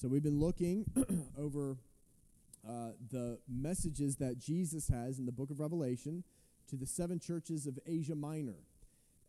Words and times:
So 0.00 0.06
we've 0.06 0.22
been 0.22 0.38
looking 0.38 0.84
over 1.36 1.76
uh, 2.64 2.90
the 3.10 3.40
messages 3.48 4.14
that 4.18 4.38
Jesus 4.38 4.86
has 4.86 5.18
in 5.18 5.26
the 5.26 5.32
book 5.32 5.50
of 5.50 5.58
Revelation 5.58 6.22
to 6.68 6.76
the 6.76 6.86
seven 6.86 7.18
churches 7.18 7.66
of 7.66 7.80
Asia 7.84 8.14
Minor. 8.14 8.60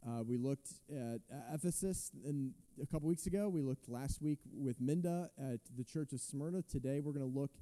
Uh, 0.07 0.21
we 0.21 0.37
looked 0.37 0.73
at 0.91 1.21
Ephesus 1.51 2.11
in, 2.23 2.53
a 2.79 2.85
couple 2.85 3.09
weeks 3.09 3.25
ago. 3.25 3.49
We 3.49 3.63
looked 3.63 3.89
last 3.89 4.21
week 4.21 4.37
with 4.53 4.79
Minda 4.79 5.31
at 5.39 5.59
the 5.75 5.83
church 5.83 6.13
of 6.13 6.21
Smyrna. 6.21 6.61
Today 6.61 6.99
we're 6.99 7.13
going 7.13 7.27
to 7.27 7.39
look 7.39 7.55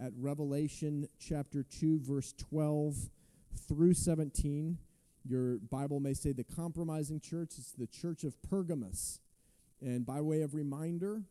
at 0.00 0.10
Revelation 0.18 1.08
chapter 1.20 1.62
2, 1.62 2.00
verse 2.00 2.34
12 2.50 2.96
through 3.68 3.94
17. 3.94 4.78
Your 5.24 5.58
Bible 5.58 6.00
may 6.00 6.12
say 6.12 6.32
the 6.32 6.42
compromising 6.42 7.20
church. 7.20 7.52
It's 7.56 7.70
the 7.70 7.86
church 7.86 8.24
of 8.24 8.34
Pergamos. 8.42 9.20
And 9.80 10.04
by 10.04 10.20
way 10.20 10.42
of 10.42 10.56
reminder, 10.56 11.22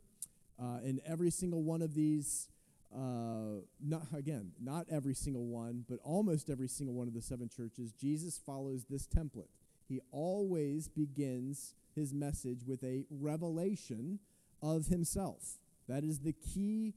uh, 0.62 0.80
in 0.84 1.00
every 1.05 1.30
single 1.30 1.64
one 1.64 1.82
of 1.82 1.94
these, 1.94 2.50
uh, 2.96 3.61
not 3.82 4.07
again, 4.16 4.52
not 4.60 4.86
every 4.89 5.14
single 5.14 5.46
one, 5.46 5.86
but 5.89 6.00
almost 6.04 6.50
every 6.50 6.68
single 6.68 6.96
one 6.96 7.07
of 7.07 7.14
the 7.14 7.21
seven 7.21 7.50
churches, 7.50 7.92
Jesus 7.93 8.39
follows 8.43 8.86
this 8.89 9.07
template. 9.07 9.50
He 9.88 10.02
always 10.11 10.88
begins 10.88 11.75
his 11.96 12.14
message 12.14 12.64
with 12.66 12.83
a 12.83 13.06
revelation 13.10 14.20
of 14.61 14.88
himself. 14.88 15.57
That 15.88 16.04
is 16.04 16.20
the 16.20 16.33
key 16.33 16.94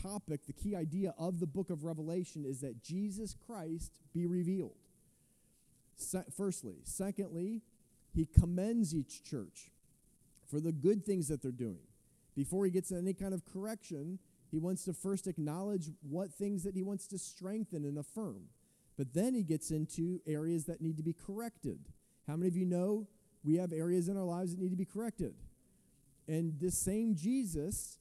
topic, 0.00 0.46
the 0.46 0.52
key 0.52 0.74
idea 0.76 1.14
of 1.18 1.40
the 1.40 1.46
book 1.46 1.70
of 1.70 1.84
Revelation 1.84 2.44
is 2.44 2.60
that 2.60 2.82
Jesus 2.82 3.34
Christ 3.46 3.92
be 4.14 4.26
revealed. 4.26 4.76
Se- 5.96 6.24
firstly. 6.36 6.76
Secondly, 6.84 7.62
he 8.14 8.26
commends 8.26 8.94
each 8.94 9.24
church 9.24 9.70
for 10.48 10.60
the 10.60 10.72
good 10.72 11.04
things 11.04 11.28
that 11.28 11.42
they're 11.42 11.50
doing 11.50 11.87
before 12.38 12.64
he 12.64 12.70
gets 12.70 12.92
any 12.92 13.14
kind 13.14 13.34
of 13.34 13.44
correction, 13.44 14.20
he 14.52 14.60
wants 14.60 14.84
to 14.84 14.92
first 14.92 15.26
acknowledge 15.26 15.90
what 16.08 16.32
things 16.32 16.62
that 16.62 16.76
he 16.76 16.84
wants 16.84 17.08
to 17.08 17.18
strengthen 17.18 17.84
and 17.84 17.98
affirm. 17.98 18.44
But 18.96 19.12
then 19.12 19.34
he 19.34 19.42
gets 19.42 19.72
into 19.72 20.20
areas 20.24 20.66
that 20.66 20.80
need 20.80 20.98
to 20.98 21.02
be 21.02 21.12
corrected. 21.12 21.80
How 22.28 22.36
many 22.36 22.46
of 22.46 22.56
you 22.56 22.64
know 22.64 23.08
we 23.42 23.56
have 23.56 23.72
areas 23.72 24.08
in 24.08 24.16
our 24.16 24.22
lives 24.22 24.52
that 24.52 24.60
need 24.60 24.70
to 24.70 24.76
be 24.76 24.84
corrected? 24.84 25.34
And 26.28 26.60
this 26.60 26.78
same 26.78 27.16
Jesus, 27.16 27.98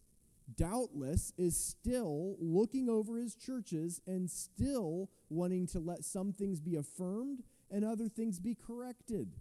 doubtless, 0.55 1.33
is 1.35 1.57
still 1.57 2.35
looking 2.39 2.89
over 2.89 3.17
his 3.17 3.33
churches 3.33 4.01
and 4.05 4.29
still 4.29 5.09
wanting 5.31 5.65
to 5.69 5.79
let 5.79 6.05
some 6.05 6.31
things 6.31 6.59
be 6.59 6.75
affirmed 6.75 7.41
and 7.71 7.83
other 7.83 8.07
things 8.07 8.39
be 8.39 8.53
corrected. 8.53 9.31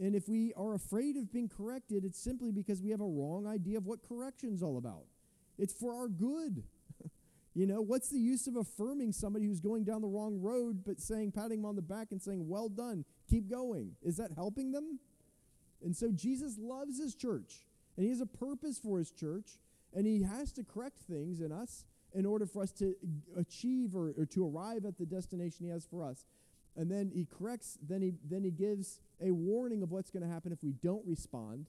And 0.00 0.16
if 0.16 0.28
we 0.28 0.54
are 0.56 0.74
afraid 0.74 1.16
of 1.16 1.30
being 1.30 1.48
corrected, 1.48 2.04
it's 2.04 2.18
simply 2.18 2.52
because 2.52 2.80
we 2.80 2.90
have 2.90 3.02
a 3.02 3.06
wrong 3.06 3.46
idea 3.46 3.76
of 3.76 3.86
what 3.86 4.00
correction's 4.02 4.62
all 4.62 4.78
about. 4.78 5.04
It's 5.58 5.74
for 5.74 5.94
our 5.94 6.08
good. 6.08 6.64
you 7.54 7.66
know, 7.66 7.82
what's 7.82 8.08
the 8.08 8.18
use 8.18 8.46
of 8.46 8.56
affirming 8.56 9.12
somebody 9.12 9.44
who's 9.44 9.60
going 9.60 9.84
down 9.84 10.00
the 10.00 10.08
wrong 10.08 10.40
road 10.40 10.84
but 10.86 11.00
saying, 11.00 11.32
patting 11.32 11.58
them 11.58 11.66
on 11.66 11.76
the 11.76 11.82
back 11.82 12.08
and 12.12 12.22
saying, 12.22 12.48
well 12.48 12.70
done, 12.70 13.04
keep 13.28 13.50
going? 13.50 13.92
Is 14.02 14.16
that 14.16 14.30
helping 14.34 14.72
them? 14.72 14.98
And 15.84 15.94
so 15.94 16.10
Jesus 16.10 16.56
loves 16.58 16.98
his 16.98 17.14
church, 17.14 17.66
and 17.96 18.04
he 18.04 18.10
has 18.10 18.22
a 18.22 18.26
purpose 18.26 18.78
for 18.78 18.98
his 18.98 19.10
church, 19.10 19.58
and 19.94 20.06
he 20.06 20.22
has 20.22 20.50
to 20.52 20.64
correct 20.64 20.98
things 21.10 21.42
in 21.42 21.52
us 21.52 21.84
in 22.14 22.24
order 22.24 22.46
for 22.46 22.62
us 22.62 22.72
to 22.72 22.94
achieve 23.38 23.94
or, 23.94 24.14
or 24.16 24.26
to 24.26 24.46
arrive 24.46 24.86
at 24.86 24.98
the 24.98 25.06
destination 25.06 25.66
he 25.66 25.70
has 25.70 25.84
for 25.84 26.02
us 26.02 26.24
and 26.76 26.90
then 26.90 27.10
he 27.14 27.26
corrects 27.26 27.78
then 27.82 28.02
he 28.02 28.12
then 28.28 28.44
he 28.44 28.50
gives 28.50 29.00
a 29.20 29.30
warning 29.30 29.82
of 29.82 29.90
what's 29.90 30.10
going 30.10 30.22
to 30.22 30.28
happen 30.28 30.52
if 30.52 30.62
we 30.62 30.72
don't 30.72 31.06
respond 31.06 31.66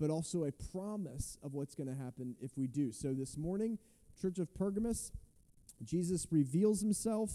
but 0.00 0.10
also 0.10 0.44
a 0.44 0.52
promise 0.52 1.38
of 1.42 1.54
what's 1.54 1.74
going 1.74 1.88
to 1.88 1.94
happen 1.94 2.34
if 2.40 2.56
we 2.56 2.66
do. 2.66 2.92
So 2.92 3.12
this 3.12 3.36
morning 3.36 3.78
church 4.20 4.38
of 4.38 4.52
pergamos 4.54 5.12
jesus 5.84 6.26
reveals 6.30 6.80
himself 6.80 7.30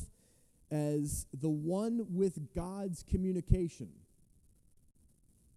as 0.72 1.26
the 1.34 1.50
one 1.50 2.06
with 2.10 2.54
god's 2.54 3.04
communication. 3.04 3.90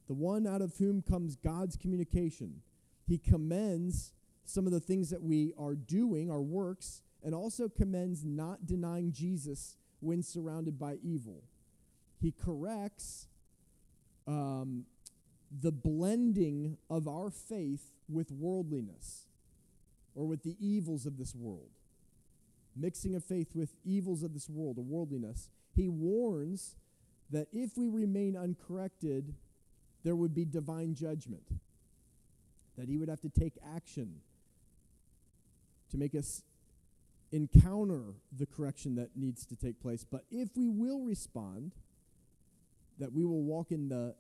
The 0.09 0.15
one 0.15 0.47
out 0.47 0.63
of 0.63 0.77
whom 0.79 1.03
comes 1.03 1.37
god's 1.37 1.77
communication. 1.77 2.63
He 3.07 3.19
commends 3.19 4.13
some 4.45 4.67
of 4.67 4.73
the 4.73 4.81
things 4.81 5.11
that 5.11 5.23
we 5.23 5.53
are 5.59 5.75
doing 5.75 6.31
our 6.31 6.41
works 6.41 7.03
and 7.23 7.35
also 7.35 7.69
commends 7.69 8.25
not 8.25 8.67
denying 8.67 9.13
jesus 9.13 9.77
when 10.03 10.23
surrounded 10.23 10.79
by 10.79 10.97
evil. 11.03 11.43
He 12.21 12.33
corrects 12.33 13.29
um, 14.27 14.85
the 15.61 15.73
blending 15.73 16.77
of 16.91 17.09
our 17.09 17.31
faith 17.31 17.91
with 18.09 18.31
worldliness 18.31 19.27
or 20.15 20.27
with 20.27 20.43
the 20.43 20.57
evils 20.61 21.07
of 21.07 21.19
this 21.19 21.35
world. 21.35 21.71
Mixing 22.77 23.15
of 23.15 23.25
faith 23.25 23.55
with 23.55 23.75
evils 23.85 24.23
of 24.23 24.35
this 24.35 24.49
world 24.49 24.79
or 24.79 24.83
worldliness. 24.83 25.49
He 25.75 25.89
warns 25.89 26.77
that 27.31 27.49
if 27.53 27.77
we 27.77 27.89
remain 27.89 28.37
uncorrected, 28.37 29.35
there 30.05 30.17
would 30.17 30.35
be 30.35 30.45
divine 30.45 30.95
judgment. 30.95 31.45
That 32.77 32.89
he 32.89 32.97
would 32.97 33.09
have 33.09 33.21
to 33.21 33.29
take 33.29 33.55
action 33.75 34.21
to 35.91 35.99
make 35.99 36.15
us 36.15 36.43
encounter 37.33 38.03
the 38.37 38.47
correction 38.47 38.95
that 38.97 39.17
needs 39.17 39.45
to 39.47 39.57
take 39.57 39.81
place. 39.81 40.05
But 40.05 40.25
if 40.31 40.51
we 40.57 40.69
will 40.69 41.01
respond, 41.01 41.73
that 42.99 43.13
we 43.13 43.25
will 43.25 43.43
walk 43.43 43.73
in 43.73 43.89
the 43.89 44.15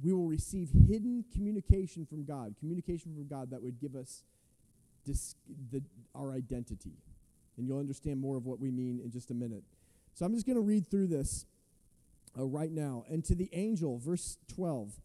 we 0.00 0.12
will 0.12 0.28
receive 0.28 0.70
hidden 0.70 1.24
communication 1.32 2.06
from 2.06 2.24
God, 2.24 2.54
communication 2.60 3.14
from 3.14 3.26
God 3.26 3.50
that 3.50 3.60
would 3.60 3.80
give 3.80 3.96
us 3.96 4.22
dis- 5.04 5.34
the, 5.72 5.82
our 6.14 6.32
identity. 6.32 6.92
And 7.56 7.66
you'll 7.66 7.80
understand 7.80 8.20
more 8.20 8.36
of 8.36 8.46
what 8.46 8.60
we 8.60 8.70
mean 8.70 9.00
in 9.02 9.10
just 9.10 9.32
a 9.32 9.34
minute. 9.34 9.64
So 10.14 10.24
I'm 10.24 10.34
just 10.34 10.46
going 10.46 10.54
to 10.54 10.62
read 10.62 10.88
through 10.88 11.08
this 11.08 11.46
uh, 12.38 12.44
right 12.44 12.70
now. 12.70 13.04
And 13.10 13.24
to 13.24 13.34
the 13.34 13.48
angel, 13.52 13.98
verse 13.98 14.38
12, 14.54 15.00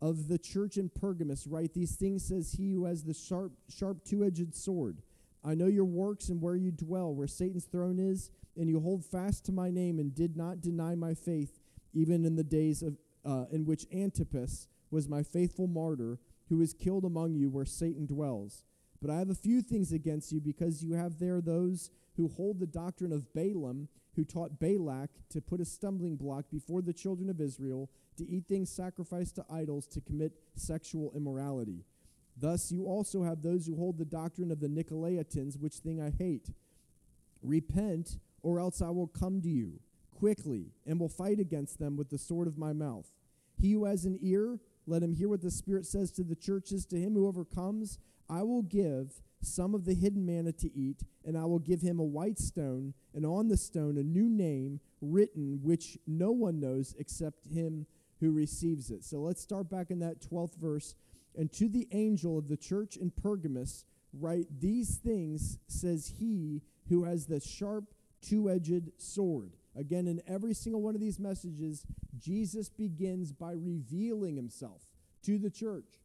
of 0.00 0.28
the 0.28 0.38
church 0.38 0.76
in 0.76 0.88
Pergamos, 0.88 1.46
write 1.46 1.74
these 1.74 1.96
things 1.96 2.24
says 2.24 2.52
he 2.52 2.72
who 2.72 2.84
has 2.84 3.04
the 3.04 3.14
sharp, 3.14 3.52
sharp 3.68 4.04
two 4.04 4.24
edged 4.24 4.54
sword. 4.54 4.98
I 5.44 5.54
know 5.54 5.66
your 5.66 5.84
works 5.84 6.28
and 6.28 6.42
where 6.42 6.56
you 6.56 6.70
dwell, 6.70 7.14
where 7.14 7.26
Satan's 7.26 7.64
throne 7.64 7.98
is, 7.98 8.30
and 8.56 8.68
you 8.68 8.80
hold 8.80 9.04
fast 9.04 9.44
to 9.46 9.52
my 9.52 9.70
name 9.70 9.98
and 9.98 10.14
did 10.14 10.36
not 10.36 10.60
deny 10.60 10.94
my 10.94 11.14
faith, 11.14 11.60
even 11.94 12.24
in 12.24 12.36
the 12.36 12.44
days 12.44 12.82
of 12.82 12.96
uh, 13.24 13.44
in 13.52 13.64
which 13.66 13.86
Antipas 13.92 14.68
was 14.90 15.08
my 15.08 15.22
faithful 15.22 15.66
martyr, 15.66 16.18
who 16.48 16.56
was 16.58 16.72
killed 16.72 17.04
among 17.04 17.34
you 17.34 17.50
where 17.50 17.64
Satan 17.64 18.06
dwells. 18.06 18.64
But 19.02 19.10
I 19.10 19.18
have 19.18 19.30
a 19.30 19.34
few 19.34 19.60
things 19.60 19.92
against 19.92 20.32
you, 20.32 20.40
because 20.40 20.82
you 20.82 20.94
have 20.94 21.18
there 21.18 21.40
those 21.40 21.90
who 22.16 22.28
hold 22.28 22.58
the 22.58 22.66
doctrine 22.66 23.12
of 23.12 23.32
Balaam, 23.34 23.88
who 24.16 24.24
taught 24.24 24.58
Balak 24.58 25.10
to 25.30 25.40
put 25.40 25.60
a 25.60 25.64
stumbling 25.64 26.16
block 26.16 26.46
before 26.50 26.82
the 26.82 26.92
children 26.92 27.30
of 27.30 27.40
Israel, 27.40 27.90
to 28.16 28.28
eat 28.28 28.46
things 28.48 28.70
sacrificed 28.70 29.36
to 29.36 29.44
idols, 29.48 29.86
to 29.88 30.00
commit 30.00 30.32
sexual 30.56 31.12
immorality. 31.14 31.84
Thus, 32.40 32.70
you 32.70 32.84
also 32.84 33.22
have 33.22 33.42
those 33.42 33.66
who 33.66 33.76
hold 33.76 33.98
the 33.98 34.04
doctrine 34.04 34.50
of 34.50 34.60
the 34.60 34.68
Nicolaitans, 34.68 35.58
which 35.58 35.76
thing 35.76 36.00
I 36.00 36.10
hate. 36.10 36.50
Repent, 37.42 38.18
or 38.42 38.60
else 38.60 38.80
I 38.80 38.90
will 38.90 39.08
come 39.08 39.40
to 39.42 39.48
you 39.48 39.80
quickly 40.14 40.72
and 40.86 40.98
will 40.98 41.08
fight 41.08 41.38
against 41.38 41.78
them 41.78 41.96
with 41.96 42.10
the 42.10 42.18
sword 42.18 42.48
of 42.48 42.58
my 42.58 42.72
mouth. 42.72 43.06
He 43.60 43.72
who 43.72 43.84
has 43.84 44.04
an 44.04 44.18
ear, 44.22 44.58
let 44.86 45.02
him 45.02 45.14
hear 45.14 45.28
what 45.28 45.42
the 45.42 45.50
Spirit 45.50 45.86
says 45.86 46.10
to 46.12 46.22
the 46.22 46.36
churches. 46.36 46.86
To 46.86 46.96
him 46.96 47.14
who 47.14 47.26
overcomes, 47.26 47.98
I 48.28 48.42
will 48.42 48.62
give 48.62 49.20
some 49.40 49.74
of 49.74 49.84
the 49.84 49.94
hidden 49.94 50.26
manna 50.26 50.52
to 50.52 50.76
eat, 50.76 51.02
and 51.24 51.36
I 51.36 51.44
will 51.44 51.58
give 51.58 51.80
him 51.80 52.00
a 52.00 52.04
white 52.04 52.38
stone, 52.38 52.94
and 53.14 53.24
on 53.24 53.48
the 53.48 53.56
stone 53.56 53.96
a 53.96 54.02
new 54.02 54.28
name 54.28 54.80
written, 55.00 55.60
which 55.62 55.96
no 56.06 56.32
one 56.32 56.58
knows 56.58 56.94
except 56.98 57.46
him 57.46 57.86
who 58.20 58.32
receives 58.32 58.90
it. 58.90 59.04
So 59.04 59.18
let's 59.18 59.40
start 59.40 59.70
back 59.70 59.90
in 59.90 60.00
that 60.00 60.20
12th 60.20 60.56
verse 60.56 60.94
and 61.36 61.52
to 61.52 61.68
the 61.68 61.88
angel 61.92 62.38
of 62.38 62.48
the 62.48 62.56
church 62.56 62.96
in 62.96 63.10
Pergamos, 63.10 63.84
write 64.12 64.46
these 64.60 64.96
things, 64.96 65.58
says 65.66 66.14
he 66.18 66.62
who 66.88 67.04
has 67.04 67.26
the 67.26 67.40
sharp, 67.40 67.84
two 68.20 68.50
edged 68.50 68.90
sword. 68.96 69.52
Again, 69.76 70.08
in 70.08 70.20
every 70.26 70.54
single 70.54 70.82
one 70.82 70.94
of 70.94 71.00
these 71.00 71.20
messages, 71.20 71.86
Jesus 72.18 72.68
begins 72.68 73.32
by 73.32 73.52
revealing 73.52 74.36
himself 74.36 74.82
to 75.24 75.38
the 75.38 75.50
church. 75.50 76.00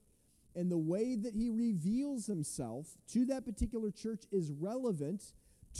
And 0.55 0.71
the 0.71 0.77
way 0.77 1.15
that 1.15 1.33
he 1.33 1.49
reveals 1.49 2.27
himself 2.27 2.87
to 3.13 3.25
that 3.25 3.45
particular 3.45 3.89
church 3.89 4.25
is 4.31 4.51
relevant 4.51 5.23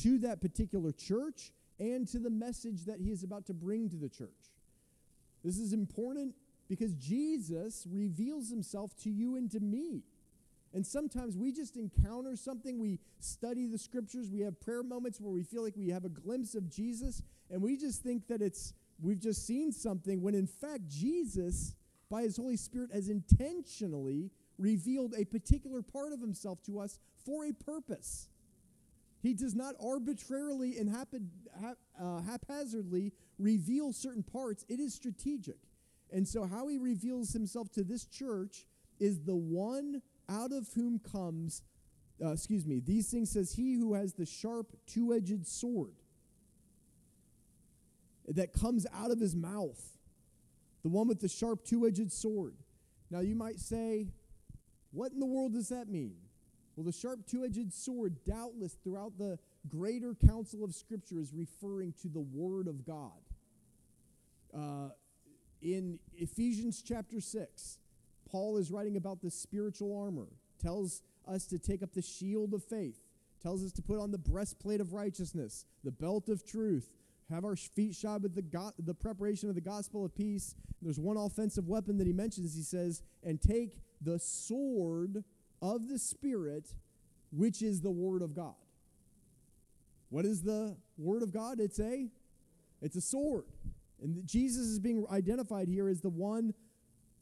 to 0.02 0.18
that 0.20 0.42
particular 0.42 0.92
church 0.92 1.52
and 1.80 2.08
to 2.08 2.18
the 2.18 2.30
message 2.30 2.86
that 2.86 3.00
he 3.00 3.12
is 3.12 3.24
about 3.24 3.46
to 3.48 3.54
bring 3.54 3.90
to 3.90 3.98
the 3.98 4.10
church. 4.10 4.30
This 5.44 5.58
is 5.58 5.74
important 5.74 6.34
because 6.68 6.94
Jesus 6.96 7.86
reveals 7.90 8.50
himself 8.50 8.96
to 9.04 9.10
you 9.10 9.36
and 9.36 9.50
to 9.52 9.60
me. 9.60 10.04
And 10.74 10.86
sometimes 10.86 11.38
we 11.38 11.52
just 11.52 11.78
encounter 11.78 12.36
something, 12.36 12.80
we 12.80 13.00
study 13.20 13.68
the 13.68 13.78
scriptures, 13.78 14.32
we 14.32 14.42
have 14.42 14.60
prayer 14.60 14.82
moments 14.82 15.22
where 15.22 15.32
we 15.32 15.44
feel 15.44 15.64
like 15.64 15.78
we 15.78 15.90
have 15.90 16.04
a 16.04 16.10
glimpse 16.10 16.56
of 16.56 16.70
Jesus, 16.70 17.22
and 17.52 17.62
we 17.62 17.78
just 17.78 18.02
think 18.02 18.28
that 18.28 18.42
it's 18.42 18.74
we've 19.00 19.20
just 19.20 19.46
seen 19.46 19.72
something 19.72 20.22
when 20.22 20.34
in 20.34 20.48
fact 20.48 20.88
Jesus 20.88 21.76
by 22.10 22.24
his 22.24 22.38
Holy 22.38 22.58
Spirit 22.58 22.92
has 22.92 23.10
intentionally 23.10 24.32
revealed 24.58 25.14
a 25.18 25.26
particular 25.26 25.82
part 25.82 26.14
of 26.14 26.22
himself 26.22 26.62
to 26.64 26.80
us 26.80 26.98
for 27.26 27.46
a 27.46 27.54
purpose. 27.54 28.30
He 29.22 29.34
does 29.34 29.56
not 29.56 29.76
arbitrarily 29.82 30.78
and 30.78 30.90
hap- 30.90 31.78
uh, 32.00 32.22
haphazardly 32.22 33.14
reveal 33.40 33.94
certain 33.94 34.24
parts, 34.24 34.66
it 34.70 34.80
is 34.80 34.94
strategic. 34.94 35.58
And 36.14 36.28
so, 36.28 36.46
how 36.46 36.68
he 36.68 36.78
reveals 36.78 37.34
himself 37.34 37.72
to 37.72 37.84
this 37.84 38.06
church 38.06 38.66
is 39.00 39.22
the 39.22 39.36
one 39.36 40.04
out 40.30 40.52
of 40.52 40.70
whom 40.76 41.00
comes, 41.00 41.64
uh, 42.24 42.32
excuse 42.32 42.66
me, 42.66 42.80
these 42.80 43.10
things 43.10 43.32
says, 43.32 43.52
He 43.52 43.74
who 43.74 43.96
has 43.96 44.14
the 44.14 44.26
sharp 44.26 44.78
two 44.86 45.14
edged 45.14 45.48
sword 45.48 45.96
that 48.28 48.54
comes 48.54 48.86
out 48.94 49.10
of 49.10 49.20
his 49.20 49.36
mouth, 49.36 49.82
the 50.84 50.90
one 50.90 51.08
with 51.08 51.20
the 51.20 51.28
sharp 51.28 51.66
two 51.66 51.88
edged 51.88 52.12
sword. 52.12 52.54
Now, 53.10 53.20
you 53.20 53.36
might 53.36 53.60
say, 53.60 54.08
what 54.92 55.12
in 55.12 55.20
the 55.20 55.26
world 55.26 55.54
does 55.54 55.70
that 55.70 55.90
mean? 55.90 56.16
Well, 56.76 56.86
the 56.86 56.92
sharp 56.92 57.26
two 57.26 57.44
edged 57.44 57.74
sword, 57.74 58.24
doubtless 58.24 58.78
throughout 58.84 59.18
the 59.18 59.40
greater 59.68 60.16
counsel 60.28 60.64
of 60.64 60.76
Scripture, 60.76 61.20
is 61.20 61.34
referring 61.34 61.94
to 62.04 62.08
the 62.08 62.22
Word 62.22 62.68
of 62.68 62.86
God. 62.86 63.12
Uh, 64.56 64.90
in 65.64 65.98
Ephesians 66.18 66.84
chapter 66.86 67.22
6, 67.22 67.78
Paul 68.30 68.58
is 68.58 68.70
writing 68.70 68.98
about 68.98 69.22
the 69.22 69.32
spiritual 69.32 69.98
armor, 69.98 70.28
tells 70.62 71.02
us 71.28 71.46
to 71.48 71.58
take 71.58 71.82
up 71.82 71.94
the 71.94 72.02
shield 72.02 72.54
of 72.54 72.64
faith, 72.64 73.00
tells 73.42 73.64
us 73.64 73.72
to 73.74 73.82
put 73.82 74.00
on 74.00 74.12
the 74.12 74.18
breastplate 74.18 74.82
of 74.82 74.94
righteousness, 74.94 75.66
the 75.84 75.92
belt 75.92 76.28
of 76.28 76.46
truth, 76.46 76.90
have 77.30 77.46
our 77.46 77.56
feet 77.56 77.96
shod 77.96 78.24
with 78.24 78.36
the, 78.36 78.42
go- 78.42 78.74
the 78.78 78.94
preparation 78.94 79.48
of 79.50 79.56
the 79.56 79.62
gospel 79.62 80.04
of 80.04 80.14
peace. 80.14 80.56
There's 80.82 81.00
one 81.00 81.18
offensive 81.18 81.68
weapon 81.68 81.98
that 81.98 82.08
he 82.08 82.14
mentions. 82.14 82.56
He 82.56 82.62
says, 82.62 83.02
and 83.24 83.42
take 83.42 83.80
the 84.02 84.20
sword 84.20 85.24
of 85.62 85.88
the 85.88 85.98
Spirit, 85.98 86.74
which 87.32 87.62
is 87.62 87.80
the 87.82 87.90
Word 87.90 88.22
of 88.22 88.36
God. 88.36 88.56
What 90.10 90.26
is 90.26 90.42
the 90.42 90.76
Word 90.98 91.24
of 91.24 91.32
God? 91.32 91.60
It's 91.60 91.80
a, 91.80 92.10
it's 92.82 92.98
a 92.98 93.02
sword. 93.02 93.46
And 94.04 94.28
Jesus 94.28 94.68
is 94.68 94.80
being 94.80 95.06
identified 95.10 95.68
here 95.68 95.88
as 95.88 96.02
the 96.02 96.10
one 96.10 96.54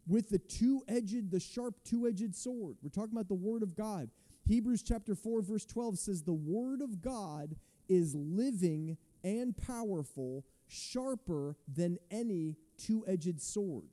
with 0.08 0.30
the 0.30 0.40
two-edged, 0.40 1.32
the 1.32 1.40
sharp 1.40 1.76
two-edged 1.86 2.36
sword. 2.36 2.78
We're 2.82 2.90
talking 2.90 3.14
about 3.14 3.28
the 3.28 3.36
Word 3.36 3.62
of 3.62 3.76
God. 3.76 4.10
Hebrews 4.48 4.84
chapter 4.84 5.14
4, 5.16 5.42
verse 5.44 5.66
12 5.66 6.00
says, 6.00 6.24
The 6.24 6.34
Word 6.34 6.82
of 6.82 7.02
God 7.02 7.56
is 7.88 8.16
living 8.16 8.98
and 9.24 9.56
powerful, 9.56 10.44
sharper 10.68 11.56
than 11.72 12.00
any 12.10 12.56
two 12.78 13.06
edged 13.08 13.40
sword, 13.40 13.90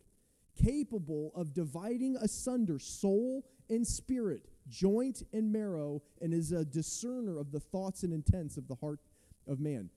capable 0.60 1.32
of 1.34 1.52
dividing 1.52 2.16
asunder 2.16 2.78
soul 2.78 3.44
and 3.68 3.86
spirit, 3.86 4.48
joint 4.68 5.22
and 5.32 5.52
marrow, 5.52 6.02
and 6.22 6.32
is 6.32 6.52
a 6.52 6.64
discerner 6.64 7.38
of 7.38 7.52
the 7.52 7.60
thoughts 7.60 8.02
and 8.02 8.12
intents 8.12 8.56
of 8.56 8.66
the 8.66 8.76
heart 8.76 9.00
of 9.46 9.60
man. 9.60 9.90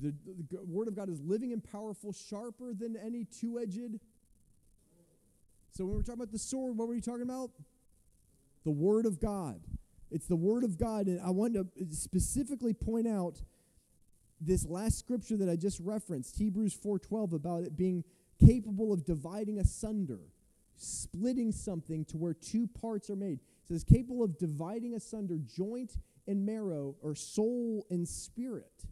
The, 0.00 0.14
the 0.50 0.64
Word 0.64 0.88
of 0.88 0.96
God 0.96 1.08
is 1.08 1.20
living 1.20 1.52
and 1.52 1.62
powerful, 1.62 2.12
sharper 2.12 2.74
than 2.74 2.96
any 2.96 3.24
two 3.24 3.58
edged. 3.58 3.98
So 5.70 5.84
when 5.84 5.96
we're 5.96 6.02
talking 6.02 6.14
about 6.20 6.32
the 6.32 6.38
sword, 6.38 6.76
what 6.76 6.88
were 6.88 6.94
you 6.94 7.00
talking 7.00 7.22
about? 7.22 7.50
The 8.64 8.70
Word 8.70 9.06
of 9.06 9.20
God. 9.20 9.60
It's 10.10 10.26
the 10.26 10.36
Word 10.36 10.64
of 10.64 10.78
God. 10.78 11.06
And 11.06 11.20
I 11.20 11.30
want 11.30 11.54
to 11.54 11.66
specifically 11.90 12.72
point 12.72 13.08
out 13.08 13.42
this 14.40 14.66
last 14.66 14.98
scripture 14.98 15.36
that 15.38 15.48
I 15.48 15.56
just 15.56 15.80
referenced, 15.80 16.36
Hebrews 16.36 16.74
4:12 16.74 17.32
about 17.32 17.64
it 17.64 17.76
being 17.76 18.04
capable 18.38 18.92
of 18.92 19.04
dividing 19.04 19.58
asunder, 19.58 20.20
splitting 20.76 21.52
something 21.52 22.04
to 22.06 22.16
where 22.16 22.34
two 22.34 22.66
parts 22.66 23.10
are 23.10 23.16
made. 23.16 23.40
It 23.40 23.68
says 23.68 23.84
capable 23.84 24.22
of 24.22 24.38
dividing 24.38 24.94
asunder 24.94 25.38
joint 25.38 25.96
and 26.26 26.44
marrow 26.44 26.96
or 27.00 27.14
soul 27.14 27.86
and 27.90 28.06
spirit. 28.06 28.86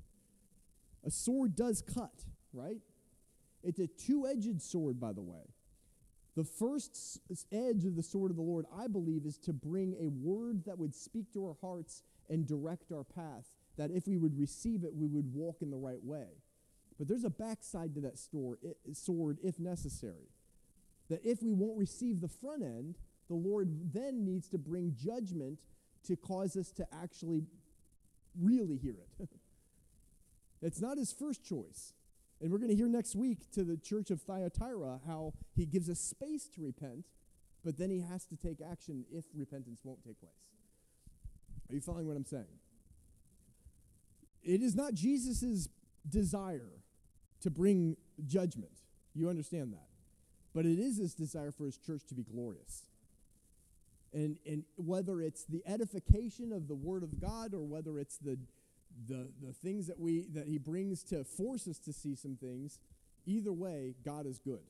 A 1.05 1.11
sword 1.11 1.57
does 1.57 1.83
cut, 1.83 2.25
right? 2.53 2.79
It's 3.63 3.79
a 3.79 3.87
two-edged 3.87 4.61
sword 4.63 5.01
by 5.01 5.13
the 5.13 5.23
way. 5.23 5.53
The 6.35 6.45
first 6.45 7.19
edge 7.53 7.85
of 7.85 7.95
the 7.95 8.03
sword 8.03 8.31
of 8.31 8.37
the 8.37 8.43
Lord, 8.43 8.65
I 8.75 8.87
believe, 8.87 9.27
is 9.27 9.37
to 9.39 9.53
bring 9.53 9.95
a 10.01 10.09
word 10.09 10.65
that 10.65 10.79
would 10.79 10.95
speak 10.95 11.33
to 11.35 11.47
our 11.47 11.57
hearts 11.61 12.03
and 12.31 12.47
direct 12.47 12.91
our 12.91 13.05
path 13.05 13.53
that 13.77 13.91
if 13.91 14.07
we 14.07 14.17
would 14.17 14.39
receive 14.39 14.85
it, 14.85 14.95
we 14.95 15.07
would 15.07 15.33
walk 15.35 15.61
in 15.61 15.71
the 15.71 15.77
right 15.77 16.03
way. 16.03 16.27
But 16.99 17.09
there's 17.09 17.25
a 17.25 17.31
backside 17.31 17.95
to 17.95 18.01
that 18.03 18.19
store, 18.19 18.59
sword 18.93 19.39
if 19.43 19.59
necessary. 19.59 20.31
That 21.11 21.21
if 21.25 21.43
we 21.43 21.53
won't 21.53 21.79
receive 21.79 22.21
the 22.21 22.29
front 22.29 22.63
end, 22.63 22.97
the 23.29 23.35
Lord 23.35 23.93
then 23.93 24.25
needs 24.25 24.49
to 24.49 24.59
bring 24.59 24.95
judgment 24.97 25.59
to 26.07 26.17
cause 26.17 26.57
us 26.57 26.71
to 26.73 26.87
actually 27.03 27.45
really 28.41 28.77
hear 28.77 28.95
it. 29.21 29.29
it's 30.63 30.81
not 30.81 30.97
his 30.97 31.13
first 31.13 31.45
choice. 31.45 31.93
And 32.41 32.51
we're 32.51 32.59
going 32.59 32.71
to 32.71 32.77
hear 32.77 32.89
next 32.89 33.15
week 33.15 33.51
to 33.53 33.63
the 33.63 33.77
church 33.77 34.11
of 34.11 34.21
Thyatira 34.21 35.01
how 35.07 35.35
he 35.55 35.65
gives 35.65 35.89
us 35.89 36.01
space 36.01 36.49
to 36.55 36.63
repent, 36.63 37.07
but 37.65 37.79
then 37.79 37.91
he 37.91 38.01
has 38.01 38.25
to 38.27 38.37
take 38.37 38.61
action 38.61 39.05
if 39.13 39.25
repentance 39.35 39.81
won't 39.85 40.03
take 40.05 40.19
place. 40.21 40.33
Are 41.71 41.75
you 41.75 41.81
following 41.81 42.09
what 42.09 42.17
I'm 42.17 42.25
saying? 42.25 42.59
It 44.43 44.61
is 44.61 44.75
not 44.75 44.95
Jesus' 44.95 45.69
desire 46.09 46.83
to 47.43 47.51
bring 47.51 47.97
judgment. 48.27 48.73
You 49.15 49.29
understand 49.29 49.73
that. 49.73 49.89
But 50.55 50.67
it 50.67 50.79
is 50.79 50.99
his 50.99 51.15
desire 51.15 51.51
for 51.51 51.65
his 51.65 51.79
church 51.79 52.03
to 52.09 52.15
be 52.15 52.25
glorious. 52.25 52.87
And, 54.13 54.37
and 54.47 54.65
whether 54.77 55.21
it's 55.21 55.45
the 55.45 55.63
edification 55.67 56.53
of 56.53 56.69
the 56.69 56.75
word 56.75 57.03
of 57.03 57.19
God 57.21 57.55
or 57.55 57.63
whether 57.63 57.99
it's 57.99 58.19
the, 58.19 58.39
the, 59.09 59.29
the 59.41 59.53
things 59.53 59.87
that, 59.87 59.99
we, 59.99 60.27
that 60.35 60.47
he 60.47 60.59
brings 60.59 61.03
to 61.05 61.25
force 61.25 61.67
us 61.69 61.79
to 61.81 61.93
see 61.93 62.15
some 62.15 62.37
things, 62.37 62.79
either 63.27 63.53
way, 63.53 63.95
God 64.05 64.27
is 64.27 64.39
good. 64.39 64.63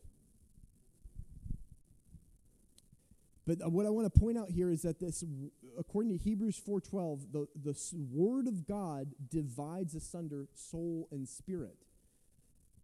But 3.47 3.65
uh, 3.65 3.69
what 3.69 3.87
I 3.87 3.91
want 3.91 4.13
to 4.13 4.21
point 4.21 4.39
out 4.39 4.51
here 4.51 4.71
is 4.71 4.83
that 4.83 5.01
this, 5.01 5.25
according 5.79 6.17
to 6.17 6.23
Hebrews 6.23 6.61
4:12, 6.67 7.33
the, 7.33 7.47
the 7.61 7.77
word 8.11 8.47
of 8.47 8.67
God 8.67 9.09
divides 9.31 9.95
asunder 9.95 10.47
soul 10.55 11.09
and 11.11 11.29
spirit. 11.29 11.77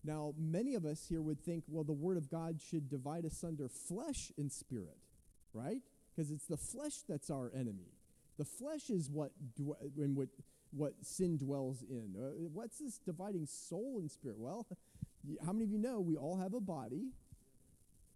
Now, 0.05 0.34
many 0.38 0.75
of 0.75 0.84
us 0.84 1.06
here 1.08 1.20
would 1.20 1.41
think, 1.41 1.64
well, 1.69 1.84
the 1.84 1.93
word 1.93 2.17
of 2.17 2.31
God 2.31 2.61
should 2.61 2.88
divide 2.88 3.25
asunder 3.25 3.69
flesh 3.69 4.32
and 4.37 4.50
spirit, 4.50 4.96
right? 5.52 5.82
Because 6.14 6.31
it's 6.31 6.46
the 6.46 6.56
flesh 6.56 7.02
that's 7.08 7.31
our 7.31 7.50
enemy. 7.55 7.93
The 8.38 8.44
flesh 8.44 8.91
is 8.91 9.11
what 9.11 9.32
in 9.96 10.14
what 10.14 10.29
what 10.70 10.94
sin 11.03 11.37
dwells 11.37 11.82
in. 11.89 12.15
Uh, 12.19 12.31
what's 12.53 12.79
this 12.79 12.98
dividing 12.98 13.46
soul 13.46 13.96
and 13.98 14.10
spirit? 14.10 14.39
Well, 14.39 14.67
how 15.44 15.53
many 15.53 15.65
of 15.65 15.70
you 15.70 15.79
know 15.79 16.01
we 16.01 16.17
all 16.17 16.37
have 16.37 16.55
a 16.55 16.60
body? 16.60 17.08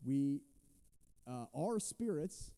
We 0.05 0.41
uh, 1.27 1.47
our 1.57 1.79
spirits, 1.79 2.51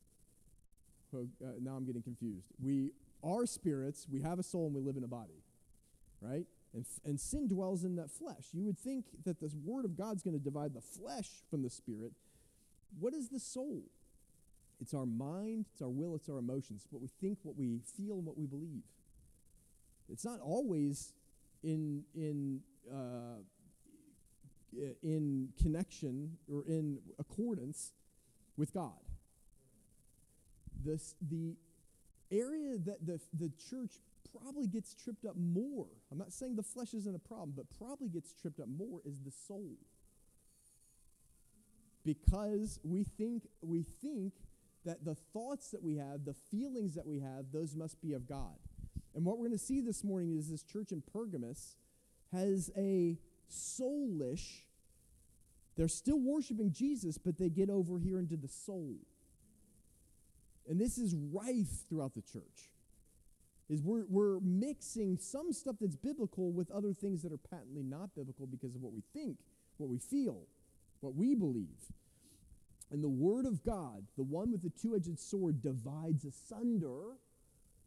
uh, 1.15 1.19
now 1.61 1.73
I'm 1.73 1.85
getting 1.85 2.03
confused. 2.03 2.47
We 2.63 2.93
are 3.23 3.47
spirits, 3.47 4.07
we 4.11 4.23
have 4.23 4.39
a 4.39 4.43
soul, 4.43 4.67
and 4.67 4.75
we 4.75 4.81
live 4.81 4.97
in 4.97 5.05
a 5.05 5.09
body, 5.09 5.43
right? 6.21 6.47
And, 6.73 6.85
and 7.05 7.21
sin 7.21 7.47
dwells 7.47 7.85
in 7.85 7.97
that 7.97 8.11
flesh. 8.11 8.47
You 8.53 8.65
would 8.65 8.79
think 8.79 9.05
that 9.25 9.41
this 9.41 9.55
word 9.55 9.85
of 9.85 9.97
God's 9.97 10.23
going 10.23 10.37
to 10.37 10.43
divide 10.43 10.75
the 10.75 10.81
flesh 10.81 11.29
from 11.51 11.63
the 11.63 11.71
spirit. 11.71 12.13
What 12.99 13.15
is 13.15 13.29
the 13.29 13.39
soul? 13.39 13.83
It's 14.81 14.93
our 14.93 15.07
mind, 15.07 15.67
it's 15.73 15.83
our 15.83 15.89
will, 15.89 16.15
it's 16.17 16.29
our 16.29 16.39
emotions, 16.39 16.87
what 16.91 17.01
we 17.01 17.09
think, 17.21 17.39
what 17.43 17.57
we 17.57 17.81
feel, 17.97 18.15
and 18.15 18.27
what 18.27 18.37
we 18.37 18.47
believe. 18.47 18.83
It's 20.09 20.25
not 20.25 20.41
always 20.41 21.13
in 21.63 22.05
in 22.15 22.61
uh, 22.93 23.41
in 25.03 25.49
connection 25.61 26.37
or 26.53 26.65
in 26.67 26.99
accordance 27.19 27.93
with 28.57 28.73
God. 28.73 28.93
This, 30.85 31.15
the 31.21 31.57
area 32.31 32.77
that 32.79 33.07
the, 33.07 33.21
the 33.33 33.51
church 33.71 33.93
probably 34.37 34.67
gets 34.67 34.95
tripped 34.95 35.25
up 35.25 35.37
more, 35.37 35.87
I'm 36.11 36.19
not 36.19 36.33
saying 36.33 36.57
the 36.57 36.63
flesh 36.63 36.93
isn't 36.95 37.15
a 37.15 37.19
problem, 37.19 37.55
but 37.57 37.67
probably 37.79 38.09
gets 38.09 38.33
tripped 38.35 38.61
up 38.61 38.69
more 38.69 39.01
is 39.05 39.21
the 39.21 39.31
soul. 39.31 39.77
Because 42.05 42.79
we 42.83 43.05
think, 43.05 43.49
we 43.63 43.83
think 43.83 44.35
that 44.85 45.05
the 45.05 45.15
thoughts 45.15 45.71
that 45.71 45.83
we 45.83 45.97
have, 45.97 46.25
the 46.27 46.35
feelings 46.35 46.95
that 46.95 47.07
we 47.07 47.21
have, 47.21 47.47
those 47.53 47.75
must 47.75 48.03
be 48.03 48.13
of 48.13 48.29
God. 48.29 48.59
And 49.15 49.25
what 49.25 49.39
we're 49.39 49.47
going 49.47 49.59
to 49.59 49.65
see 49.65 49.81
this 49.81 50.03
morning 50.03 50.37
is 50.37 50.51
this 50.51 50.63
church 50.63 50.93
in 50.93 51.03
Pergamus 51.13 51.77
has 52.33 52.71
a 52.77 53.17
soulish 53.51 54.63
they're 55.77 55.89
still 55.89 56.21
worshiping 56.21 56.73
Jesus, 56.73 57.19
but 57.19 57.39
they 57.39 57.49
get 57.49 57.69
over 57.69 57.99
here 57.99 58.19
into 58.19 58.37
the 58.37 58.49
soul. 58.49 58.95
And 60.69 60.81
this 60.81 60.99
is 60.99 61.15
rife 61.33 61.89
throughout 61.89 62.15
the 62.15 62.23
church. 62.23 62.71
Is 63.69 63.83
we're, 63.83 64.05
we're 64.09 64.41
mixing 64.41 65.19
some 65.19 65.53
stuff 65.53 65.77
that's 65.81 65.97
biblical 65.97 66.53
with 66.53 66.71
other 66.71 66.93
things 66.93 67.23
that 67.23 67.33
are 67.33 67.39
patently 67.39 67.83
not 67.83 68.15
biblical 68.15 68.47
because 68.47 68.75
of 68.75 68.83
what 68.83 68.93
we 68.93 69.03
think, 69.13 69.39
what 69.79 69.89
we 69.89 69.99
feel, 69.99 70.43
what 71.01 71.15
we 71.15 71.35
believe. 71.35 71.93
And 72.91 73.03
the 73.03 73.09
word 73.09 73.47
of 73.47 73.65
God, 73.65 74.05
the 74.17 74.23
one 74.23 74.53
with 74.53 74.63
the 74.63 74.71
two 74.71 74.95
edged 74.95 75.19
sword, 75.19 75.63
divides 75.63 76.25
asunder 76.25 77.17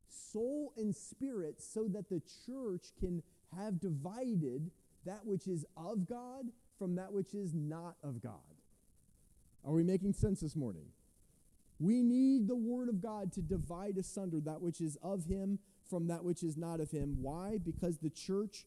soul 0.09 0.73
and 0.77 0.95
spirit 0.95 1.61
so 1.61 1.87
that 1.89 2.09
the 2.09 2.21
church 2.45 2.87
can 2.99 3.23
have 3.55 3.79
divided 3.79 4.71
that 5.05 5.25
which 5.25 5.47
is 5.47 5.65
of 5.75 6.07
God 6.07 6.45
from 6.77 6.95
that 6.95 7.11
which 7.11 7.33
is 7.33 7.53
not 7.53 7.95
of 8.03 8.21
God. 8.21 8.33
Are 9.65 9.73
we 9.73 9.83
making 9.83 10.13
sense 10.13 10.41
this 10.41 10.55
morning? 10.55 10.85
We 11.79 12.01
need 12.01 12.47
the 12.47 12.55
Word 12.55 12.89
of 12.89 13.01
God 13.01 13.31
to 13.33 13.41
divide 13.41 13.97
asunder 13.97 14.39
that 14.41 14.61
which 14.61 14.81
is 14.81 14.97
of 15.01 15.25
Him 15.25 15.59
from 15.89 16.07
that 16.07 16.23
which 16.23 16.43
is 16.43 16.57
not 16.57 16.79
of 16.79 16.91
Him. 16.91 17.17
Why? 17.21 17.57
Because 17.63 17.97
the 17.97 18.09
church, 18.09 18.65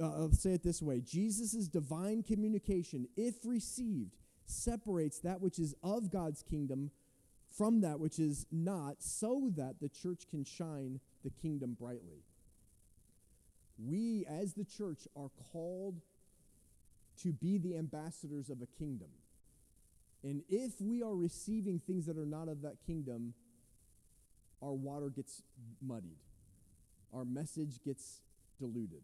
uh, 0.00 0.04
I'll 0.04 0.32
say 0.32 0.52
it 0.52 0.62
this 0.62 0.80
way 0.80 1.00
Jesus' 1.00 1.68
divine 1.68 2.22
communication, 2.22 3.08
if 3.16 3.44
received, 3.44 4.16
separates 4.46 5.18
that 5.20 5.40
which 5.40 5.58
is 5.58 5.74
of 5.82 6.10
God's 6.10 6.42
kingdom 6.42 6.90
from 7.58 7.80
that 7.80 7.98
which 7.98 8.20
is 8.20 8.46
not, 8.52 9.02
so 9.02 9.50
that 9.56 9.80
the 9.80 9.88
church 9.88 10.28
can 10.30 10.44
shine 10.44 11.00
the 11.24 11.30
kingdom 11.30 11.76
brightly. 11.78 12.22
We, 13.76 14.24
as 14.26 14.54
the 14.54 14.64
church, 14.64 15.08
are 15.16 15.30
called 15.52 16.00
to 17.22 17.32
be 17.32 17.58
the 17.58 17.76
ambassadors 17.76 18.48
of 18.48 18.62
a 18.62 18.66
kingdom. 18.78 19.08
And 20.22 20.42
if 20.48 20.80
we 20.80 21.02
are 21.02 21.14
receiving 21.14 21.80
things 21.80 22.06
that 22.06 22.16
are 22.16 22.26
not 22.26 22.48
of 22.48 22.62
that 22.62 22.76
kingdom, 22.86 23.34
our 24.62 24.72
water 24.72 25.10
gets 25.10 25.42
muddied, 25.84 26.18
our 27.12 27.24
message 27.24 27.82
gets 27.84 28.20
diluted. 28.60 29.02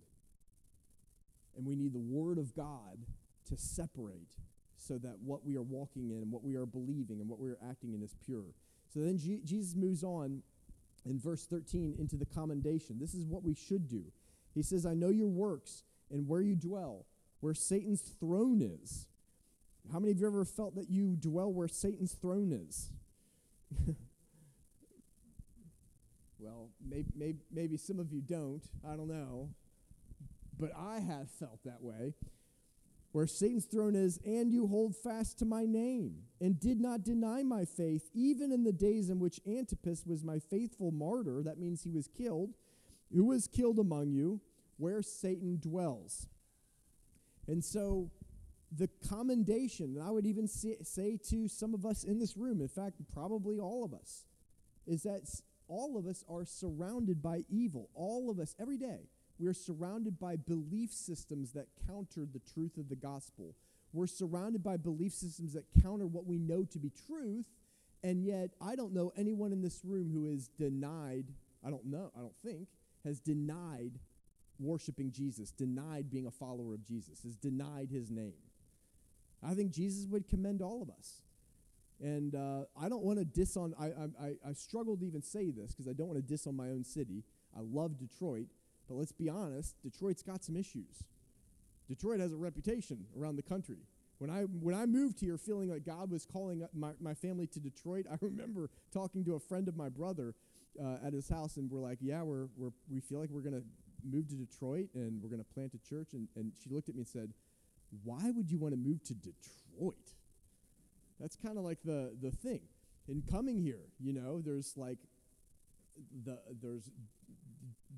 And 1.57 1.67
we 1.67 1.75
need 1.77 1.93
the 1.93 1.99
Word 1.99 2.39
of 2.39 2.55
God 2.55 2.99
to 3.49 3.57
separate 3.57 4.31
so 4.87 4.99
that 4.99 5.17
what 5.25 5.45
we 5.45 5.57
are 5.57 5.63
walking 5.63 6.11
in 6.11 6.31
what 6.31 6.43
we 6.43 6.57
are 6.57 6.67
believing 6.67 7.21
and 7.21 7.29
what 7.29 7.41
we 7.41 7.49
are 7.49 7.59
acting 7.69 7.95
in 7.95 8.03
is 8.03 8.15
pure. 8.25 8.55
So 8.93 9.01
then 9.01 9.19
G- 9.19 9.41
Jesus 9.45 9.75
moves 9.75 10.05
on 10.05 10.43
in 11.07 11.19
verse 11.19 11.47
13 11.47 11.97
into 11.99 12.17
the 12.17 12.27
commendation. 12.27 12.99
This 12.99 13.15
is 13.15 13.25
what 13.25 13.43
we 13.43 13.55
should 13.55 13.89
do. 13.89 14.05
He 14.55 14.63
says, 14.63 14.87
I 14.87 14.95
know 14.95 15.09
your 15.09 15.29
works 15.29 15.83
and 16.11 16.29
where 16.29 16.41
you 16.41 16.55
dwell, 16.55 17.07
where 17.41 17.55
Satan's 17.55 18.03
throne 18.03 18.63
is. 18.63 19.07
How 19.93 19.99
many 19.99 20.13
of 20.13 20.21
you 20.21 20.27
ever 20.27 20.45
felt 20.45 20.77
that 20.77 20.89
you 20.89 21.17
dwell 21.17 21.53
where 21.53 21.69
Satan's 21.69 22.13
throne 22.13 22.53
is? 22.53 22.91
well, 26.39 26.71
maybe, 26.87 27.37
maybe 27.53 27.77
some 27.77 27.99
of 27.99 28.13
you 28.13 28.23
don't. 28.23 28.63
I 28.87 28.97
don't 28.97 29.09
know. 29.09 29.51
But 30.59 30.71
I 30.77 31.01
have 31.01 31.29
felt 31.31 31.59
that 31.65 31.83
way. 31.83 32.15
Where 33.15 33.29
Satan's 33.29 33.67
throne 33.67 33.95
is, 33.95 34.19
and 34.25 34.51
you 34.51 34.67
hold 34.67 34.97
fast 34.97 35.39
to 35.39 35.45
my 35.45 35.67
name, 35.67 36.25
and 36.41 36.59
did 36.59 36.81
not 36.81 37.05
deny 37.05 37.45
my 37.45 37.65
faith, 37.65 38.11
even 38.13 38.51
in 38.51 38.65
the 38.65 38.73
days 38.73 39.09
in 39.09 39.21
which 39.21 39.39
Antipas 39.47 40.05
was 40.05 40.25
my 40.25 40.41
faithful 40.41 40.91
martyr. 40.91 41.41
That 41.45 41.61
means 41.61 41.85
he 41.85 41.93
was 41.93 42.09
killed. 42.09 42.55
Who 43.15 43.27
was 43.27 43.47
killed 43.47 43.79
among 43.79 44.11
you, 44.11 44.41
where 44.79 45.01
Satan 45.01 45.61
dwells. 45.61 46.27
And 47.47 47.65
so 47.65 48.11
the 48.77 48.89
commendation, 49.09 49.95
and 49.97 50.03
I 50.03 50.11
would 50.11 50.27
even 50.27 50.49
say, 50.49 50.79
say, 50.83 51.17
to 51.29 51.47
some 51.47 51.73
of 51.73 51.87
us 51.87 52.03
in 52.03 52.19
this 52.19 52.37
room, 52.37 52.61
in 52.61 52.67
fact, 52.67 52.97
probably 53.13 53.61
all 53.61 53.85
of 53.85 53.95
us, 53.95 54.25
is 54.89 55.05
that 55.05 55.23
all 55.69 55.97
of 55.97 56.09
us 56.09 56.25
are 56.29 56.45
surrounded 56.45 57.23
by 57.23 57.45
evil. 57.49 57.91
All 57.95 58.29
of 58.29 58.41
us, 58.41 58.57
every 58.59 58.77
day, 58.77 59.09
we 59.39 59.49
are 59.49 59.55
surrounded 59.55 60.19
by 60.19 60.37
belief 60.37 60.93
systems 60.93 61.53
that 61.53 61.67
counter 61.87 62.27
the 62.31 62.41
truth 62.53 62.77
of 62.77 62.89
the 62.89 62.97
gospel. 62.97 63.55
We're 63.93 64.07
surrounded 64.07 64.63
by 64.63 64.77
belief 64.77 65.13
systems 65.13 65.53
that 65.55 65.65
counter 65.83 66.07
what 66.07 66.27
we 66.27 66.39
know 66.39 66.65
to 66.65 66.79
be 66.79 66.91
truth, 67.07 67.47
and 68.03 68.25
yet 68.25 68.51
I 68.61 68.75
don't 68.77 68.93
know 68.93 69.13
anyone 69.17 69.53
in 69.53 69.63
this 69.63 69.81
room 69.85 70.11
who 70.13 70.27
is 70.27 70.49
denied, 70.49 71.27
I 71.65 71.71
don't 71.71 71.87
know, 71.87 72.11
I 72.17 72.21
don't 72.21 72.37
think, 72.45 72.69
has 73.05 73.21
denied 73.21 73.93
worshiping 74.59 75.11
Jesus, 75.11 75.51
denied 75.51 76.11
being 76.11 76.27
a 76.27 76.31
follower 76.31 76.75
of 76.75 76.85
Jesus, 76.85 77.23
has 77.23 77.37
denied 77.37 77.89
his 77.91 78.11
name. 78.11 78.35
I 79.43 79.55
think 79.55 79.73
Jesus 79.73 80.07
would 80.07 80.29
commend 80.29 80.63
all 80.63 80.83
of 80.83 80.91
us. 80.91 81.23
And 82.01 82.35
uh, 82.35 82.65
I 82.81 82.89
don't 82.89 83.05
want 83.05 83.19
to 83.19 83.25
diss 83.25 83.57
on, 83.57 83.75
I, 83.79 83.87
I, 83.87 84.33
I 84.49 84.53
struggle 84.53 84.97
to 84.97 85.05
even 85.05 85.23
say 85.23 85.51
this 85.51 85.73
because 85.73 85.89
I 85.89 85.93
don't 85.93 86.09
want 86.09 86.19
to 86.19 86.27
diss 86.27 86.47
on 86.47 86.57
my 86.57 86.67
own 86.67 86.85
city. 86.85 87.23
I 87.57 87.61
love 87.63 87.99
Detroit, 87.99 88.49
but 88.89 88.95
let's 88.97 89.13
be 89.13 89.29
honest, 89.29 89.77
Detroit's 89.83 90.23
got 90.23 90.45
some 90.45 90.57
issues. 90.57 91.05
Detroit 91.89 92.21
has 92.21 92.33
a 92.33 92.37
reputation 92.37 93.07
around 93.19 93.37
the 93.37 93.43
country. 93.43 93.79
When 94.19 94.31
I, 94.31 94.43
when 94.43 94.75
I 94.75 94.87
moved 94.87 95.21
here 95.21 95.37
feeling 95.37 95.71
like 95.71 95.85
God 95.85 96.11
was 96.11 96.25
calling 96.25 96.67
my, 96.73 96.93
my 97.01 97.15
family 97.15 97.47
to 97.49 97.61
Detroit, 97.61 98.07
I 98.11 98.17
remember 98.21 98.71
talking 98.93 99.25
to 99.25 99.35
a 99.35 99.41
friend 99.41 99.69
of 99.69 99.77
my 99.77 99.89
brother 99.89 100.35
uh, 100.83 101.07
at 101.07 101.13
his 101.13 101.29
house, 101.29 101.57
and 101.57 101.71
we're 101.71 101.81
like, 101.81 101.99
Yeah, 102.01 102.23
we're, 102.23 102.47
we're, 102.57 102.71
we 102.91 103.01
feel 103.01 103.21
like 103.21 103.31
we're 103.31 103.41
going 103.41 103.61
to 103.61 103.65
move 104.09 104.29
to 104.29 104.35
Detroit 104.35 104.89
and 104.95 105.23
we're 105.23 105.31
going 105.31 105.43
to 105.43 105.55
plant 105.55 105.73
a 105.75 105.89
church. 105.89 106.09
And, 106.13 106.29
and 106.37 106.53
she 106.63 106.71
looked 106.71 106.89
at 106.89 106.95
me 106.95 107.01
and 107.01 107.09
said, 107.09 107.33
why 108.03 108.31
would 108.31 108.51
you 108.51 108.59
want 108.59 108.73
to 108.73 108.79
move 108.79 109.03
to 109.05 109.15
Detroit? 109.15 110.13
That's 111.21 111.37
kind 111.37 111.59
of 111.59 111.65
like 111.65 111.79
the 111.85 112.13
the 112.21 112.31
thing. 112.31 112.61
In 113.07 113.23
coming 113.31 113.61
here, 113.61 113.83
you 114.01 114.13
know, 114.13 114.41
there's 114.41 114.77
like 114.77 114.99
the 116.25 116.39
there's 116.61 116.91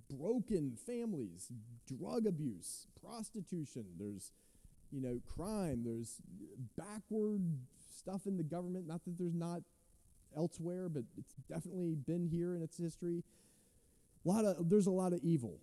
broken 0.08 0.76
families, 0.86 1.50
drug 1.86 2.26
abuse, 2.26 2.86
prostitution, 3.02 3.84
there's 3.98 4.32
you 4.92 5.00
know, 5.00 5.20
crime, 5.26 5.82
there's 5.84 6.20
backward 6.76 7.42
stuff 7.98 8.26
in 8.26 8.36
the 8.36 8.42
government, 8.42 8.86
not 8.86 9.04
that 9.04 9.18
there's 9.18 9.34
not 9.34 9.62
elsewhere, 10.36 10.88
but 10.88 11.04
it's 11.16 11.34
definitely 11.48 11.94
been 11.94 12.28
here 12.28 12.54
in 12.54 12.62
its 12.62 12.76
history. 12.76 13.24
A 14.24 14.28
lot 14.28 14.44
of 14.44 14.68
there's 14.68 14.86
a 14.86 14.92
lot 14.92 15.12
of 15.12 15.20
evil. 15.22 15.60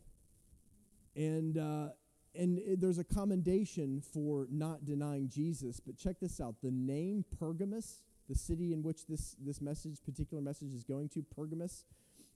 And 1.15 1.57
uh, 1.57 1.89
and 2.35 2.59
it, 2.59 2.81
there's 2.81 2.97
a 2.97 3.03
commendation 3.03 4.01
for 4.01 4.47
not 4.49 4.85
denying 4.85 5.29
Jesus. 5.29 5.79
But 5.79 5.97
check 5.97 6.15
this 6.19 6.41
out: 6.41 6.55
the 6.61 6.71
name 6.71 7.23
Pergamus, 7.39 8.01
the 8.27 8.35
city 8.35 8.73
in 8.73 8.83
which 8.83 9.05
this 9.07 9.35
this 9.39 9.61
message, 9.61 9.97
particular 10.03 10.41
message, 10.41 10.73
is 10.73 10.83
going 10.83 11.09
to, 11.09 11.23
Pergamus, 11.35 11.85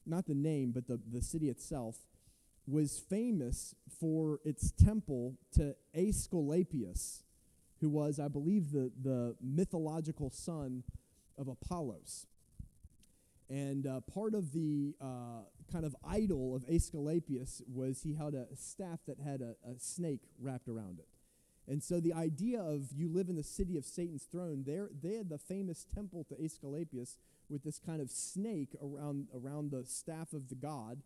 not 0.08 0.26
the 0.26 0.36
name, 0.36 0.72
but 0.72 0.88
the 0.88 1.00
the 1.12 1.22
city 1.22 1.50
itself, 1.50 1.98
was 2.68 3.00
famous 3.00 3.76
for 4.00 4.40
its 4.44 4.72
temple 4.72 5.36
to 5.54 5.76
Aesculapius, 5.96 7.24
who 7.80 7.90
was, 7.90 8.20
I 8.20 8.28
believe, 8.28 8.72
the 8.72 8.92
the 9.02 9.36
mythological 9.42 10.30
son 10.30 10.84
of 11.38 11.48
Apollos. 11.48 12.26
And 13.50 13.88
uh, 13.88 14.02
part 14.02 14.34
of 14.34 14.52
the 14.52 14.94
uh, 15.00 15.44
kind 15.72 15.86
of 15.86 15.96
idol 16.06 16.56
of 16.56 16.66
Aesculapius 16.68 17.62
was 17.74 18.02
he 18.02 18.14
held 18.14 18.34
a 18.34 18.46
staff 18.56 19.00
that 19.08 19.20
had 19.20 19.42
a, 19.42 19.56
a, 19.66 19.80
snake 19.80 20.20
wrapped 20.38 20.68
around 20.68 21.00
it. 21.00 21.08
And 21.66 21.82
so 21.82 22.02
the 22.02 22.14
idea 22.14 22.62
of 22.62 22.92
you 22.94 23.08
live 23.10 23.30
in 23.30 23.38
the 23.38 23.44
city 23.44 23.78
of 23.78 23.86
Satan's 23.86 24.24
throne, 24.24 24.64
there 24.66 24.90
they 25.02 25.16
had 25.16 25.30
the 25.30 25.38
famous 25.38 25.86
temple 25.86 26.26
to 26.26 26.36
Aesculapius 26.36 27.16
with 27.50 27.64
this 27.64 27.80
kind 27.80 28.02
of 28.02 28.10
snake 28.10 28.76
around, 28.82 29.28
around 29.36 29.72
the 29.72 29.86
staff 29.86 30.34
of 30.34 30.50
the 30.50 30.56
god. 30.56 31.02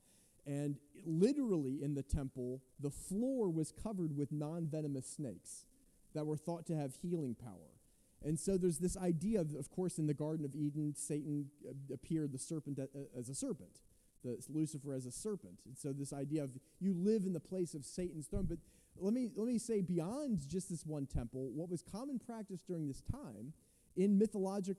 And 0.45 0.77
literally 1.05 1.83
in 1.83 1.93
the 1.93 2.03
temple, 2.03 2.61
the 2.79 2.89
floor 2.89 3.49
was 3.49 3.71
covered 3.71 4.17
with 4.17 4.31
non 4.31 4.67
venomous 4.67 5.07
snakes 5.07 5.65
that 6.13 6.25
were 6.25 6.37
thought 6.37 6.65
to 6.67 6.75
have 6.75 6.95
healing 7.01 7.35
power. 7.35 7.77
And 8.23 8.39
so 8.39 8.57
there's 8.57 8.79
this 8.79 8.97
idea, 8.97 9.41
of, 9.41 9.53
of 9.55 9.71
course, 9.71 9.97
in 9.97 10.07
the 10.07 10.13
Garden 10.13 10.45
of 10.45 10.55
Eden, 10.55 10.93
Satan 10.95 11.47
uh, 11.67 11.93
appeared 11.93 12.31
the 12.31 12.37
serpent 12.37 12.79
as 13.17 13.29
a 13.29 13.35
serpent 13.35 13.79
the 14.23 14.37
Lucifer 14.49 14.93
as 14.93 15.05
a 15.05 15.11
serpent. 15.11 15.59
And 15.65 15.77
so 15.77 15.93
this 15.93 16.13
idea 16.13 16.43
of 16.43 16.57
you 16.79 16.93
live 16.93 17.25
in 17.25 17.33
the 17.33 17.39
place 17.39 17.73
of 17.73 17.85
Satan's 17.85 18.27
throne. 18.27 18.45
But 18.47 18.59
let 18.97 19.13
me 19.13 19.27
let 19.35 19.47
me 19.47 19.57
say 19.57 19.81
beyond 19.81 20.47
just 20.47 20.69
this 20.69 20.85
one 20.85 21.05
temple, 21.05 21.51
what 21.53 21.69
was 21.69 21.81
common 21.81 22.19
practice 22.19 22.61
during 22.61 22.87
this 22.87 23.01
time 23.01 23.53
in 23.95 24.17
mythologic 24.17 24.77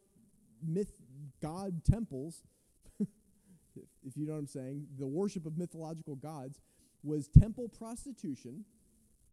myth 0.62 0.92
god 1.40 1.84
temples, 1.84 2.42
if 3.00 4.16
you 4.16 4.26
know 4.26 4.32
what 4.32 4.38
I'm 4.38 4.46
saying, 4.46 4.86
the 4.98 5.06
worship 5.06 5.46
of 5.46 5.56
mythological 5.56 6.16
gods 6.16 6.60
was 7.02 7.28
temple 7.28 7.68
prostitution. 7.68 8.64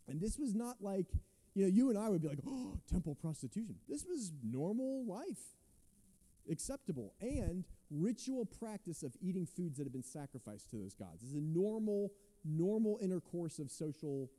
And 0.08 0.20
this 0.20 0.40
was 0.40 0.56
not 0.56 0.78
like, 0.82 1.08
you 1.54 1.64
know, 1.64 1.70
you 1.70 1.90
and 1.90 1.98
I 1.98 2.10
would 2.10 2.22
be 2.22 2.28
like, 2.28 2.40
oh, 2.48 2.80
temple 2.92 3.16
prostitution. 3.16 3.76
This 3.88 4.06
was 4.06 4.32
normal 4.44 5.06
life 5.06 5.38
acceptable 6.52 7.14
and 7.22 7.64
ritual 7.92 8.46
practice 8.46 9.04
of 9.04 9.16
eating 9.22 9.46
foods 9.46 9.78
that 9.78 9.84
have 9.84 9.94
been 9.94 10.04
sacrificed 10.04 10.70
to 10.72 10.78
those 10.78 10.94
gods. 10.94 11.22
This 11.22 11.30
is 11.32 11.36
a 11.36 11.42
normal, 11.42 12.12
normal 12.44 13.00
intercourse 13.02 13.60
of 13.60 13.72
social 13.72 14.30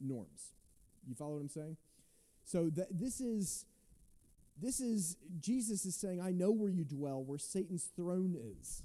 norms. 0.00 0.54
You 1.06 1.14
follow 1.14 1.34
what 1.34 1.42
I'm 1.42 1.48
saying? 1.48 1.76
So 2.44 2.70
that 2.70 2.98
this 2.98 3.20
is 3.20 3.64
this 4.60 4.80
is 4.80 5.16
Jesus 5.40 5.84
is 5.84 5.94
saying, 5.94 6.20
I 6.20 6.30
know 6.30 6.50
where 6.50 6.70
you 6.70 6.84
dwell, 6.84 7.22
where 7.22 7.38
Satan's 7.38 7.90
throne 7.96 8.36
is. 8.60 8.82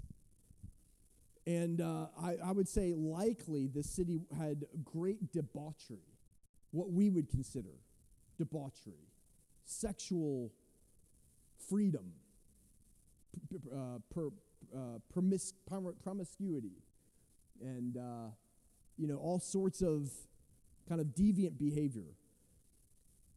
And 1.47 1.81
uh, 1.81 2.07
I, 2.21 2.35
I 2.45 2.51
would 2.51 2.67
say 2.67 2.93
likely 2.93 3.67
the 3.67 3.83
city 3.83 4.21
had 4.37 4.65
great 4.83 5.31
debauchery, 5.31 5.97
what 6.71 6.91
we 6.91 7.09
would 7.09 7.29
consider 7.29 7.73
debauchery, 8.37 9.07
sexual 9.65 10.51
freedom, 11.69 12.13
uh, 13.73 13.99
per, 14.13 14.27
uh, 14.27 14.99
promis- 15.13 15.53
promiscuity, 16.03 16.83
and 17.61 17.97
uh, 17.97 18.29
you 18.97 19.07
know 19.07 19.15
all 19.15 19.39
sorts 19.39 19.81
of 19.81 20.11
kind 20.87 21.01
of 21.01 21.07
deviant 21.07 21.57
behavior. 21.57 22.15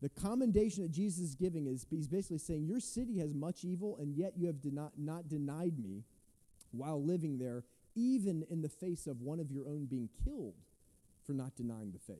The 0.05 0.11
commendation 0.21 0.83
that 0.83 0.93
Jesus 0.93 1.31
is 1.31 1.35
giving 1.35 1.67
is 1.67 1.87
he's 1.89 2.07
basically 2.07 2.37
saying, 2.37 2.67
Your 2.67 2.79
city 2.79 3.21
has 3.21 3.33
much 3.33 3.65
evil, 3.65 3.97
and 3.99 4.15
yet 4.15 4.35
you 4.37 4.47
have 4.49 4.57
not, 4.63 4.93
not 4.99 5.31
denied 5.31 5.79
me 5.79 6.03
while 6.73 7.03
living 7.03 7.39
there, 7.39 7.65
even 7.95 8.45
in 8.51 8.61
the 8.61 8.69
face 8.69 9.07
of 9.07 9.23
one 9.23 9.41
of 9.41 9.51
your 9.51 9.67
own 9.67 9.87
being 9.87 10.11
killed 10.23 10.57
for 11.25 11.33
not 11.33 11.57
denying 11.57 11.91
the 11.91 11.99
faith. 11.99 12.19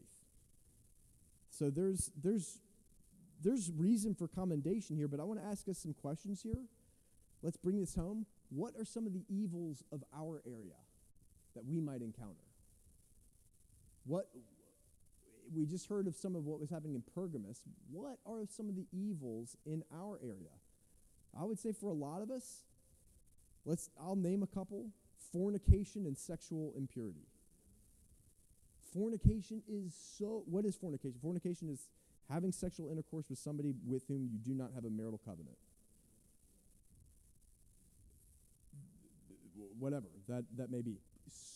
So 1.51 1.69
there's, 1.69 2.11
there's, 2.23 2.57
there's 3.43 3.71
reason 3.77 4.15
for 4.15 4.29
commendation 4.29 4.97
here, 4.97 5.07
but 5.07 5.21
I 5.21 5.25
want 5.25 5.43
to 5.43 5.47
ask 5.47 5.69
us 5.69 5.77
some 5.77 5.93
questions 5.93 6.41
here. 6.41 6.65
Let's 7.43 7.59
bring 7.59 7.79
this 7.79 7.95
home. 7.95 8.25
What 8.49 8.73
are 8.79 8.87
some 8.87 9.07
of 9.07 9.13
the 9.13 9.27
evils 9.29 9.85
of 9.93 10.03
our 10.17 10.41
area 10.47 10.81
that 11.55 11.67
we 11.67 11.81
might 11.81 12.01
encounter? 12.01 12.49
What, 14.07 14.31
we 15.53 15.67
just 15.67 15.89
heard 15.89 16.07
of 16.07 16.15
some 16.15 16.37
of 16.37 16.45
what 16.45 16.61
was 16.61 16.71
happening 16.71 16.95
in 16.95 17.03
Pergamus. 17.15 17.61
What 17.91 18.19
are 18.27 18.45
some 18.49 18.69
of 18.69 18.77
the 18.77 18.87
evils 18.93 19.57
in 19.67 19.83
our 19.93 20.19
area? 20.23 20.55
I 21.39 21.45
would 21.45 21.59
say 21.59 21.73
for 21.73 21.89
a 21.89 21.95
lot 21.95 22.23
of 22.23 22.31
us, 22.31 22.63
let's 23.65 23.91
I'll 24.01 24.17
name 24.17 24.43
a 24.43 24.47
couple. 24.47 24.87
Fornication 25.33 26.07
and 26.07 26.17
sexual 26.17 26.73
impurity. 26.77 27.27
Fornication 28.93 29.63
is 29.69 29.93
so 30.19 30.45
what 30.47 30.65
is 30.65 30.77
fornication? 30.77 31.19
Fornication 31.21 31.69
is 31.69 31.89
having 32.31 32.53
sexual 32.53 32.89
intercourse 32.89 33.29
with 33.29 33.39
somebody 33.39 33.75
with 33.87 34.05
whom 34.07 34.29
you 34.31 34.39
do 34.39 34.55
not 34.55 34.71
have 34.75 34.85
a 34.85 34.91
marital 34.91 35.21
covenant. 35.25 35.57
Whatever 39.79 40.07
that 40.29 40.45
that 40.57 40.71
may 40.71 40.83
be. 40.83 40.99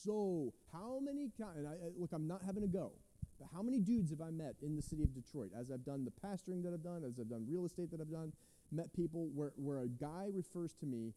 So, 0.05 0.53
how 0.73 0.99
many 1.01 1.31
times? 1.39 1.67
Look, 1.99 2.13
I'm 2.13 2.27
not 2.27 2.43
having 2.45 2.65
a 2.65 2.67
go. 2.67 2.93
But 3.39 3.49
how 3.55 3.63
many 3.63 3.79
dudes 3.79 4.11
have 4.11 4.21
I 4.21 4.31
met 4.31 4.57
in 4.63 4.75
the 4.75 4.83
city 4.83 5.03
of 5.03 5.15
Detroit 5.15 5.51
as 5.59 5.71
I've 5.71 5.85
done 5.85 6.05
the 6.05 6.11
pastoring 6.27 6.63
that 6.65 6.73
I've 6.73 6.83
done, 6.83 7.05
as 7.05 7.19
I've 7.21 7.29
done 7.29 7.47
real 7.49 7.65
estate 7.65 7.91
that 7.93 8.01
I've 8.01 8.11
done, 8.11 8.33
met 8.73 8.93
people 8.93 9.29
where, 9.35 9.53
where 9.57 9.79
a 9.79 9.89
guy 9.89 10.29
refers 10.33 10.75
to 10.81 10.87
me 10.87 11.13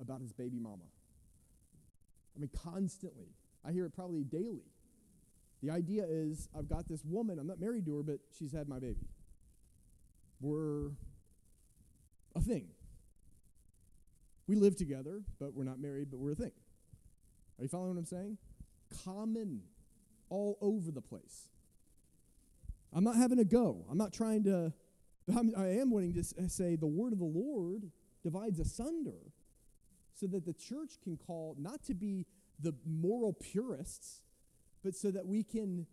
about 0.00 0.20
his 0.20 0.32
baby 0.32 0.58
mama? 0.58 0.84
I 2.34 2.40
mean, 2.40 2.50
constantly. 2.64 3.28
I 3.64 3.72
hear 3.72 3.84
it 3.84 3.94
probably 3.94 4.24
daily. 4.24 4.64
The 5.62 5.70
idea 5.70 6.04
is 6.08 6.48
I've 6.56 6.68
got 6.68 6.88
this 6.88 7.04
woman, 7.04 7.38
I'm 7.38 7.46
not 7.46 7.60
married 7.60 7.84
to 7.86 7.96
her, 7.96 8.02
but 8.02 8.20
she's 8.38 8.52
had 8.52 8.68
my 8.68 8.78
baby. 8.78 9.06
We're 10.40 10.92
a 12.34 12.40
thing. 12.40 12.68
We 14.46 14.56
live 14.56 14.76
together, 14.76 15.22
but 15.38 15.54
we're 15.54 15.64
not 15.64 15.78
married, 15.78 16.10
but 16.10 16.18
we're 16.18 16.32
a 16.32 16.36
thing. 16.36 16.52
Are 17.58 17.62
you 17.62 17.68
following 17.68 17.90
what 17.90 17.98
I'm 17.98 18.06
saying? 18.06 18.38
Common 19.04 19.60
all 20.30 20.56
over 20.60 20.90
the 20.90 21.00
place. 21.00 21.48
I'm 22.92 23.04
not 23.04 23.16
having 23.16 23.38
a 23.38 23.44
go. 23.44 23.84
I'm 23.90 23.98
not 23.98 24.12
trying 24.12 24.44
to, 24.44 24.72
I'm, 25.36 25.52
I 25.56 25.68
am 25.80 25.90
wanting 25.90 26.14
to 26.14 26.20
uh, 26.20 26.48
say 26.48 26.76
the 26.76 26.86
word 26.86 27.12
of 27.12 27.18
the 27.18 27.24
Lord 27.24 27.90
divides 28.22 28.58
asunder 28.58 29.32
so 30.14 30.26
that 30.26 30.44
the 30.44 30.52
church 30.52 30.92
can 31.02 31.16
call 31.16 31.56
not 31.58 31.82
to 31.84 31.94
be 31.94 32.26
the 32.60 32.74
moral 32.86 33.32
purists, 33.32 34.22
but 34.84 34.94
so 34.94 35.10
that 35.10 35.26
we 35.26 35.42
can 35.42 35.86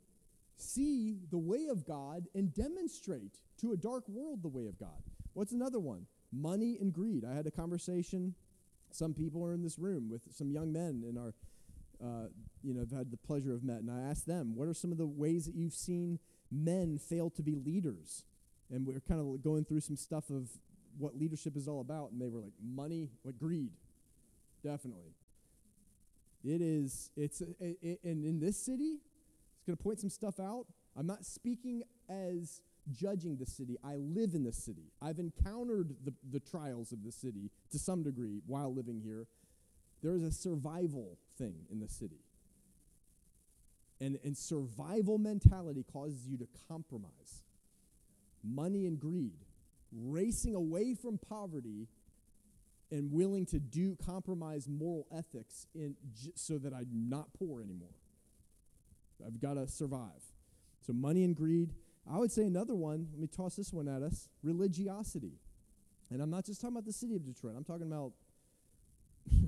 see 0.57 1.19
the 1.29 1.37
way 1.37 1.67
of 1.69 1.85
God 1.85 2.25
and 2.33 2.53
demonstrate 2.53 3.39
to 3.61 3.71
a 3.71 3.77
dark 3.77 4.07
world 4.09 4.41
the 4.41 4.47
way 4.47 4.65
of 4.65 4.77
God. 4.79 5.03
What's 5.33 5.51
another 5.51 5.79
one? 5.79 6.07
Money 6.33 6.77
and 6.81 6.91
greed. 6.91 7.23
I 7.23 7.35
had 7.35 7.47
a 7.47 7.51
conversation, 7.51 8.35
some 8.91 9.13
people 9.13 9.43
are 9.45 9.53
in 9.53 9.61
this 9.61 9.77
room 9.77 10.09
with 10.09 10.21
some 10.31 10.49
young 10.51 10.73
men 10.73 11.03
in 11.07 11.17
our, 11.17 11.33
uh, 12.03 12.27
you 12.63 12.73
know, 12.73 12.81
have 12.81 12.91
had 12.91 13.11
the 13.11 13.17
pleasure 13.17 13.53
of 13.53 13.63
met, 13.63 13.77
and 13.77 13.91
I 13.91 14.09
asked 14.09 14.27
them, 14.27 14.55
what 14.55 14.67
are 14.67 14.73
some 14.73 14.91
of 14.91 14.97
the 14.97 15.05
ways 15.05 15.45
that 15.45 15.55
you've 15.55 15.73
seen 15.73 16.19
men 16.51 16.97
fail 16.97 17.29
to 17.31 17.41
be 17.41 17.55
leaders? 17.55 18.23
And 18.69 18.85
we 18.85 18.95
are 18.95 18.99
kind 18.99 19.19
of 19.19 19.41
going 19.41 19.65
through 19.65 19.81
some 19.81 19.95
stuff 19.95 20.29
of 20.29 20.49
what 20.97 21.17
leadership 21.17 21.55
is 21.55 21.67
all 21.67 21.81
about, 21.81 22.11
and 22.11 22.21
they 22.21 22.27
were 22.27 22.39
like, 22.39 22.53
money, 22.61 23.09
like 23.23 23.37
greed, 23.37 23.71
definitely. 24.63 25.13
It 26.43 26.61
is, 26.61 27.11
it's, 27.15 27.41
it, 27.41 27.77
it, 27.81 27.99
and 28.03 28.25
in 28.25 28.39
this 28.39 28.57
city, 28.57 28.97
it's 29.55 29.65
going 29.65 29.77
to 29.77 29.83
point 29.83 29.99
some 29.99 30.09
stuff 30.09 30.39
out. 30.39 30.65
I'm 30.95 31.07
not 31.07 31.25
speaking 31.25 31.83
as 32.09 32.61
judging 32.91 33.37
the 33.37 33.45
city. 33.45 33.77
I 33.83 33.95
live 33.95 34.33
in 34.33 34.43
the 34.43 34.53
city. 34.53 34.91
I've 35.01 35.19
encountered 35.19 35.95
the, 36.03 36.13
the 36.31 36.39
trials 36.39 36.91
of 36.91 37.03
the 37.03 37.11
city 37.11 37.51
to 37.71 37.79
some 37.79 38.03
degree 38.03 38.41
while 38.45 38.73
living 38.73 39.01
here. 39.03 39.27
There 40.01 40.15
is 40.15 40.23
a 40.23 40.31
survival 40.31 41.17
thing 41.37 41.53
in 41.71 41.79
the 41.79 41.87
city. 41.87 42.19
And, 43.99 44.19
and 44.23 44.37
survival 44.37 45.17
mentality 45.17 45.83
causes 45.91 46.27
you 46.27 46.37
to 46.37 46.47
compromise. 46.67 47.43
Money 48.43 48.85
and 48.85 48.99
greed, 48.99 49.39
racing 49.91 50.53
away 50.53 50.93
from 50.93 51.17
poverty 51.17 51.87
and 52.91 53.11
willing 53.11 53.45
to 53.47 53.59
do 53.59 53.97
compromise 54.05 54.67
moral 54.69 55.07
ethics 55.11 55.65
in 55.73 55.95
j- 56.21 56.31
so 56.35 56.57
that 56.57 56.73
I'm 56.73 57.09
not 57.09 57.33
poor 57.33 57.61
anymore. 57.61 57.95
I've 59.25 59.41
got 59.41 59.55
to 59.55 59.67
survive. 59.67 60.23
So 60.85 60.93
money 60.93 61.23
and 61.23 61.35
greed. 61.35 61.73
I 62.09 62.17
would 62.17 62.31
say 62.31 62.43
another 62.43 62.75
one, 62.75 63.07
let 63.11 63.19
me 63.19 63.27
toss 63.27 63.55
this 63.55 63.73
one 63.73 63.87
at 63.87 64.01
us, 64.01 64.29
religiosity. 64.43 65.33
And 66.09 66.21
I'm 66.21 66.29
not 66.29 66.45
just 66.45 66.61
talking 66.61 66.75
about 66.75 66.85
the 66.85 66.93
city 66.93 67.15
of 67.15 67.25
Detroit. 67.25 67.55
I'm 67.57 67.65
talking 67.65 67.87
about 67.87 68.13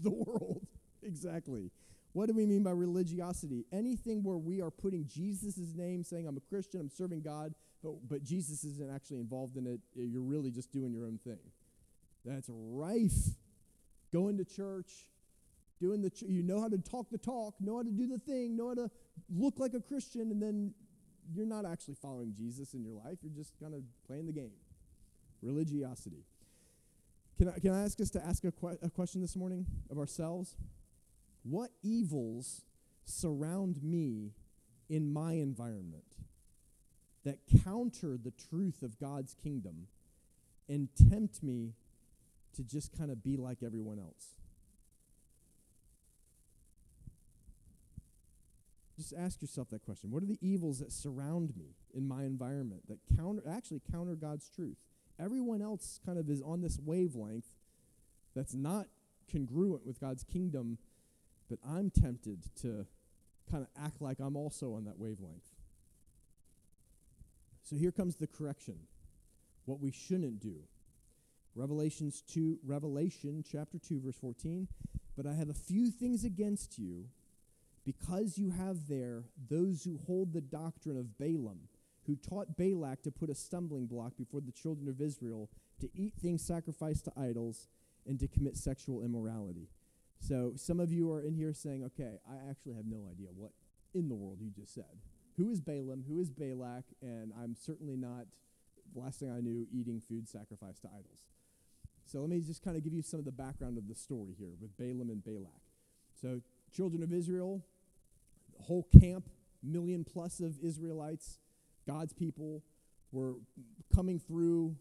the 0.00 0.10
world. 0.10 0.66
Exactly. 1.06 1.70
What 2.12 2.28
do 2.28 2.34
we 2.34 2.46
mean 2.46 2.62
by 2.62 2.70
religiosity? 2.70 3.66
Anything 3.72 4.22
where 4.22 4.38
we 4.38 4.62
are 4.62 4.70
putting 4.70 5.06
Jesus' 5.06 5.74
name, 5.74 6.02
saying, 6.02 6.26
I'm 6.26 6.36
a 6.36 6.40
Christian, 6.40 6.80
I'm 6.80 6.88
serving 6.88 7.20
God, 7.20 7.54
but, 7.82 8.08
but 8.08 8.24
Jesus 8.24 8.64
isn't 8.64 8.90
actually 8.94 9.18
involved 9.18 9.56
in 9.56 9.66
it. 9.66 9.80
Eh, 9.98 10.04
you're 10.04 10.22
really 10.22 10.50
just 10.50 10.72
doing 10.72 10.92
your 10.92 11.04
own 11.04 11.18
thing. 11.22 11.38
That's 12.24 12.48
rife. 12.50 13.34
Going 14.12 14.38
to 14.38 14.44
church, 14.44 14.90
doing 15.78 16.00
the, 16.00 16.08
ch- 16.10 16.22
you 16.22 16.42
know 16.42 16.60
how 16.60 16.68
to 16.68 16.78
talk 16.78 17.10
the 17.10 17.18
talk, 17.18 17.54
know 17.60 17.76
how 17.76 17.82
to 17.82 17.90
do 17.90 18.06
the 18.06 18.18
thing, 18.18 18.56
know 18.56 18.68
how 18.68 18.74
to 18.74 18.90
look 19.28 19.58
like 19.58 19.74
a 19.74 19.80
Christian, 19.80 20.30
and 20.30 20.40
then 20.40 20.72
you're 21.34 21.44
not 21.44 21.66
actually 21.66 21.96
following 22.00 22.32
Jesus 22.34 22.72
in 22.72 22.82
your 22.82 22.94
life. 22.94 23.18
You're 23.22 23.34
just 23.36 23.52
kind 23.60 23.74
of 23.74 23.82
playing 24.06 24.26
the 24.26 24.32
game. 24.32 24.52
Religiosity. 25.42 26.24
Can 27.36 27.48
I, 27.50 27.58
can 27.58 27.74
I 27.74 27.82
ask 27.82 28.00
us 28.00 28.08
to 28.10 28.24
ask 28.24 28.42
a, 28.44 28.52
que- 28.52 28.78
a 28.80 28.88
question 28.88 29.20
this 29.20 29.36
morning 29.36 29.66
of 29.90 29.98
ourselves? 29.98 30.56
What 31.48 31.70
evils 31.82 32.62
surround 33.04 33.82
me 33.82 34.32
in 34.88 35.12
my 35.12 35.34
environment 35.34 36.16
that 37.24 37.38
counter 37.64 38.16
the 38.16 38.32
truth 38.32 38.82
of 38.82 38.98
God's 38.98 39.34
kingdom 39.34 39.86
and 40.68 40.88
tempt 41.10 41.42
me 41.42 41.74
to 42.54 42.64
just 42.64 42.96
kind 42.96 43.10
of 43.12 43.22
be 43.22 43.36
like 43.36 43.58
everyone 43.64 44.00
else? 44.00 44.34
Just 48.96 49.12
ask 49.16 49.40
yourself 49.40 49.68
that 49.70 49.84
question. 49.84 50.10
What 50.10 50.22
are 50.22 50.26
the 50.26 50.38
evils 50.40 50.80
that 50.80 50.90
surround 50.90 51.56
me 51.56 51.76
in 51.94 52.08
my 52.08 52.24
environment 52.24 52.88
that 52.88 52.98
counter 53.16 53.42
actually 53.48 53.82
counter 53.92 54.14
God's 54.14 54.48
truth? 54.48 54.78
Everyone 55.20 55.62
else 55.62 56.00
kind 56.04 56.18
of 56.18 56.28
is 56.28 56.42
on 56.42 56.60
this 56.60 56.78
wavelength 56.84 57.54
that's 58.34 58.54
not 58.54 58.86
congruent 59.30 59.86
with 59.86 60.00
God's 60.00 60.24
kingdom, 60.24 60.78
but 61.48 61.58
I'm 61.66 61.90
tempted 61.90 62.44
to 62.62 62.86
kind 63.50 63.62
of 63.64 63.68
act 63.82 64.00
like 64.00 64.18
I'm 64.20 64.36
also 64.36 64.74
on 64.74 64.84
that 64.84 64.98
wavelength. 64.98 65.54
So 67.62 67.76
here 67.76 67.92
comes 67.92 68.16
the 68.16 68.26
correction. 68.26 68.76
What 69.64 69.80
we 69.80 69.90
shouldn't 69.90 70.40
do. 70.40 70.56
Revelations 71.54 72.22
2 72.32 72.58
Revelation 72.64 73.42
chapter 73.50 73.78
2 73.78 74.00
verse 74.00 74.16
14, 74.20 74.68
but 75.16 75.26
I 75.26 75.32
have 75.32 75.48
a 75.48 75.54
few 75.54 75.90
things 75.90 76.24
against 76.24 76.78
you 76.78 77.06
because 77.84 78.36
you 78.36 78.50
have 78.50 78.88
there 78.88 79.24
those 79.48 79.84
who 79.84 79.98
hold 80.06 80.32
the 80.32 80.40
doctrine 80.40 80.98
of 80.98 81.16
Balaam, 81.18 81.60
who 82.06 82.16
taught 82.16 82.56
Balak 82.56 83.02
to 83.02 83.10
put 83.10 83.30
a 83.30 83.34
stumbling 83.34 83.86
block 83.86 84.12
before 84.18 84.40
the 84.40 84.52
children 84.52 84.88
of 84.88 85.00
Israel 85.00 85.48
to 85.80 85.88
eat 85.94 86.14
things 86.20 86.42
sacrificed 86.42 87.04
to 87.06 87.12
idols 87.16 87.68
and 88.06 88.20
to 88.20 88.28
commit 88.28 88.56
sexual 88.56 89.02
immorality. 89.02 89.68
So 90.20 90.52
some 90.56 90.80
of 90.80 90.92
you 90.92 91.12
are 91.12 91.20
in 91.20 91.34
here 91.34 91.52
saying, 91.52 91.84
okay, 91.84 92.18
I 92.28 92.50
actually 92.50 92.74
have 92.74 92.86
no 92.86 93.06
idea 93.10 93.28
what 93.34 93.52
in 93.94 94.08
the 94.08 94.14
world 94.14 94.38
you 94.40 94.50
just 94.50 94.74
said. 94.74 95.00
Who 95.36 95.50
is 95.50 95.60
Balaam? 95.60 96.04
Who 96.08 96.20
is 96.20 96.30
Balak? 96.30 96.84
And 97.02 97.32
I'm 97.40 97.54
certainly 97.54 97.96
not, 97.96 98.26
the 98.94 99.00
last 99.00 99.20
thing 99.20 99.30
I 99.30 99.40
knew, 99.40 99.66
eating 99.72 100.00
food 100.00 100.28
sacrificed 100.28 100.82
to 100.82 100.88
idols. 100.88 101.24
So 102.06 102.20
let 102.20 102.30
me 102.30 102.40
just 102.40 102.62
kind 102.62 102.76
of 102.76 102.84
give 102.84 102.94
you 102.94 103.02
some 103.02 103.18
of 103.18 103.24
the 103.24 103.32
background 103.32 103.78
of 103.78 103.88
the 103.88 103.94
story 103.94 104.34
here 104.38 104.52
with 104.60 104.76
Balaam 104.76 105.10
and 105.10 105.24
Balak. 105.24 105.50
So, 106.20 106.40
children 106.72 107.02
of 107.02 107.12
Israel, 107.12 107.62
whole 108.60 108.86
camp, 109.00 109.28
million 109.62 110.04
plus 110.04 110.40
of 110.40 110.58
Israelites, 110.62 111.38
God's 111.86 112.12
people, 112.12 112.62
were 113.12 113.34
coming 113.94 114.18
through 114.18 114.76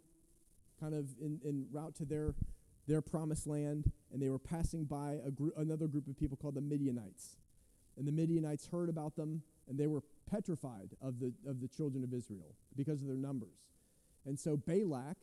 kind 0.79 0.93
of 0.93 1.07
in, 1.19 1.39
in 1.43 1.65
route 1.71 1.95
to 1.95 2.05
their, 2.05 2.35
their 2.87 3.01
promised 3.01 3.47
land, 3.47 3.91
and 4.13 4.21
they 4.21 4.29
were 4.29 4.39
passing 4.39 4.85
by 4.85 5.17
a 5.25 5.31
group, 5.31 5.53
another 5.57 5.87
group 5.87 6.07
of 6.07 6.17
people 6.17 6.37
called 6.37 6.55
the 6.55 6.61
Midianites. 6.61 7.37
And 7.97 8.07
the 8.07 8.11
Midianites 8.11 8.67
heard 8.67 8.89
about 8.89 9.15
them, 9.15 9.41
and 9.67 9.77
they 9.77 9.87
were 9.87 10.03
petrified 10.29 10.89
of 11.01 11.19
the, 11.19 11.33
of 11.47 11.61
the 11.61 11.67
children 11.67 12.03
of 12.03 12.13
Israel 12.13 12.55
because 12.75 13.01
of 13.01 13.07
their 13.07 13.15
numbers. 13.15 13.57
And 14.25 14.39
so 14.39 14.57
Balak, 14.57 15.17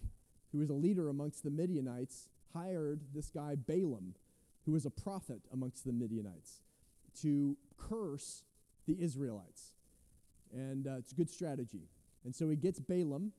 who 0.50 0.58
was 0.58 0.70
a 0.70 0.74
leader 0.74 1.08
amongst 1.08 1.44
the 1.44 1.50
Midianites, 1.50 2.28
hired 2.54 3.00
this 3.14 3.30
guy 3.30 3.54
Balaam, 3.54 4.14
who 4.64 4.72
was 4.72 4.86
a 4.86 4.90
prophet 4.90 5.40
amongst 5.52 5.84
the 5.84 5.92
Midianites, 5.92 6.62
to 7.22 7.56
curse 7.76 8.42
the 8.86 8.96
Israelites. 9.00 9.72
And 10.52 10.86
uh, 10.86 10.96
it's 10.98 11.12
a 11.12 11.14
good 11.14 11.30
strategy. 11.30 11.88
And 12.24 12.34
so 12.34 12.48
he 12.48 12.56
gets 12.56 12.78
Balaam 12.78 13.32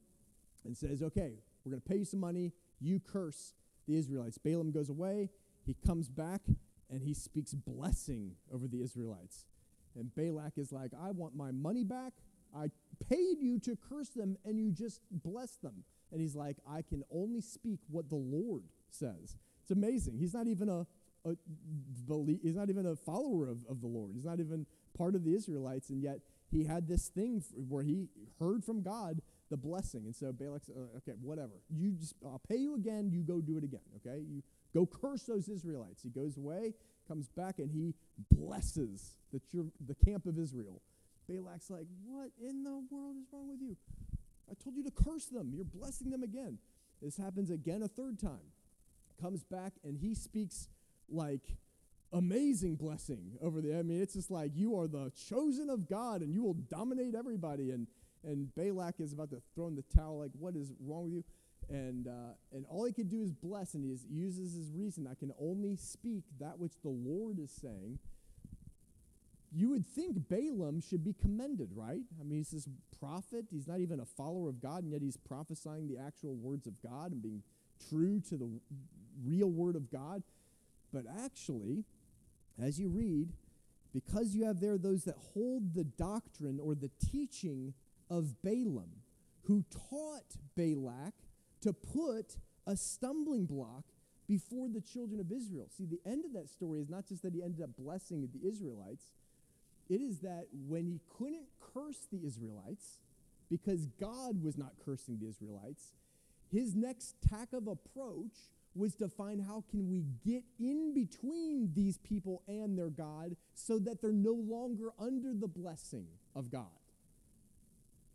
and 0.66 0.76
says, 0.76 1.02
Okay, 1.02 1.34
we're 1.64 1.72
going 1.72 1.82
to 1.82 1.90
pay 1.90 1.98
you 1.98 2.06
some 2.06 2.20
money. 2.20 2.52
You 2.82 3.00
curse 3.00 3.54
the 3.88 3.96
Israelites. 3.96 4.38
Balaam 4.38 4.72
goes 4.72 4.90
away. 4.90 5.30
He 5.66 5.76
comes 5.86 6.10
back 6.10 6.42
and 6.90 7.02
he 7.02 7.14
speaks 7.14 7.54
blessing 7.54 8.36
over 8.54 8.68
the 8.68 8.82
Israelites. 8.82 9.46
And 9.96 10.14
Balak 10.16 10.58
is 10.58 10.72
like, 10.72 10.92
I 11.00 11.12
want 11.12 11.36
my 11.36 11.52
money 11.52 11.84
back. 11.84 12.14
I 12.56 12.68
paid 13.10 13.38
you 13.40 13.60
to 13.60 13.78
curse 13.90 14.10
them 14.10 14.38
and 14.46 14.60
you 14.60 14.72
just 14.72 15.02
bless 15.12 15.58
them. 15.58 15.84
And 16.12 16.22
he's 16.22 16.36
like, 16.36 16.58
I 16.70 16.84
can 16.84 17.04
only 17.12 17.42
speak 17.42 17.80
what 17.90 18.10
the 18.10 18.16
Lord 18.16 18.64
says. 18.90 19.38
It's 19.62 19.72
amazing. 19.72 20.18
He's 20.18 20.34
not 20.34 20.48
even 20.48 20.70
a, 20.70 20.86
a 21.26 21.36
he's 22.42 22.56
not 22.56 22.70
even 22.70 22.86
a 22.86 22.96
follower 22.96 23.48
of, 23.48 23.58
of 23.70 23.82
the 23.82 23.88
Lord. 23.88 24.12
He's 24.14 24.26
not 24.26 24.40
even 24.40 24.66
part 24.96 25.16
of 25.16 25.24
the 25.24 25.34
Israelites, 25.34 25.90
and 25.90 26.04
yet 26.04 26.20
he 26.52 26.66
had 26.66 26.88
this 26.88 27.08
thing 27.08 27.44
where 27.56 27.84
he 27.84 28.10
heard 28.40 28.64
from 28.64 28.82
God 28.84 29.22
the 29.54 29.58
blessing. 29.58 30.02
And 30.06 30.16
so 30.16 30.32
Balak's, 30.32 30.68
uh, 30.70 30.98
okay, 30.98 31.14
whatever. 31.22 31.62
You 31.70 31.92
just, 31.92 32.16
I'll 32.26 32.42
pay 32.50 32.58
you 32.58 32.74
again. 32.74 33.12
You 33.12 33.22
go 33.22 33.40
do 33.40 33.56
it 33.60 33.64
again. 33.64 33.86
Okay, 33.98 34.24
you 34.28 34.42
go 34.74 34.88
curse 34.88 35.24
those 35.24 35.48
Israelites. 35.48 36.02
He 36.02 36.10
goes 36.10 36.38
away, 36.38 36.74
comes 37.08 37.28
back, 37.28 37.60
and 37.60 37.70
he 37.70 37.94
blesses 38.32 39.14
the 39.32 39.40
the 39.86 39.94
camp 39.94 40.26
of 40.26 40.40
Israel. 40.40 40.82
Balak's 41.30 41.70
like, 41.70 41.86
what 42.04 42.32
in 42.42 42.64
the 42.64 42.82
world 42.90 43.16
is 43.22 43.28
wrong 43.32 43.48
with 43.48 43.62
you? 43.62 43.78
I 44.50 44.56
told 44.62 44.76
you 44.76 44.84
to 44.84 44.92
curse 44.92 45.26
them. 45.26 45.52
You're 45.54 45.64
blessing 45.66 46.10
them 46.10 46.24
again. 46.24 46.58
This 47.00 47.16
happens 47.16 47.52
again 47.52 47.84
a 47.84 47.88
third 47.88 48.20
time. 48.20 48.52
Comes 49.22 49.44
back 49.44 49.74
and 49.84 49.98
he 49.98 50.16
speaks 50.16 50.68
like 51.08 51.58
amazing 52.12 52.76
blessing 52.76 53.38
over 53.42 53.62
the. 53.62 53.78
I 53.78 53.84
mean, 53.84 54.02
it's 54.02 54.16
just 54.16 54.32
like 54.32 54.52
you 54.56 54.78
are 54.80 54.88
the 54.88 55.12
chosen 55.30 55.70
of 55.70 55.88
God 55.88 56.22
and 56.22 56.34
you 56.34 56.44
will 56.44 56.56
dominate 56.56 57.14
everybody. 57.16 57.72
And 57.72 57.88
and 58.24 58.54
Balak 58.56 59.00
is 59.00 59.14
about 59.14 59.30
to 59.32 59.42
throw 59.54 59.68
in 59.68 59.76
the 59.76 59.84
towel, 59.96 60.20
like, 60.20 60.32
what 60.38 60.56
is 60.56 60.72
wrong 60.80 61.04
with 61.06 61.14
you? 61.14 61.24
And 61.70 62.08
uh, 62.08 62.34
and 62.52 62.66
all 62.70 62.86
he 62.86 62.92
could 62.92 63.10
do 63.10 63.22
is 63.22 63.32
bless, 63.32 63.74
and 63.74 63.86
he 63.86 63.98
uses 64.14 64.54
his 64.54 64.72
reason. 64.72 65.08
I 65.10 65.16
can 65.16 65.32
only 65.40 65.78
speak 65.78 66.24
that 66.40 66.60
which 66.60 66.74
the 66.82 66.90
Lord 66.90 67.40
is 67.40 67.52
saying. 67.52 68.00
You 69.56 69.70
would 69.70 69.86
think 69.86 70.28
Balaam 70.28 70.82
should 70.82 71.04
be 71.04 71.14
commended, 71.14 71.70
right? 71.76 72.02
I 72.20 72.24
mean, 72.24 72.40
he's 72.40 72.50
this 72.50 72.68
prophet. 73.00 73.46
He's 73.52 73.68
not 73.68 73.80
even 73.80 74.00
a 74.00 74.06
follower 74.06 74.50
of 74.50 74.60
God, 74.62 74.84
and 74.84 74.92
yet 74.92 75.02
he's 75.02 75.16
prophesying 75.16 75.88
the 75.88 76.00
actual 76.00 76.36
words 76.36 76.66
of 76.66 76.74
God 76.82 77.12
and 77.12 77.22
being 77.22 77.44
true 77.90 78.20
to 78.30 78.36
the 78.36 78.50
real 79.24 79.50
word 79.50 79.76
of 79.76 79.92
God. 79.92 80.24
But 80.92 81.06
actually, 81.24 81.86
as 82.62 82.80
you 82.80 82.90
read, 82.90 83.30
because 83.94 84.36
you 84.36 84.46
have 84.46 84.60
there 84.60 84.78
those 84.78 85.04
that 85.04 85.16
hold 85.34 85.76
the 85.76 85.84
doctrine 85.84 86.60
or 86.60 86.74
the 86.74 86.90
teaching 87.12 87.74
of 88.10 88.42
Balaam, 88.42 89.02
who 89.44 89.64
taught 89.90 90.38
Balak 90.56 91.14
to 91.62 91.74
put 91.74 92.38
a 92.66 92.76
stumbling 92.76 93.46
block 93.46 93.84
before 94.28 94.70
the 94.70 94.82
children 94.82 95.20
of 95.20 95.32
Israel. 95.32 95.68
See, 95.76 95.86
the 95.86 96.00
end 96.10 96.26
of 96.26 96.34
that 96.34 96.50
story 96.50 96.80
is 96.80 96.90
not 96.90 97.08
just 97.08 97.24
that 97.24 97.34
he 97.34 97.44
ended 97.44 97.62
up 97.62 97.76
blessing 97.78 98.28
the 98.34 98.48
Israelites, 98.48 99.04
it 99.90 100.02
is 100.02 100.20
that 100.20 100.48
when 100.68 100.86
he 100.86 101.02
couldn't 101.18 101.48
curse 101.74 102.08
the 102.12 102.26
Israelites, 102.26 103.00
because 103.50 103.86
God 104.00 104.42
was 104.42 104.58
not 104.58 104.74
cursing 104.84 105.20
the 105.20 105.28
Israelites, 105.28 105.94
his 106.52 106.76
next 106.76 107.16
tack 107.30 107.50
of 107.54 107.68
approach 107.68 108.50
was 108.76 108.96
to 108.96 109.08
find 109.08 109.42
how 109.46 109.64
can 109.70 109.90
we 109.90 110.06
get 110.26 110.44
in 110.60 110.94
between 110.94 111.72
these 111.76 111.98
people 111.98 112.42
and 112.48 112.78
their 112.78 112.90
God 112.90 113.36
so 113.54 113.78
that 113.80 114.02
they're 114.02 114.12
no 114.12 114.34
longer 114.34 114.90
under 115.00 115.34
the 115.34 115.48
blessing 115.48 116.08
of 116.36 116.50
God. 116.50 116.83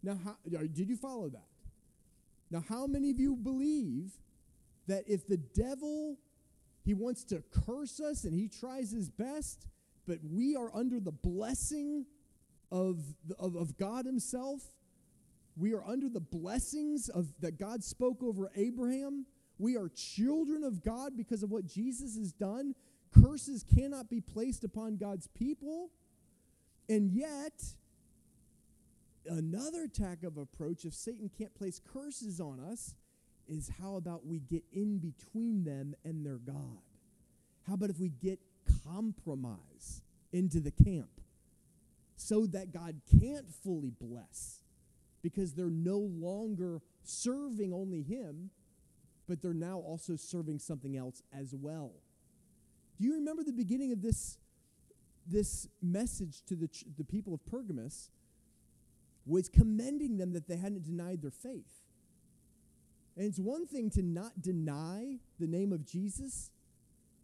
Now, 0.02 0.18
how, 0.24 0.36
did 0.48 0.88
you 0.88 0.96
follow 0.96 1.28
that? 1.28 1.46
Now, 2.50 2.64
how 2.68 2.86
many 2.86 3.10
of 3.10 3.18
you 3.18 3.36
believe 3.36 4.12
that 4.86 5.04
if 5.06 5.26
the 5.26 5.36
devil 5.36 6.16
he 6.84 6.94
wants 6.94 7.22
to 7.24 7.42
curse 7.66 8.00
us 8.00 8.24
and 8.24 8.32
he 8.32 8.48
tries 8.48 8.90
his 8.90 9.10
best, 9.10 9.66
but 10.06 10.18
we 10.24 10.56
are 10.56 10.74
under 10.74 10.98
the 10.98 11.12
blessing 11.12 12.06
of, 12.72 12.98
of, 13.38 13.56
of 13.56 13.76
God 13.76 14.06
Himself. 14.06 14.62
We 15.56 15.74
are 15.74 15.84
under 15.84 16.08
the 16.08 16.20
blessings 16.20 17.08
of 17.08 17.28
that 17.40 17.58
God 17.58 17.82
spoke 17.82 18.22
over 18.22 18.50
Abraham. 18.56 19.26
We 19.58 19.76
are 19.76 19.90
children 19.94 20.62
of 20.64 20.84
God 20.84 21.12
because 21.16 21.42
of 21.42 21.50
what 21.50 21.66
Jesus 21.66 22.16
has 22.16 22.32
done. 22.32 22.74
Curses 23.12 23.64
cannot 23.64 24.08
be 24.08 24.20
placed 24.20 24.64
upon 24.64 24.96
God's 24.96 25.26
people. 25.26 25.90
And 26.88 27.10
yet, 27.10 27.64
another 29.26 29.88
tack 29.88 30.22
of 30.22 30.36
approach, 30.36 30.84
if 30.84 30.94
Satan 30.94 31.30
can't 31.36 31.54
place 31.54 31.80
curses 31.92 32.40
on 32.40 32.60
us, 32.60 32.94
is 33.48 33.70
how 33.80 33.96
about 33.96 34.26
we 34.26 34.40
get 34.40 34.62
in 34.72 34.98
between 34.98 35.64
them 35.64 35.94
and 36.04 36.24
their 36.24 36.38
God? 36.38 36.82
How 37.66 37.74
about 37.74 37.90
if 37.90 37.98
we 37.98 38.10
get 38.10 38.38
compromise 38.84 40.02
into 40.32 40.60
the 40.60 40.70
camp 40.70 41.20
so 42.16 42.46
that 42.46 42.72
God 42.72 43.00
can't 43.20 43.48
fully 43.64 43.90
bless 43.90 44.62
because 45.22 45.54
they're 45.54 45.70
no 45.70 45.98
longer 45.98 46.80
serving 47.02 47.72
only 47.72 48.02
Him, 48.02 48.50
but 49.26 49.42
they're 49.42 49.54
now 49.54 49.78
also 49.78 50.16
serving 50.16 50.58
something 50.58 50.96
else 50.96 51.22
as 51.32 51.54
well. 51.54 51.92
Do 52.98 53.06
you 53.06 53.14
remember 53.14 53.44
the 53.44 53.52
beginning 53.52 53.92
of 53.92 54.02
this, 54.02 54.38
this 55.26 55.68
message 55.82 56.42
to 56.46 56.56
the, 56.56 56.68
ch- 56.68 56.84
the 56.96 57.04
people 57.04 57.34
of 57.34 57.44
Pergamus? 57.46 58.10
Was 59.28 59.48
commending 59.48 60.16
them 60.16 60.32
that 60.32 60.48
they 60.48 60.56
hadn't 60.56 60.84
denied 60.84 61.22
their 61.22 61.30
faith. 61.30 61.84
And 63.16 63.26
it's 63.26 63.38
one 63.38 63.66
thing 63.66 63.90
to 63.90 64.02
not 64.02 64.40
deny 64.40 65.18
the 65.38 65.46
name 65.46 65.72
of 65.72 65.84
Jesus, 65.84 66.50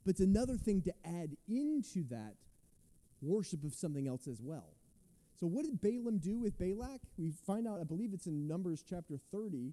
but 0.05 0.11
it's 0.11 0.21
another 0.21 0.57
thing 0.57 0.83
to 0.83 0.93
add 1.05 1.37
into 1.49 2.05
that 2.11 2.35
worship 3.23 3.65
of 3.65 3.75
something 3.75 4.07
else 4.07 4.29
as 4.29 4.41
well. 4.41 4.75
So, 5.41 5.47
what 5.47 5.65
did 5.65 5.81
Balaam 5.81 6.19
do 6.19 6.39
with 6.39 6.59
Balak? 6.59 7.01
We 7.17 7.33
find 7.47 7.67
out, 7.67 7.81
I 7.81 7.85
believe 7.85 8.13
it's 8.13 8.27
in 8.27 8.47
Numbers 8.47 8.85
chapter 8.89 9.19
30, 9.33 9.73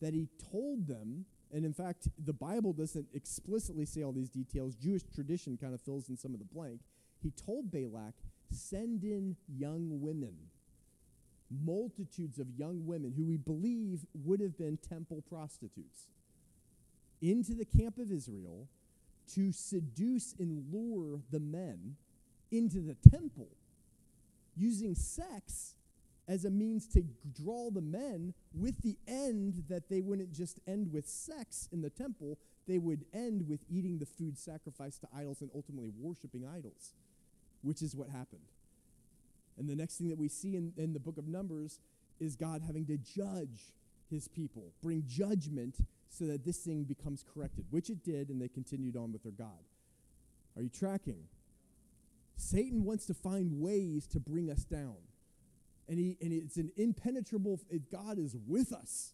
that 0.00 0.14
he 0.14 0.28
told 0.50 0.86
them 0.86 1.26
and 1.54 1.64
in 1.64 1.72
fact, 1.72 2.08
the 2.24 2.32
Bible 2.32 2.72
doesn't 2.72 3.06
explicitly 3.14 3.86
say 3.86 4.02
all 4.02 4.10
these 4.10 4.28
details. 4.28 4.74
Jewish 4.74 5.02
tradition 5.14 5.56
kind 5.56 5.72
of 5.72 5.80
fills 5.80 6.08
in 6.08 6.16
some 6.16 6.34
of 6.34 6.40
the 6.40 6.44
blank. 6.44 6.80
He 7.22 7.30
told 7.30 7.70
Balak, 7.70 8.14
send 8.50 9.04
in 9.04 9.36
young 9.46 10.00
women, 10.00 10.34
multitudes 11.62 12.38
of 12.38 12.46
young 12.56 12.86
women 12.86 13.12
who 13.16 13.24
we 13.24 13.36
believe 13.36 14.06
would 14.24 14.40
have 14.40 14.56
been 14.56 14.76
temple 14.76 15.22
prostitutes, 15.28 16.08
into 17.20 17.54
the 17.54 17.64
camp 17.64 17.98
of 17.98 18.10
Israel 18.10 18.68
to 19.34 19.52
seduce 19.52 20.34
and 20.38 20.64
lure 20.72 21.20
the 21.30 21.40
men 21.40 21.96
into 22.50 22.80
the 22.80 22.96
temple, 23.10 23.48
using 24.56 24.94
sex 24.94 25.74
as 26.28 26.44
a 26.44 26.50
means 26.50 26.86
to 26.86 27.04
draw 27.34 27.70
the 27.70 27.80
men 27.80 28.32
with 28.54 28.80
the 28.82 28.96
end 29.06 29.64
that 29.68 29.88
they 29.88 30.00
wouldn't 30.00 30.32
just 30.32 30.58
end 30.66 30.92
with 30.92 31.06
sex 31.06 31.68
in 31.72 31.82
the 31.82 31.90
temple, 31.90 32.38
they 32.66 32.78
would 32.78 33.04
end 33.12 33.46
with 33.48 33.60
eating 33.70 33.98
the 33.98 34.06
food 34.06 34.38
sacrificed 34.38 35.02
to 35.02 35.08
idols 35.14 35.42
and 35.42 35.50
ultimately 35.54 35.90
worshiping 36.00 36.46
idols, 36.46 36.94
which 37.62 37.82
is 37.82 37.94
what 37.94 38.08
happened. 38.08 38.40
And 39.58 39.68
the 39.68 39.76
next 39.76 39.96
thing 39.96 40.08
that 40.08 40.18
we 40.18 40.28
see 40.28 40.56
in, 40.56 40.72
in 40.76 40.92
the 40.92 41.00
book 41.00 41.18
of 41.18 41.28
Numbers 41.28 41.78
is 42.20 42.36
God 42.36 42.62
having 42.66 42.86
to 42.86 42.96
judge 42.96 43.72
his 44.10 44.28
people, 44.28 44.72
bring 44.82 45.04
judgment 45.06 45.76
so 46.08 46.24
that 46.26 46.44
this 46.44 46.58
thing 46.58 46.84
becomes 46.84 47.24
corrected, 47.34 47.64
which 47.70 47.90
it 47.90 48.04
did, 48.04 48.28
and 48.28 48.40
they 48.40 48.48
continued 48.48 48.96
on 48.96 49.12
with 49.12 49.22
their 49.22 49.32
God. 49.32 49.64
Are 50.56 50.62
you 50.62 50.68
tracking? 50.68 51.24
Satan 52.36 52.84
wants 52.84 53.06
to 53.06 53.14
find 53.14 53.60
ways 53.60 54.06
to 54.08 54.20
bring 54.20 54.50
us 54.50 54.64
down 54.64 54.96
and, 55.88 55.98
he, 55.98 56.16
and 56.20 56.32
it's 56.32 56.56
an 56.56 56.70
impenetrable, 56.76 57.60
God 57.92 58.18
is 58.18 58.36
with 58.46 58.72
us. 58.72 59.12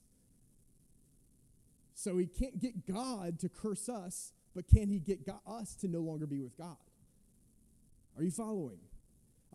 So 1.95 2.17
he 2.17 2.27
can't 2.27 2.59
get 2.59 2.87
God 2.87 3.39
to 3.41 3.49
curse 3.49 3.89
us, 3.89 4.33
but 4.55 4.67
can 4.69 4.89
he 4.89 4.99
get 4.99 5.27
God, 5.27 5.41
us 5.47 5.75
to 5.77 5.89
no 5.89 6.01
longer 6.01 6.27
be 6.27 6.41
with 6.41 6.57
God? 6.57 6.77
Are 8.17 8.23
you 8.23 8.31
following? 8.31 8.79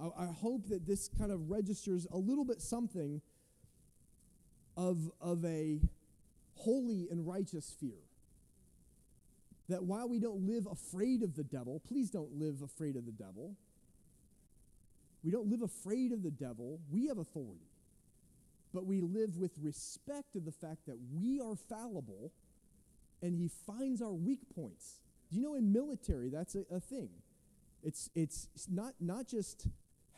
I, 0.02 0.24
I 0.24 0.26
hope 0.28 0.68
that 0.70 0.86
this 0.86 1.08
kind 1.08 1.32
of 1.32 1.50
registers 1.50 2.08
a 2.12 2.18
little 2.18 2.46
bit 2.46 2.62
something 2.62 3.22
of, 4.78 5.12
of 5.22 5.44
a 5.46 5.80
holy 6.56 7.08
and 7.10 7.28
righteous 7.28 7.74
fear. 7.80 8.00
That 9.70 9.84
while 9.84 10.08
we 10.08 10.20
don't 10.20 10.48
live 10.48 10.68
afraid 10.72 11.24
of 11.24 11.36
the 11.36 11.44
devil, 11.44 11.82
please 11.88 12.10
don't 12.12 12.34
live 12.38 12.62
afraid 12.62 12.96
of 12.96 13.06
the 13.06 13.12
devil. 13.12 13.56
We 15.24 15.32
don't 15.32 15.50
live 15.50 15.64
afraid 15.64 16.12
of 16.12 16.22
the 16.22 16.32
devil. 16.32 16.80
We 16.92 17.08
have 17.08 17.18
authority. 17.18 17.72
But 18.74 18.86
we 18.86 19.02
live 19.02 19.38
with 19.38 19.54
respect 19.60 20.36
of 20.36 20.46
the 20.46 20.52
fact 20.52 20.86
that 20.86 20.98
we 21.20 21.40
are 21.40 21.56
fallible 21.56 22.32
and 23.24 23.34
he 23.34 23.50
finds 23.66 24.02
our 24.02 24.14
weak 24.14 24.42
points. 24.54 25.00
Do 25.32 25.38
you 25.38 25.42
know 25.42 25.56
in 25.56 25.74
military 25.74 26.30
that's 26.30 26.56
a, 26.56 26.66
a 26.70 26.80
thing? 26.80 27.10
It's, 27.82 28.10
it's 28.14 28.48
not, 28.70 28.94
not 29.00 29.28
just 29.28 29.68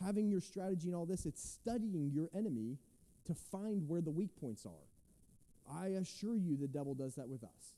having 0.04 0.30
your 0.30 0.40
strategy 0.40 0.88
and 0.88 0.96
all 0.96 1.06
this, 1.06 1.26
it's 1.26 1.42
studying 1.42 2.10
your 2.12 2.28
enemy 2.34 2.78
to 3.26 3.34
find 3.34 3.88
where 3.88 4.00
the 4.00 4.10
weak 4.10 4.30
points 4.40 4.66
are. 4.66 5.74
I 5.74 5.88
assure 5.88 6.36
you 6.36 6.56
the 6.56 6.68
devil 6.68 6.94
does 6.94 7.14
that 7.16 7.28
with 7.28 7.44
us. 7.44 7.74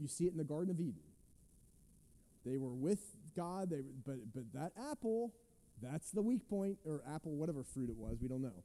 You 0.00 0.08
see 0.08 0.24
it 0.24 0.32
in 0.32 0.38
the 0.38 0.44
Garden 0.44 0.70
of 0.70 0.80
Eden. 0.80 0.94
They 2.44 2.56
were 2.56 2.74
with 2.74 3.00
God, 3.36 3.70
they, 3.70 3.82
but, 4.06 4.16
but 4.34 4.44
that 4.54 4.72
apple, 4.90 5.32
that's 5.80 6.10
the 6.10 6.22
weak 6.22 6.48
point, 6.48 6.78
or 6.84 7.02
apple, 7.14 7.32
whatever 7.32 7.62
fruit 7.62 7.90
it 7.90 7.96
was, 7.96 8.18
we 8.20 8.28
don't 8.28 8.42
know. 8.42 8.64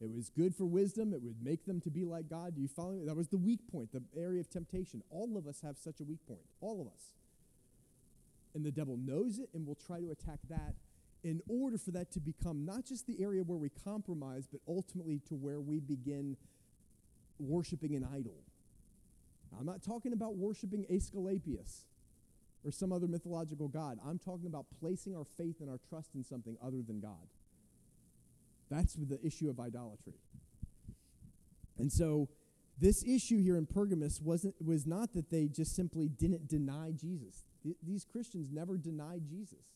It 0.00 0.10
was 0.10 0.28
good 0.28 0.54
for 0.54 0.66
wisdom. 0.66 1.14
It 1.14 1.22
would 1.22 1.42
make 1.42 1.64
them 1.64 1.80
to 1.80 1.90
be 1.90 2.04
like 2.04 2.28
God. 2.28 2.54
Do 2.54 2.60
you 2.60 2.68
follow 2.68 2.92
me? 2.92 3.06
That 3.06 3.16
was 3.16 3.28
the 3.28 3.38
weak 3.38 3.60
point, 3.72 3.92
the 3.92 4.02
area 4.14 4.40
of 4.40 4.50
temptation. 4.50 5.02
All 5.10 5.38
of 5.38 5.46
us 5.46 5.60
have 5.62 5.78
such 5.78 6.00
a 6.00 6.04
weak 6.04 6.18
point. 6.28 6.44
All 6.60 6.82
of 6.82 6.86
us. 6.86 7.12
And 8.54 8.64
the 8.64 8.70
devil 8.70 8.98
knows 8.98 9.38
it 9.38 9.48
and 9.54 9.66
will 9.66 9.78
try 9.86 10.00
to 10.00 10.10
attack 10.10 10.40
that 10.50 10.74
in 11.26 11.42
order 11.48 11.76
for 11.76 11.90
that 11.90 12.12
to 12.12 12.20
become 12.20 12.64
not 12.64 12.84
just 12.84 13.04
the 13.08 13.20
area 13.20 13.42
where 13.42 13.58
we 13.58 13.68
compromise, 13.68 14.46
but 14.46 14.60
ultimately 14.68 15.20
to 15.28 15.34
where 15.34 15.60
we 15.60 15.80
begin 15.80 16.36
worshiping 17.40 17.96
an 17.96 18.06
idol. 18.14 18.36
I'm 19.58 19.66
not 19.66 19.82
talking 19.82 20.12
about 20.12 20.36
worshiping 20.36 20.86
Asclepius 20.88 21.84
or 22.64 22.70
some 22.70 22.92
other 22.92 23.08
mythological 23.08 23.66
god. 23.66 23.98
I'm 24.06 24.20
talking 24.20 24.46
about 24.46 24.66
placing 24.78 25.16
our 25.16 25.24
faith 25.24 25.56
and 25.60 25.68
our 25.68 25.80
trust 25.88 26.10
in 26.14 26.22
something 26.22 26.56
other 26.64 26.80
than 26.86 27.00
God. 27.00 27.26
That's 28.70 28.94
the 28.94 29.18
issue 29.26 29.50
of 29.50 29.58
idolatry. 29.58 30.20
And 31.76 31.90
so 31.90 32.28
this 32.78 33.02
issue 33.02 33.42
here 33.42 33.56
in 33.56 33.66
Pergamus 33.66 34.20
wasn't 34.20 34.54
was 34.64 34.86
not 34.86 35.12
that 35.14 35.30
they 35.30 35.48
just 35.48 35.74
simply 35.74 36.08
didn't 36.08 36.46
deny 36.46 36.92
Jesus. 36.92 37.46
Th- 37.64 37.76
these 37.82 38.04
Christians 38.04 38.52
never 38.52 38.76
denied 38.76 39.22
Jesus. 39.28 39.66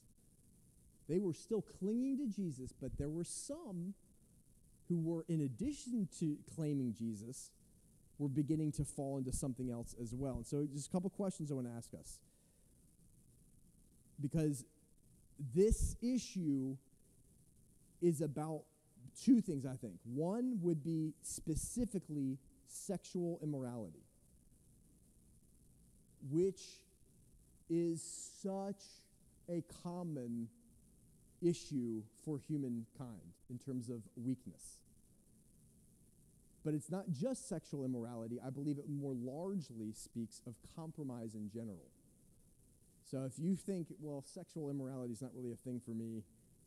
They 1.10 1.18
were 1.18 1.34
still 1.34 1.60
clinging 1.60 2.18
to 2.18 2.26
Jesus, 2.28 2.72
but 2.80 2.96
there 2.96 3.08
were 3.08 3.24
some 3.24 3.94
who 4.88 5.00
were 5.00 5.24
in 5.28 5.40
addition 5.40 6.08
to 6.20 6.38
claiming 6.54 6.94
Jesus 6.96 7.50
were 8.18 8.28
beginning 8.28 8.70
to 8.72 8.84
fall 8.84 9.18
into 9.18 9.32
something 9.32 9.70
else 9.70 9.96
as 10.00 10.14
well. 10.14 10.34
And 10.36 10.46
so 10.46 10.68
just 10.72 10.86
a 10.86 10.90
couple 10.90 11.10
questions 11.10 11.50
I 11.50 11.54
want 11.54 11.66
to 11.66 11.72
ask 11.72 11.92
us. 11.94 12.20
Because 14.20 14.64
this 15.52 15.96
issue 16.00 16.76
is 18.00 18.20
about 18.20 18.62
two 19.20 19.40
things, 19.40 19.66
I 19.66 19.74
think. 19.74 19.94
One 20.04 20.60
would 20.62 20.84
be 20.84 21.14
specifically 21.22 22.38
sexual 22.68 23.40
immorality, 23.42 24.04
which 26.30 26.60
is 27.68 28.00
such 28.42 28.82
a 29.48 29.64
common 29.82 30.48
issue 31.42 32.02
for 32.24 32.38
humankind 32.38 33.34
in 33.48 33.58
terms 33.58 33.88
of 33.88 34.02
weakness. 34.16 34.78
But 36.64 36.74
it's 36.74 36.90
not 36.90 37.10
just 37.10 37.48
sexual 37.48 37.84
immorality. 37.84 38.38
I 38.44 38.50
believe 38.50 38.78
it 38.78 38.84
more 38.88 39.14
largely 39.14 39.92
speaks 39.92 40.42
of 40.46 40.54
compromise 40.76 41.34
in 41.34 41.48
general. 41.48 41.88
So 43.10 43.24
if 43.24 43.38
you 43.38 43.56
think, 43.56 43.88
well, 44.00 44.22
sexual 44.26 44.70
immorality 44.70 45.12
is 45.12 45.22
not 45.22 45.30
really 45.34 45.52
a 45.52 45.56
thing 45.56 45.80
for 45.84 45.92
me, 45.92 46.22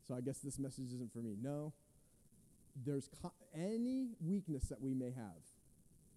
so 0.06 0.14
I 0.14 0.20
guess 0.20 0.38
this 0.38 0.58
message 0.58 0.92
isn't 0.92 1.12
for 1.12 1.20
me. 1.20 1.36
No, 1.40 1.72
there's 2.84 3.08
co- 3.22 3.32
any 3.54 4.10
weakness 4.20 4.64
that 4.64 4.80
we 4.80 4.94
may 4.94 5.10
have 5.12 5.42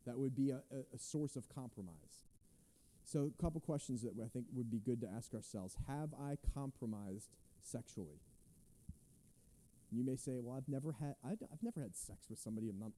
that 0.06 0.18
would 0.18 0.36
be 0.36 0.50
a, 0.50 0.62
a, 0.72 0.96
a 0.96 1.00
source 1.00 1.36
of 1.36 1.48
compromise. 1.54 2.26
So, 3.06 3.32
a 3.40 3.42
couple 3.42 3.62
questions 3.62 4.02
that 4.02 4.14
I 4.22 4.28
think 4.28 4.46
would 4.54 4.70
be 4.70 4.80
good 4.80 5.00
to 5.02 5.08
ask 5.16 5.34
ourselves 5.34 5.78
Have 5.88 6.10
I 6.20 6.38
compromised 6.54 7.30
sexually? 7.62 8.20
You 9.92 10.04
may 10.04 10.16
say, 10.16 10.40
Well, 10.42 10.56
I've 10.58 10.68
never 10.68 10.94
had, 11.00 11.16
I've, 11.24 11.40
I've 11.52 11.64
never 11.64 11.82
had 11.82 11.96
sex 11.96 12.28
with 12.30 12.40
somebody 12.40 12.70
I'm 12.70 12.80
not 12.80 12.92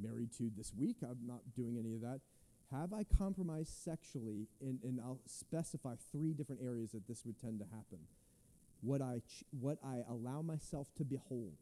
married 0.00 0.32
to 0.38 0.50
this 0.56 0.72
week. 0.78 0.96
I'm 1.02 1.26
not 1.26 1.40
doing 1.56 1.76
any 1.78 1.94
of 1.94 2.00
that. 2.02 2.20
Have 2.70 2.92
I 2.92 3.04
compromised 3.04 3.82
sexually? 3.82 4.46
And, 4.60 4.78
and 4.84 5.00
I'll 5.00 5.18
specify 5.26 5.94
three 6.12 6.32
different 6.32 6.62
areas 6.64 6.92
that 6.92 7.08
this 7.08 7.26
would 7.26 7.40
tend 7.40 7.58
to 7.58 7.64
happen. 7.64 7.98
What 8.80 9.02
I, 9.02 9.22
ch- 9.28 9.44
what 9.58 9.78
I 9.84 10.02
allow 10.08 10.40
myself 10.40 10.86
to 10.98 11.04
behold, 11.04 11.56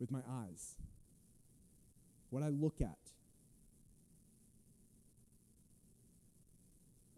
with 0.00 0.10
my 0.10 0.20
eyes, 0.28 0.74
what 2.30 2.42
I 2.42 2.48
look 2.48 2.80
at. 2.80 2.98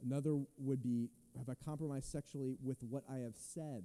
Another 0.04 0.36
would 0.58 0.82
be 0.82 1.08
have 1.36 1.48
I 1.48 1.54
compromised 1.64 2.10
sexually 2.10 2.56
with 2.62 2.78
what 2.82 3.02
I 3.10 3.18
have 3.18 3.34
said? 3.34 3.82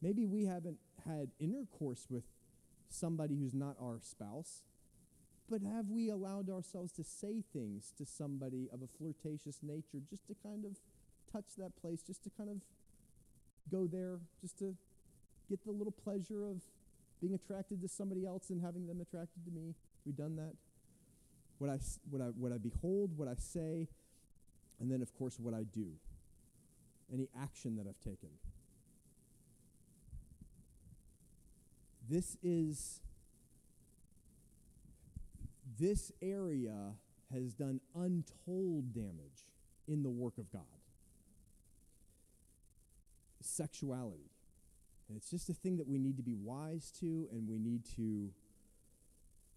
Maybe 0.00 0.24
we 0.24 0.44
haven't 0.44 0.78
had 1.06 1.30
intercourse 1.38 2.06
with 2.08 2.24
somebody 2.88 3.36
who's 3.36 3.54
not 3.54 3.76
our 3.80 3.98
spouse, 4.00 4.62
but 5.50 5.62
have 5.62 5.88
we 5.88 6.10
allowed 6.10 6.50
ourselves 6.50 6.92
to 6.92 7.04
say 7.04 7.42
things 7.52 7.92
to 7.98 8.04
somebody 8.04 8.68
of 8.72 8.82
a 8.82 8.86
flirtatious 8.86 9.58
nature 9.62 9.98
just 10.08 10.26
to 10.28 10.34
kind 10.42 10.64
of 10.64 10.76
touch 11.32 11.56
that 11.56 11.76
place, 11.80 12.02
just 12.02 12.22
to 12.24 12.30
kind 12.30 12.50
of 12.50 12.56
go 13.70 13.86
there, 13.86 14.18
just 14.40 14.58
to 14.58 14.76
get 15.48 15.64
the 15.64 15.72
little 15.72 15.92
pleasure 15.92 16.44
of 16.44 16.62
being 17.20 17.34
attracted 17.34 17.80
to 17.82 17.88
somebody 17.88 18.24
else 18.26 18.50
and 18.50 18.62
having 18.62 18.86
them 18.86 19.00
attracted 19.00 19.44
to 19.44 19.50
me. 19.50 19.74
We 20.06 20.12
done 20.12 20.36
that. 20.36 20.54
What 21.58 21.70
I, 21.70 21.78
what 22.10 22.22
I, 22.22 22.26
what 22.26 22.52
I 22.52 22.58
behold, 22.58 23.10
what 23.16 23.26
I 23.26 23.34
say, 23.36 23.88
and 24.80 24.90
then, 24.90 25.02
of 25.02 25.12
course, 25.18 25.38
what 25.40 25.54
I 25.54 25.64
do. 25.64 25.88
Any 27.12 27.28
action 27.40 27.76
that 27.76 27.86
I've 27.88 27.98
taken. 27.98 28.28
This 32.08 32.36
is, 32.42 33.00
this 35.78 36.10
area 36.22 36.94
has 37.32 37.52
done 37.52 37.80
untold 37.94 38.94
damage 38.94 39.46
in 39.86 40.02
the 40.02 40.08
work 40.08 40.38
of 40.38 40.50
God. 40.50 40.62
Sexuality. 43.40 44.30
And 45.08 45.16
it's 45.16 45.30
just 45.30 45.48
a 45.48 45.54
thing 45.54 45.76
that 45.76 45.88
we 45.88 45.98
need 45.98 46.16
to 46.16 46.22
be 46.22 46.34
wise 46.34 46.92
to, 47.00 47.28
and 47.30 47.48
we 47.48 47.58
need 47.58 47.84
to, 47.96 48.30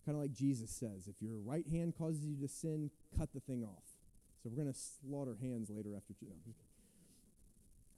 kind 0.06 0.16
of 0.16 0.22
like 0.22 0.34
Jesus 0.34 0.70
says, 0.72 1.08
if 1.08 1.16
your 1.22 1.38
right 1.46 1.68
hand 1.68 1.94
causes 1.98 2.26
you 2.26 2.36
to 2.38 2.48
sin, 2.48 2.90
cut 3.18 3.34
the 3.34 3.40
thing 3.42 3.64
off. 3.64 3.84
So 4.42 4.50
we're 4.50 4.62
going 4.62 4.74
to 4.74 4.80
slaughter 4.80 5.38
hands 5.42 5.70
later 5.70 5.96
after. 5.96 6.14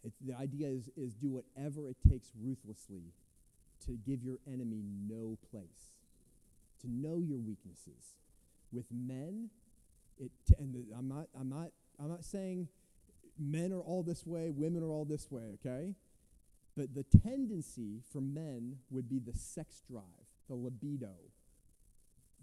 It's, 0.04 0.18
the 0.20 0.36
idea 0.36 0.68
is, 0.68 0.90
is 0.98 1.14
do 1.14 1.30
whatever 1.30 1.88
it 1.88 1.98
takes 2.08 2.30
ruthlessly 2.44 3.14
to 3.86 3.98
give 4.06 4.24
your 4.24 4.38
enemy 4.48 4.84
no 5.08 5.38
place, 5.52 5.94
to 6.82 6.88
know 6.90 7.20
your 7.20 7.40
weaknesses. 7.40 8.16
With 8.72 8.86
men, 8.92 9.50
it 10.18 10.32
t- 10.48 10.56
and 10.60 10.74
the, 10.74 10.96
I'm 10.98 11.08
not 11.08 11.28
I'm 11.40 11.50
not 11.50 11.70
I'm 12.00 12.10
not 12.10 12.24
saying 12.24 12.68
men 13.40 13.72
are 13.72 13.82
all 13.82 14.04
this 14.04 14.26
way, 14.26 14.50
women 14.50 14.84
are 14.84 14.92
all 14.92 15.06
this 15.06 15.30
way. 15.30 15.44
Okay, 15.56 15.96
but 16.76 16.94
the 16.94 17.04
tendency 17.04 18.02
for 18.12 18.22
men 18.22 18.78
would 18.90 19.08
be 19.08 19.20
the 19.20 19.34
sex 19.34 19.82
drive, 19.88 20.04
the 20.48 20.56
libido, 20.56 21.14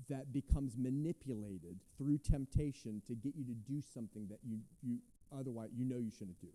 that 0.09 0.33
becomes 0.33 0.77
manipulated 0.77 1.79
through 1.99 2.19
temptation 2.19 3.03
to 3.07 3.15
get 3.15 3.35
you 3.37 3.45
to 3.45 3.55
do 3.55 3.83
something 3.93 4.27
that 4.29 4.39
you, 4.45 4.59
you 4.83 4.99
otherwise 5.37 5.71
you 5.77 5.85
know 5.85 5.99
you 5.99 6.11
shouldn't 6.11 6.41
do. 6.41 6.49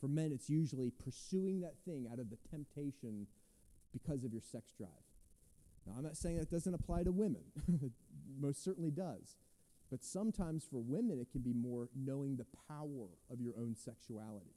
For 0.00 0.08
men, 0.08 0.32
it's 0.32 0.48
usually 0.48 0.90
pursuing 0.90 1.60
that 1.60 1.74
thing 1.84 2.08
out 2.10 2.18
of 2.18 2.30
the 2.30 2.38
temptation 2.50 3.26
because 3.92 4.24
of 4.24 4.32
your 4.32 4.42
sex 4.42 4.72
drive. 4.76 4.90
Now, 5.86 5.94
I'm 5.96 6.04
not 6.04 6.16
saying 6.16 6.38
that 6.38 6.50
doesn't 6.50 6.74
apply 6.74 7.04
to 7.04 7.12
women. 7.12 7.42
it 7.68 7.92
most 8.40 8.62
certainly 8.62 8.90
does. 8.90 9.36
But 9.90 10.04
sometimes 10.04 10.66
for 10.70 10.80
women, 10.80 11.18
it 11.18 11.32
can 11.32 11.40
be 11.40 11.52
more 11.52 11.88
knowing 11.96 12.36
the 12.36 12.46
power 12.68 13.08
of 13.30 13.40
your 13.40 13.54
own 13.58 13.74
sexuality 13.74 14.54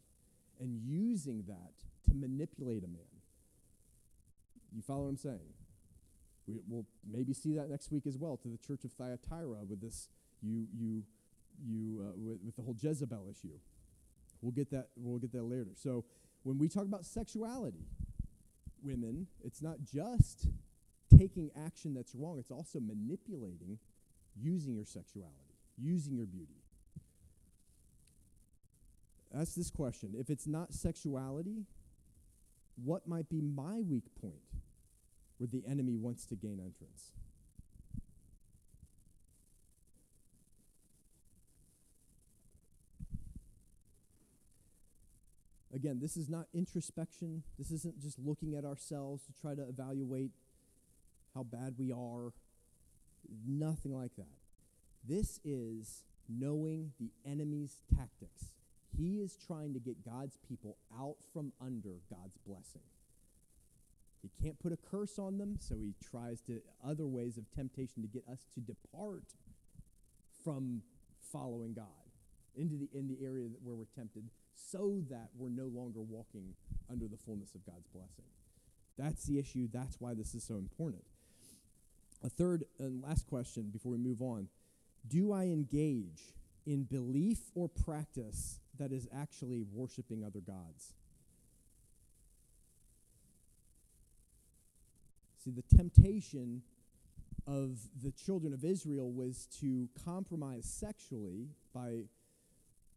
and 0.59 0.79
using 0.85 1.43
that 1.47 1.73
to 2.07 2.13
manipulate 2.13 2.83
a 2.83 2.87
man. 2.87 3.01
You 4.75 4.81
follow 4.81 5.03
what 5.03 5.09
I'm 5.09 5.17
saying? 5.17 5.53
We, 6.47 6.55
will 6.69 6.85
maybe 7.09 7.33
see 7.33 7.53
that 7.53 7.69
next 7.69 7.91
week 7.91 8.05
as 8.05 8.17
well 8.17 8.37
to 8.37 8.47
the 8.47 8.57
church 8.57 8.83
of 8.83 8.91
Thyatira 8.91 9.63
with 9.67 9.81
this 9.81 10.09
you 10.41 10.67
you 10.75 11.03
you 11.65 12.01
uh, 12.01 12.11
with, 12.17 12.39
with, 12.43 12.55
the 12.55 12.61
whole 12.61 12.75
Jezebel 12.79 13.27
issue. 13.29 13.57
We'll 14.41 14.51
get 14.51 14.69
that 14.71 14.89
we'll 14.97 15.19
get 15.19 15.31
that 15.31 15.43
later. 15.43 15.71
So 15.75 16.03
when 16.43 16.57
we 16.57 16.67
talk 16.67 16.83
about 16.83 17.05
sexuality, 17.05 17.85
women, 18.83 19.27
it's 19.43 19.61
not 19.61 19.77
just 19.83 20.47
taking 21.17 21.51
action 21.65 21.93
that's 21.93 22.15
wrong, 22.15 22.37
it's 22.39 22.51
also 22.51 22.79
manipulating 22.79 23.79
using 24.35 24.75
your 24.75 24.85
sexuality, 24.85 25.57
using 25.77 26.15
your 26.15 26.25
beauty. 26.25 26.61
Ask 29.35 29.55
this 29.55 29.71
question 29.71 30.13
if 30.17 30.29
it's 30.29 30.47
not 30.47 30.73
sexuality, 30.73 31.65
what 32.75 33.07
might 33.07 33.29
be 33.29 33.41
my 33.41 33.79
weak 33.79 34.05
point 34.21 34.35
where 35.37 35.47
the 35.47 35.63
enemy 35.67 35.95
wants 35.95 36.25
to 36.27 36.35
gain 36.35 36.59
entrance? 36.59 37.11
Again, 45.73 45.99
this 45.99 46.15
is 46.15 46.29
not 46.29 46.45
introspection. 46.53 47.43
This 47.57 47.71
isn't 47.71 47.99
just 47.99 48.19
looking 48.19 48.55
at 48.55 48.63
ourselves 48.63 49.23
to 49.25 49.33
try 49.41 49.55
to 49.55 49.67
evaluate 49.67 50.31
how 51.33 51.43
bad 51.43 51.75
we 51.79 51.91
are. 51.91 52.31
Nothing 53.47 53.95
like 53.95 54.15
that. 54.17 54.37
This 55.07 55.39
is 55.43 56.03
knowing 56.29 56.91
the 56.99 57.09
enemy's 57.25 57.77
tactics. 57.97 58.53
He 58.95 59.19
is 59.19 59.35
trying 59.47 59.73
to 59.73 59.79
get 59.79 60.05
God's 60.05 60.37
people 60.47 60.77
out 60.99 61.15
from 61.33 61.51
under 61.59 61.95
God's 62.09 62.37
blessing. 62.45 62.81
He 64.21 64.29
can't 64.41 64.59
put 64.59 64.71
a 64.71 64.77
curse 64.77 65.17
on 65.17 65.37
them, 65.37 65.57
so 65.59 65.75
he 65.75 65.95
tries 66.09 66.39
to 66.41 66.61
other 66.85 67.07
ways 67.07 67.37
of 67.37 67.43
temptation 67.53 68.03
to 68.03 68.07
get 68.07 68.23
us 68.31 68.45
to 68.53 68.61
depart 68.61 69.23
from 70.43 70.83
following 71.31 71.73
God 71.73 71.87
into 72.55 72.75
the 72.75 72.87
in 72.97 73.07
the 73.07 73.25
area 73.25 73.47
where 73.63 73.75
we're 73.75 73.85
tempted 73.95 74.29
so 74.55 75.01
that 75.09 75.29
we're 75.37 75.49
no 75.49 75.65
longer 75.65 76.01
walking 76.01 76.53
under 76.91 77.07
the 77.07 77.17
fullness 77.17 77.55
of 77.55 77.65
God's 77.65 77.87
blessing. 77.87 78.25
That's 78.97 79.25
the 79.25 79.39
issue. 79.39 79.67
That's 79.71 79.99
why 79.99 80.13
this 80.13 80.35
is 80.35 80.43
so 80.43 80.55
important. 80.55 81.03
A 82.23 82.29
third 82.29 82.63
and 82.79 83.03
last 83.03 83.27
question 83.27 83.69
before 83.71 83.91
we 83.91 83.97
move 83.97 84.21
on 84.21 84.47
Do 85.07 85.31
I 85.31 85.43
engage 85.43 86.33
in 86.65 86.83
belief 86.83 87.39
or 87.55 87.67
practice 87.67 88.59
that 88.79 88.91
is 88.91 89.07
actually 89.13 89.65
worshiping 89.73 90.23
other 90.23 90.39
gods? 90.39 90.93
See, 95.43 95.51
the 95.51 95.75
temptation 95.75 96.61
of 97.45 97.79
the 98.01 98.11
children 98.11 98.53
of 98.53 98.63
Israel 98.63 99.11
was 99.11 99.47
to 99.59 99.89
compromise 100.05 100.65
sexually 100.65 101.49
by 101.73 102.03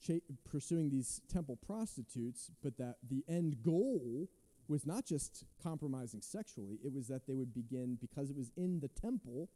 cha- 0.07 0.35
pursuing 0.49 0.91
these 0.91 1.21
temple 1.33 1.57
prostitutes, 1.57 2.51
but 2.63 2.77
that 2.79 2.97
the 3.09 3.25
end 3.29 3.63
goal 3.63 4.29
was 4.69 4.85
not 4.85 5.05
just 5.05 5.45
compromising 5.63 6.21
sexually, 6.21 6.79
it 6.85 6.93
was 6.93 7.07
that 7.09 7.27
they 7.27 7.35
would 7.35 7.55
begin, 7.55 7.97
because 8.01 8.31
it 8.31 8.37
was 8.37 8.51
in 8.57 8.81
the 8.81 8.89
temple, 8.89 9.49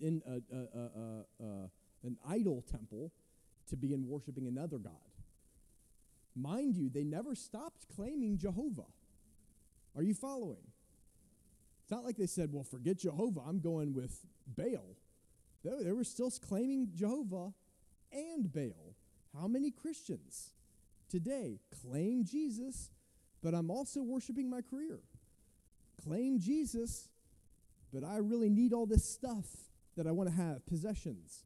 in 0.00 0.22
a, 0.26 0.40
a, 0.56 1.44
a, 1.44 1.70
an 2.04 2.16
idol 2.28 2.64
temple, 2.70 3.12
to 3.68 3.76
begin 3.76 4.08
worshiping 4.08 4.46
another 4.46 4.78
God. 4.78 4.92
Mind 6.34 6.76
you, 6.76 6.88
they 6.88 7.04
never 7.04 7.34
stopped 7.34 7.86
claiming 7.94 8.38
Jehovah. 8.38 8.88
Are 9.94 10.02
you 10.02 10.14
following? 10.14 10.64
It's 11.82 11.90
not 11.90 12.04
like 12.04 12.16
they 12.16 12.26
said, 12.26 12.50
well, 12.52 12.64
forget 12.64 12.98
Jehovah, 12.98 13.42
I'm 13.46 13.60
going 13.60 13.92
with 13.92 14.24
Baal. 14.56 14.96
They, 15.62 15.84
they 15.84 15.92
were 15.92 16.04
still 16.04 16.30
claiming 16.30 16.88
Jehovah 16.94 17.52
and 18.10 18.50
Baal. 18.50 18.91
How 19.38 19.46
many 19.48 19.70
Christians 19.70 20.50
today 21.08 21.60
claim 21.82 22.24
Jesus, 22.24 22.90
but 23.42 23.54
I'm 23.54 23.70
also 23.70 24.02
worshiping 24.02 24.50
my 24.50 24.60
career? 24.60 25.00
Claim 26.04 26.38
Jesus, 26.38 27.08
but 27.92 28.04
I 28.04 28.16
really 28.16 28.50
need 28.50 28.72
all 28.72 28.86
this 28.86 29.04
stuff 29.04 29.46
that 29.96 30.06
I 30.06 30.12
want 30.12 30.28
to 30.30 30.34
have, 30.34 30.64
possessions. 30.66 31.44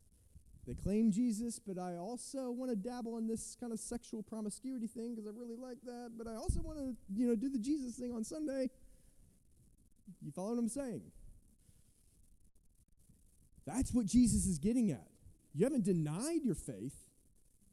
They 0.66 0.74
claim 0.74 1.12
Jesus, 1.12 1.60
but 1.60 1.78
I 1.78 1.96
also 1.96 2.50
want 2.50 2.70
to 2.70 2.76
dabble 2.76 3.18
in 3.18 3.28
this 3.28 3.56
kind 3.60 3.72
of 3.72 3.78
sexual 3.78 4.22
promiscuity 4.22 4.88
thing 4.88 5.14
because 5.14 5.28
I 5.28 5.30
really 5.38 5.56
like 5.56 5.78
that, 5.84 6.12
but 6.18 6.26
I 6.26 6.34
also 6.34 6.60
want 6.60 6.78
to, 6.78 6.96
you 7.14 7.28
know, 7.28 7.36
do 7.36 7.48
the 7.48 7.58
Jesus 7.58 7.94
thing 7.94 8.12
on 8.12 8.24
Sunday. 8.24 8.68
You 10.20 10.32
follow 10.32 10.50
what 10.50 10.58
I'm 10.58 10.68
saying? 10.68 11.02
That's 13.64 13.92
what 13.92 14.06
Jesus 14.06 14.46
is 14.46 14.58
getting 14.58 14.90
at. 14.90 15.06
You 15.54 15.64
haven't 15.64 15.84
denied 15.84 16.40
your 16.44 16.54
faith. 16.54 17.05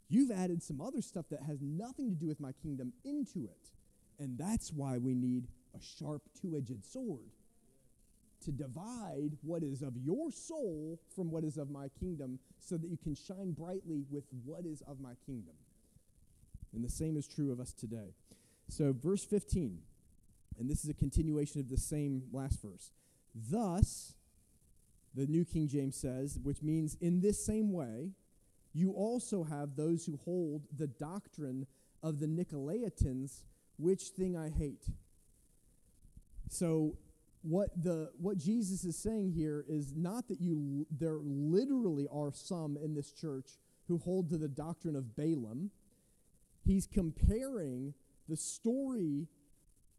You've 0.10 0.32
added 0.32 0.62
some 0.62 0.82
other 0.82 1.02
stuff 1.02 1.26
that 1.32 1.44
has 1.44 1.62
nothing 1.62 2.10
to 2.10 2.16
do 2.16 2.28
with 2.28 2.39
my 2.39 2.52
kingdom 2.52 2.94
into 3.04 3.46
it. 3.46 3.72
And 4.20 4.38
that's 4.38 4.72
why 4.72 4.98
we 4.98 5.16
need 5.16 5.48
a 5.76 5.82
sharp 5.82 6.22
two 6.39 6.56
edged 6.56 6.86
sword 6.86 7.32
to 8.46 8.52
divide 8.52 9.38
what 9.42 9.63
is 9.63 9.82
of 9.82 9.96
your 9.98 10.30
soul 10.32 11.00
from 11.16 11.32
what 11.32 11.44
is 11.44 11.58
of 11.58 11.70
my 11.70 11.88
kingdom 12.00 12.39
so 12.60 12.78
that 12.78 12.89
you 12.89 12.98
can 12.98 13.16
shine 13.16 13.52
brightly 13.52 14.04
with 14.10 14.26
what 14.46 14.66
is 14.66 14.82
of 14.82 15.00
my 15.00 15.13
kingdom. 15.26 15.54
And 16.74 16.84
the 16.84 16.89
same 16.89 17.18
is 17.18 17.28
true 17.28 17.52
of 17.52 17.60
us 17.60 17.72
today. 17.72 18.13
So, 18.68 18.94
verse 18.94 19.24
15, 19.24 19.80
and 20.60 20.70
this 20.70 20.84
is 20.84 20.89
a 20.89 20.94
continuation 20.94 21.60
of 21.60 21.70
the 21.70 21.78
same 21.78 22.24
last 22.32 22.62
verse. 22.62 22.92
Thus, 23.36 24.13
the 25.13 25.28
New 25.28 25.46
King 25.46 25.68
James 25.68 25.96
says, 25.96 26.39
which 26.42 26.62
means 26.62 26.98
in 27.00 27.22
this 27.22 27.44
same 27.46 27.72
way, 27.72 28.12
you 28.74 28.92
also 28.92 29.44
have 29.44 29.76
those 29.76 30.06
who 30.06 30.18
hold 30.24 30.64
the 30.76 30.88
doctrine 30.88 31.68
of 32.02 32.20
the 32.20 32.26
Nicolaitans, 32.26 33.44
which 33.78 34.04
thing 34.10 34.36
I 34.36 34.50
hate. 34.50 34.86
So, 36.50 36.98
what 37.42 37.70
the 37.84 38.12
what 38.18 38.38
Jesus 38.38 38.86
is 38.86 38.98
saying 38.98 39.34
here 39.34 39.66
is 39.68 39.94
not 39.96 40.28
that 40.30 40.40
you 40.40 40.88
there 40.90 41.20
literally 41.22 42.08
are 42.12 42.32
some 42.34 42.78
in 42.78 42.94
this 42.94 43.12
church 43.12 43.60
who 43.88 43.98
hold 43.98 44.30
to 44.30 44.38
the 44.38 44.48
doctrine 44.48 44.96
of 44.96 45.16
Balaam. 45.16 45.70
He's 46.66 46.88
comparing 46.88 47.94
the 48.30 48.38
story 48.38 49.28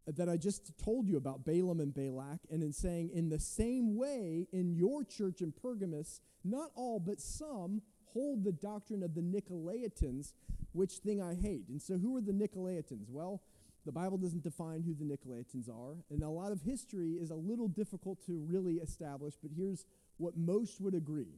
that 0.07 0.29
I 0.29 0.37
just 0.37 0.73
told 0.83 1.09
you 1.09 1.17
about 1.17 1.45
Balaam 1.45 1.81
and 1.81 1.95
Balak, 1.95 2.41
and 2.51 2.63
in 2.63 2.73
saying, 2.73 3.11
in 3.15 3.29
the 3.29 3.39
same 3.39 3.97
way, 3.97 4.47
in 4.53 4.75
your 4.75 5.05
church 5.05 5.41
in 5.41 5.53
Pergamus, 5.53 6.21
not 6.43 6.71
all, 6.75 7.01
but 7.01 7.21
some 7.21 7.81
hold 8.14 8.44
the 8.44 8.53
doctrine 8.53 9.03
of 9.03 9.14
the 9.14 9.20
Nicolaitans, 9.20 10.33
which 10.72 10.94
thing 10.94 11.20
I 11.20 11.35
hate. 11.35 11.68
And 11.68 11.83
so, 11.83 11.98
who 11.98 12.16
are 12.16 12.20
the 12.20 12.33
Nicolaitans? 12.33 13.11
Well, 13.11 13.42
the 13.85 13.92
Bible 13.92 14.16
doesn't 14.16 14.42
define 14.42 14.83
who 14.83 14.94
the 14.94 15.05
Nicolaitans 15.05 15.68
are, 15.68 15.96
and 16.09 16.22
a 16.22 16.29
lot 16.31 16.53
of 16.53 16.62
history 16.62 17.12
is 17.12 17.31
a 17.31 17.35
little 17.35 17.68
difficult 17.68 18.24
to 18.27 18.42
really 18.48 18.77
establish, 18.77 19.35
but 19.42 19.50
here's 19.55 19.85
what 20.16 20.37
most 20.37 20.81
would 20.81 20.94
agree, 20.94 21.35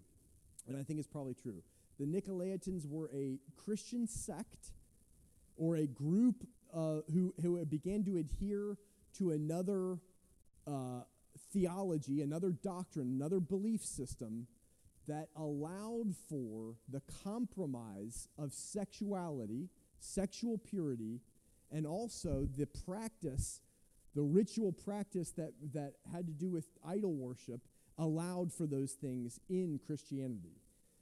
and 0.68 0.76
I 0.76 0.84
think 0.84 1.00
it's 1.00 1.08
probably 1.08 1.34
true. 1.34 1.62
The 1.98 2.04
Nicolaitans 2.04 2.86
were 2.88 3.10
a 3.12 3.38
Christian 3.56 4.06
sect 4.06 4.72
or 5.56 5.76
a 5.76 5.86
group 5.86 6.46
uh, 6.72 7.00
who, 7.12 7.34
who 7.40 7.64
began 7.64 8.04
to 8.04 8.18
adhere 8.18 8.76
to 9.18 9.30
another 9.30 9.98
uh, 10.66 11.00
theology, 11.52 12.20
another 12.22 12.50
doctrine, 12.50 13.08
another 13.08 13.40
belief 13.40 13.82
system 13.82 14.46
that 15.08 15.28
allowed 15.36 16.14
for 16.28 16.74
the 16.88 17.02
compromise 17.24 18.28
of 18.38 18.52
sexuality, 18.52 19.68
sexual 19.98 20.58
purity, 20.58 21.20
and 21.70 21.86
also 21.86 22.48
the 22.56 22.66
practice, 22.66 23.60
the 24.14 24.22
ritual 24.22 24.72
practice 24.72 25.30
that, 25.32 25.52
that 25.72 25.94
had 26.12 26.26
to 26.26 26.32
do 26.32 26.48
with 26.48 26.66
idol 26.86 27.14
worship, 27.14 27.60
allowed 27.98 28.52
for 28.52 28.66
those 28.66 28.92
things 28.92 29.40
in 29.48 29.80
Christianity. 29.86 30.60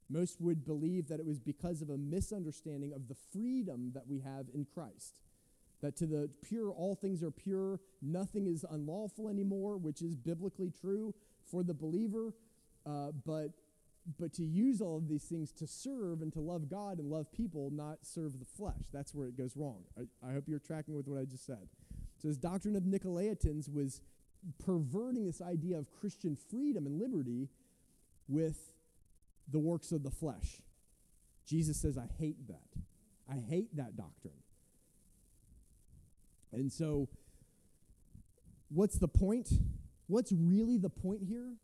Most 0.08 0.40
would 0.40 0.64
believe 0.64 1.08
that 1.08 1.18
it 1.18 1.26
was 1.26 1.38
because 1.38 1.82
of 1.82 1.90
a 1.90 1.96
misunderstanding 1.96 2.92
of 2.92 3.08
the 3.08 3.16
freedom 3.32 3.92
that 3.94 4.06
we 4.06 4.20
have 4.20 4.46
in 4.54 4.66
Christ. 4.74 5.20
That 5.80 5.96
to 5.96 6.06
the 6.06 6.30
pure, 6.42 6.70
all 6.70 6.94
things 6.94 7.22
are 7.22 7.30
pure, 7.30 7.80
nothing 8.00 8.46
is 8.46 8.64
unlawful 8.70 9.28
anymore, 9.28 9.76
which 9.76 10.02
is 10.02 10.14
biblically 10.14 10.72
true 10.80 11.14
for 11.50 11.62
the 11.62 11.74
believer. 11.74 12.32
Uh, 12.86 13.12
but 13.24 13.50
but 14.18 14.32
to 14.34 14.44
use 14.44 14.80
all 14.80 14.98
of 14.98 15.08
these 15.08 15.24
things 15.24 15.50
to 15.52 15.66
serve 15.66 16.20
and 16.20 16.32
to 16.34 16.40
love 16.40 16.68
God 16.68 16.98
and 16.98 17.10
love 17.10 17.32
people, 17.32 17.70
not 17.72 17.98
serve 18.02 18.38
the 18.38 18.44
flesh. 18.44 18.84
That's 18.92 19.14
where 19.14 19.28
it 19.28 19.36
goes 19.36 19.56
wrong. 19.56 19.84
I, 19.98 20.28
I 20.28 20.32
hope 20.32 20.44
you're 20.46 20.58
tracking 20.58 20.94
with 20.94 21.08
what 21.08 21.18
I 21.18 21.24
just 21.24 21.46
said. 21.46 21.68
So, 22.20 22.28
this 22.28 22.36
doctrine 22.36 22.76
of 22.76 22.84
Nicolaitans 22.84 23.72
was 23.72 24.00
perverting 24.64 25.26
this 25.26 25.40
idea 25.40 25.78
of 25.78 25.90
Christian 25.90 26.36
freedom 26.36 26.86
and 26.86 27.00
liberty 27.00 27.48
with 28.28 28.58
the 29.50 29.58
works 29.58 29.92
of 29.92 30.02
the 30.02 30.10
flesh. 30.10 30.60
Jesus 31.46 31.78
says, 31.78 31.98
I 31.98 32.08
hate 32.18 32.46
that. 32.48 32.80
I 33.30 33.36
hate 33.36 33.74
that 33.76 33.96
doctrine. 33.96 34.34
And 36.52 36.72
so, 36.72 37.08
what's 38.68 38.98
the 38.98 39.08
point? 39.08 39.50
What's 40.06 40.32
really 40.32 40.76
the 40.76 40.90
point 40.90 41.22
here? 41.22 41.54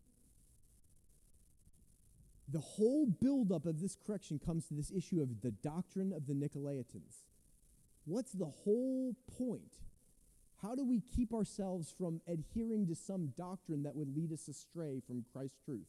The 2.53 2.61
whole 2.61 3.07
buildup 3.07 3.67
of 3.67 3.81
this 3.81 3.97
correction 4.07 4.41
comes 4.45 4.67
to 4.67 4.75
this 4.75 4.91
issue 4.91 5.21
of 5.21 5.41
the 5.43 5.51
doctrine 5.51 6.13
of 6.13 6.27
the 6.27 6.33
Nicolaitans. 6.33 7.25
What's 8.05 8.33
the 8.33 8.53
whole 8.65 9.15
point? 9.39 9.79
How 10.63 10.75
do 10.75 10.85
we 10.85 11.01
keep 11.17 11.33
ourselves 11.33 11.95
from 11.97 12.21
adhering 12.27 12.87
to 12.89 12.95
some 12.95 13.33
doctrine 13.37 13.83
that 13.85 13.95
would 13.95 14.15
lead 14.15 14.33
us 14.33 14.49
astray 14.49 15.01
from 15.07 15.25
Christ's 15.33 15.59
truth? 15.65 15.87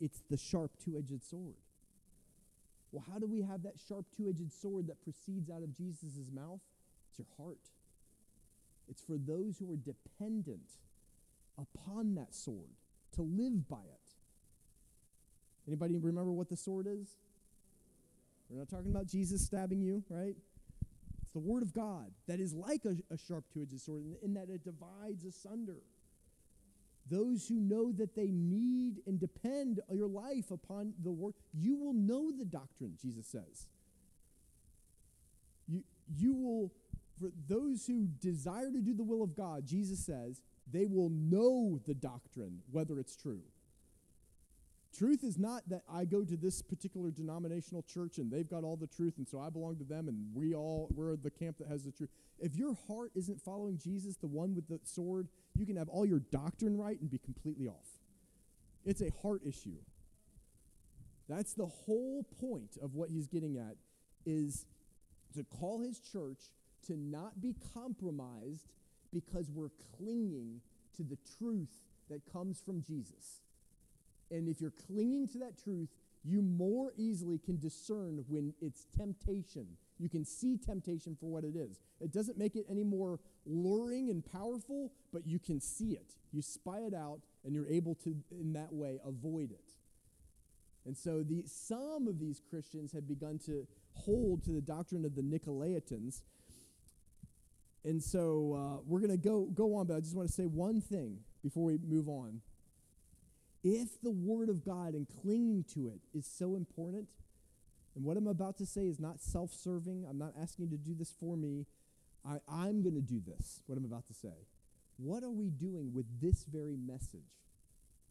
It's 0.00 0.22
the 0.30 0.36
sharp 0.36 0.72
two 0.84 0.96
edged 0.96 1.22
sword. 1.22 1.54
Well, 2.92 3.04
how 3.10 3.18
do 3.18 3.26
we 3.26 3.42
have 3.42 3.62
that 3.64 3.74
sharp 3.88 4.06
two 4.16 4.28
edged 4.28 4.52
sword 4.52 4.86
that 4.88 5.02
proceeds 5.02 5.50
out 5.50 5.62
of 5.62 5.76
Jesus' 5.76 6.30
mouth? 6.34 6.60
It's 7.10 7.18
your 7.18 7.26
heart. 7.36 7.58
It's 8.88 9.02
for 9.02 9.16
those 9.18 9.58
who 9.58 9.72
are 9.72 9.76
dependent 9.76 10.70
upon 11.58 12.14
that 12.14 12.34
sword 12.34 12.74
to 13.16 13.22
live 13.22 13.68
by 13.68 13.82
it. 13.82 14.05
Anybody 15.66 15.96
remember 15.96 16.32
what 16.32 16.48
the 16.48 16.56
sword 16.56 16.86
is? 16.86 17.16
We're 18.48 18.58
not 18.58 18.68
talking 18.68 18.90
about 18.90 19.06
Jesus 19.06 19.44
stabbing 19.44 19.80
you, 19.80 20.04
right? 20.08 20.36
It's 21.22 21.32
the 21.32 21.40
word 21.40 21.62
of 21.62 21.74
God 21.74 22.12
that 22.28 22.38
is 22.38 22.54
like 22.54 22.84
a, 22.84 22.96
a 23.12 23.18
sharp 23.18 23.44
two 23.52 23.62
edged 23.62 23.80
sword 23.80 24.04
in, 24.04 24.16
in 24.22 24.34
that 24.34 24.48
it 24.48 24.64
divides 24.64 25.24
asunder. 25.24 25.78
Those 27.10 27.46
who 27.48 27.56
know 27.56 27.92
that 27.92 28.14
they 28.16 28.30
need 28.30 29.02
and 29.06 29.18
depend 29.18 29.80
your 29.92 30.08
life 30.08 30.50
upon 30.50 30.92
the 31.02 31.10
word, 31.10 31.34
you 31.52 31.76
will 31.76 31.92
know 31.92 32.30
the 32.30 32.44
doctrine, 32.44 32.96
Jesus 33.00 33.26
says. 33.26 33.66
You, 35.68 35.82
you 36.16 36.34
will, 36.34 36.72
for 37.20 37.30
those 37.48 37.86
who 37.86 38.08
desire 38.20 38.70
to 38.70 38.80
do 38.80 38.94
the 38.94 39.04
will 39.04 39.22
of 39.22 39.36
God, 39.36 39.66
Jesus 39.66 40.04
says, 40.04 40.40
they 40.72 40.86
will 40.86 41.10
know 41.10 41.80
the 41.86 41.94
doctrine, 41.94 42.60
whether 42.70 42.98
it's 42.98 43.16
true. 43.16 43.42
Truth 44.96 45.24
is 45.24 45.38
not 45.38 45.68
that 45.68 45.82
I 45.92 46.04
go 46.04 46.24
to 46.24 46.36
this 46.36 46.62
particular 46.62 47.10
denominational 47.10 47.82
church 47.82 48.16
and 48.16 48.30
they've 48.30 48.48
got 48.48 48.64
all 48.64 48.76
the 48.76 48.86
truth 48.86 49.14
and 49.18 49.28
so 49.28 49.38
I 49.38 49.50
belong 49.50 49.76
to 49.76 49.84
them 49.84 50.08
and 50.08 50.34
we 50.34 50.54
all 50.54 50.88
we're 50.94 51.16
the 51.16 51.30
camp 51.30 51.58
that 51.58 51.68
has 51.68 51.84
the 51.84 51.92
truth. 51.92 52.08
If 52.38 52.56
your 52.56 52.74
heart 52.88 53.10
isn't 53.14 53.42
following 53.42 53.78
Jesus, 53.78 54.16
the 54.16 54.26
one 54.26 54.54
with 54.54 54.68
the 54.68 54.80
sword, 54.84 55.28
you 55.54 55.66
can 55.66 55.76
have 55.76 55.90
all 55.90 56.06
your 56.06 56.20
doctrine 56.20 56.78
right 56.78 56.98
and 56.98 57.10
be 57.10 57.18
completely 57.18 57.68
off. 57.68 57.88
It's 58.86 59.02
a 59.02 59.10
heart 59.22 59.42
issue. 59.44 59.76
That's 61.28 61.52
the 61.52 61.66
whole 61.66 62.24
point 62.40 62.78
of 62.80 62.94
what 62.94 63.10
he's 63.10 63.26
getting 63.26 63.58
at 63.58 63.76
is 64.24 64.64
to 65.34 65.44
call 65.44 65.80
his 65.80 65.98
church 66.00 66.38
to 66.86 66.96
not 66.96 67.42
be 67.42 67.54
compromised 67.74 68.72
because 69.12 69.50
we're 69.50 69.70
clinging 69.98 70.60
to 70.96 71.02
the 71.02 71.18
truth 71.38 71.82
that 72.08 72.22
comes 72.32 72.62
from 72.64 72.82
Jesus. 72.82 73.42
And 74.30 74.48
if 74.48 74.60
you're 74.60 74.72
clinging 74.86 75.28
to 75.28 75.38
that 75.38 75.62
truth, 75.62 75.88
you 76.24 76.42
more 76.42 76.92
easily 76.96 77.38
can 77.38 77.58
discern 77.58 78.24
when 78.28 78.52
it's 78.60 78.86
temptation. 78.96 79.66
You 79.98 80.08
can 80.08 80.24
see 80.24 80.56
temptation 80.56 81.16
for 81.18 81.26
what 81.30 81.44
it 81.44 81.54
is. 81.54 81.78
It 82.00 82.12
doesn't 82.12 82.36
make 82.36 82.56
it 82.56 82.66
any 82.68 82.82
more 82.82 83.20
luring 83.46 84.10
and 84.10 84.24
powerful, 84.32 84.92
but 85.12 85.26
you 85.26 85.38
can 85.38 85.60
see 85.60 85.92
it. 85.92 86.16
You 86.32 86.42
spy 86.42 86.80
it 86.80 86.94
out, 86.94 87.20
and 87.44 87.54
you're 87.54 87.68
able 87.68 87.94
to, 87.96 88.16
in 88.32 88.52
that 88.54 88.72
way, 88.72 88.98
avoid 89.06 89.52
it. 89.52 89.76
And 90.84 90.96
so 90.96 91.22
the, 91.22 91.44
some 91.46 92.06
of 92.08 92.18
these 92.18 92.40
Christians 92.48 92.92
have 92.92 93.08
begun 93.08 93.38
to 93.46 93.66
hold 93.92 94.44
to 94.44 94.50
the 94.50 94.60
doctrine 94.60 95.04
of 95.04 95.14
the 95.14 95.22
Nicolaitans. 95.22 96.22
And 97.84 98.02
so 98.02 98.52
uh, 98.52 98.82
we're 98.86 99.00
going 99.00 99.10
to 99.10 99.16
go 99.16 99.44
go 99.44 99.76
on, 99.76 99.86
but 99.86 99.96
I 99.96 100.00
just 100.00 100.16
want 100.16 100.28
to 100.28 100.34
say 100.34 100.44
one 100.44 100.80
thing 100.80 101.18
before 101.42 101.64
we 101.64 101.78
move 101.78 102.08
on. 102.08 102.40
If 103.62 104.00
the 104.02 104.10
Word 104.10 104.48
of 104.48 104.64
God 104.64 104.94
and 104.94 105.06
clinging 105.22 105.64
to 105.74 105.88
it 105.88 106.00
is 106.16 106.26
so 106.26 106.54
important, 106.56 107.08
and 107.94 108.04
what 108.04 108.16
I'm 108.16 108.26
about 108.26 108.58
to 108.58 108.66
say 108.66 108.82
is 108.82 109.00
not 109.00 109.20
self 109.20 109.52
serving, 109.52 110.06
I'm 110.08 110.18
not 110.18 110.34
asking 110.40 110.66
you 110.66 110.70
to 110.72 110.76
do 110.76 110.94
this 110.94 111.12
for 111.18 111.36
me. 111.36 111.66
I, 112.24 112.38
I'm 112.48 112.82
going 112.82 112.94
to 112.94 113.00
do 113.00 113.20
this, 113.26 113.60
what 113.66 113.78
I'm 113.78 113.84
about 113.84 114.06
to 114.08 114.14
say. 114.14 114.46
What 114.98 115.22
are 115.22 115.30
we 115.30 115.50
doing 115.50 115.92
with 115.94 116.06
this 116.20 116.44
very 116.44 116.76
message 116.76 117.20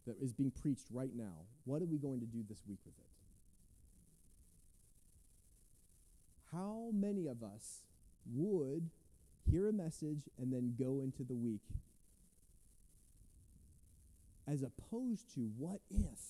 that 0.06 0.16
is 0.20 0.32
being 0.32 0.50
preached 0.50 0.86
right 0.90 1.14
now? 1.14 1.44
What 1.64 1.82
are 1.82 1.86
we 1.86 1.98
going 1.98 2.20
to 2.20 2.26
do 2.26 2.44
this 2.48 2.62
week 2.66 2.78
with 2.84 2.94
it? 2.98 3.04
How 6.52 6.90
many 6.92 7.26
of 7.26 7.42
us 7.42 7.82
would 8.34 8.90
hear 9.50 9.68
a 9.68 9.72
message 9.72 10.28
and 10.38 10.52
then 10.52 10.74
go 10.78 11.00
into 11.00 11.22
the 11.22 11.34
week 11.34 11.60
as 14.48 14.62
opposed 14.62 15.34
to 15.34 15.40
what 15.58 15.80
if 15.90 16.20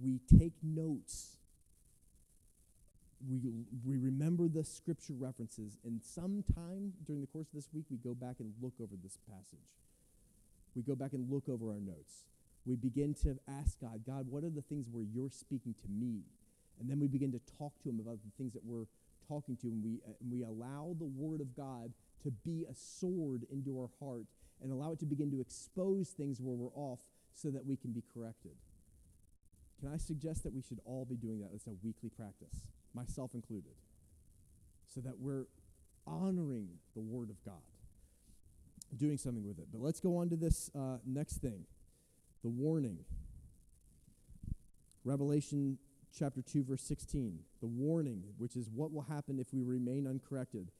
we 0.00 0.20
take 0.38 0.52
notes 0.62 1.38
we, 3.26 3.40
we 3.84 3.96
remember 3.96 4.48
the 4.48 4.62
scripture 4.62 5.14
references 5.18 5.78
and 5.84 6.00
sometime 6.02 6.92
during 7.06 7.20
the 7.20 7.26
course 7.26 7.48
of 7.48 7.54
this 7.54 7.68
week 7.72 7.84
we 7.90 7.96
go 7.96 8.14
back 8.14 8.36
and 8.38 8.52
look 8.62 8.74
over 8.80 8.94
this 9.02 9.18
passage. 9.28 9.66
We 10.76 10.82
go 10.82 10.94
back 10.94 11.12
and 11.12 11.28
look 11.30 11.48
over 11.48 11.70
our 11.70 11.80
notes. 11.80 12.24
We 12.64 12.76
begin 12.76 13.14
to 13.22 13.36
ask 13.60 13.80
god 13.80 14.04
god 14.06 14.26
what 14.28 14.44
are 14.44 14.50
the 14.50 14.62
things 14.62 14.86
where 14.90 15.02
you're 15.02 15.30
speaking 15.30 15.74
to 15.74 15.88
me? 15.90 16.22
And 16.78 16.88
then 16.88 17.00
we 17.00 17.08
begin 17.08 17.32
to 17.32 17.40
talk 17.58 17.72
to 17.82 17.88
him 17.88 17.98
about 17.98 18.18
the 18.24 18.30
things 18.36 18.52
that 18.52 18.64
we're 18.64 18.86
talking 19.26 19.56
to 19.56 19.66
and 19.66 19.82
we, 19.82 19.98
uh, 20.06 20.12
and 20.20 20.30
we 20.30 20.44
allow 20.44 20.94
the 20.98 21.10
word 21.16 21.40
of 21.40 21.56
god 21.56 21.92
to 22.22 22.30
be 22.30 22.66
a 22.70 22.74
sword 22.74 23.46
into 23.50 23.80
our 23.80 23.90
heart 24.00 24.26
and 24.62 24.72
allow 24.72 24.92
it 24.92 24.98
to 25.00 25.06
begin 25.06 25.30
to 25.30 25.40
expose 25.40 26.08
things 26.08 26.40
where 26.40 26.54
we're 26.54 26.74
off 26.74 27.00
so 27.32 27.50
that 27.50 27.64
we 27.64 27.76
can 27.76 27.92
be 27.92 28.02
corrected. 28.14 28.52
Can 29.80 29.92
I 29.92 29.96
suggest 29.96 30.42
that 30.42 30.52
we 30.52 30.62
should 30.62 30.80
all 30.84 31.04
be 31.04 31.16
doing 31.16 31.40
that 31.40 31.50
as 31.54 31.66
a 31.66 31.70
weekly 31.84 32.10
practice, 32.10 32.66
myself 32.94 33.34
included, 33.34 33.74
so 34.92 35.00
that 35.00 35.18
we're 35.18 35.46
honoring 36.06 36.68
the 36.94 37.00
Word 37.00 37.30
of 37.30 37.42
God, 37.44 37.62
doing 38.96 39.18
something 39.18 39.46
with 39.46 39.58
it. 39.58 39.66
But 39.70 39.80
let's 39.80 40.00
go 40.00 40.16
on 40.16 40.30
to 40.30 40.36
this 40.36 40.70
uh, 40.74 40.98
next 41.06 41.38
thing 41.38 41.64
the 42.42 42.48
warning. 42.48 42.98
Revelation 45.04 45.78
chapter 46.16 46.42
2, 46.42 46.64
verse 46.64 46.82
16. 46.82 47.38
The 47.60 47.66
warning, 47.66 48.22
which 48.36 48.56
is 48.56 48.68
what 48.68 48.92
will 48.92 49.02
happen 49.02 49.38
if 49.38 49.52
we 49.52 49.62
remain 49.62 50.06
uncorrected. 50.06 50.70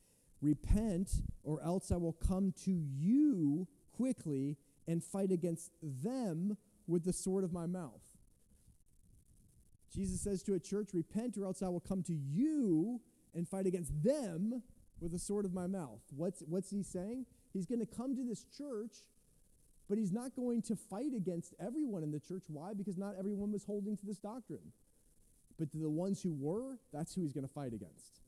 Repent, 0.41 1.11
or 1.43 1.61
else 1.63 1.91
I 1.91 1.97
will 1.97 2.13
come 2.13 2.53
to 2.65 2.71
you 2.71 3.67
quickly 3.97 4.57
and 4.87 5.03
fight 5.03 5.33
against 5.33 5.73
them 5.83 6.57
with 6.87 7.05
the 7.05 7.13
sword 7.13 7.45
of 7.45 7.53
my 7.53 7.67
mouth. 7.67 8.01
Jesus 9.95 10.21
says 10.21 10.43
to 10.45 10.55
a 10.55 10.61
church, 10.61 10.91
Repent, 10.93 11.37
or 11.37 11.45
else 11.45 11.63
I 11.63 11.69
will 11.69 11.81
come 11.81 12.03
to 12.05 12.15
you 12.15 13.01
and 13.35 13.49
fight 13.49 13.67
against 13.67 14.03
them 14.03 14.63
with 15.01 15.13
the 15.13 15.19
sword 15.19 15.45
of 15.45 15.55
my 15.55 15.67
mouth. 15.67 16.01
What's, 16.17 16.43
what's 16.47 16.71
he 16.71 16.83
saying? 16.83 17.27
He's 17.53 17.67
going 17.67 17.81
to 17.81 17.87
come 17.87 18.15
to 18.17 18.23
this 18.23 18.45
church, 18.57 18.93
but 19.89 19.99
he's 19.99 20.13
not 20.13 20.35
going 20.37 20.63
to 20.63 20.77
fight 20.77 21.15
against 21.17 21.55
everyone 21.61 22.03
in 22.03 22.11
the 22.11 22.21
church. 22.21 22.45
Why? 22.49 22.75
Because 22.75 22.97
not 22.97 23.15
everyone 23.19 23.53
was 23.53 23.65
holding 23.65 23.97
to 23.97 24.07
this 24.07 24.19
doctrine. 24.19 24.73
But 25.59 25.73
to 25.73 25.79
the 25.79 25.91
ones 25.91 26.23
who 26.23 26.33
were, 26.33 26.79
that's 26.93 27.15
who 27.15 27.23
he's 27.23 27.33
going 27.33 27.47
to 27.47 27.53
fight 27.53 27.73
against. 27.73 28.21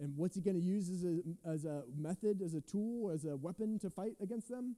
And 0.00 0.16
what's 0.16 0.34
he 0.34 0.40
going 0.40 0.56
to 0.56 0.62
use 0.62 0.90
as 0.90 1.04
a, 1.04 1.20
as 1.48 1.64
a 1.64 1.84
method, 1.96 2.42
as 2.42 2.54
a 2.54 2.60
tool, 2.60 3.10
as 3.10 3.24
a 3.24 3.36
weapon 3.36 3.78
to 3.80 3.90
fight 3.90 4.14
against 4.20 4.48
them? 4.48 4.76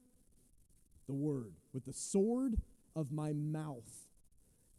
The 1.07 1.15
word. 1.15 1.53
With 1.73 1.85
the 1.85 1.93
sword 1.93 2.57
of 2.95 3.11
my 3.11 3.33
mouth. 3.33 4.07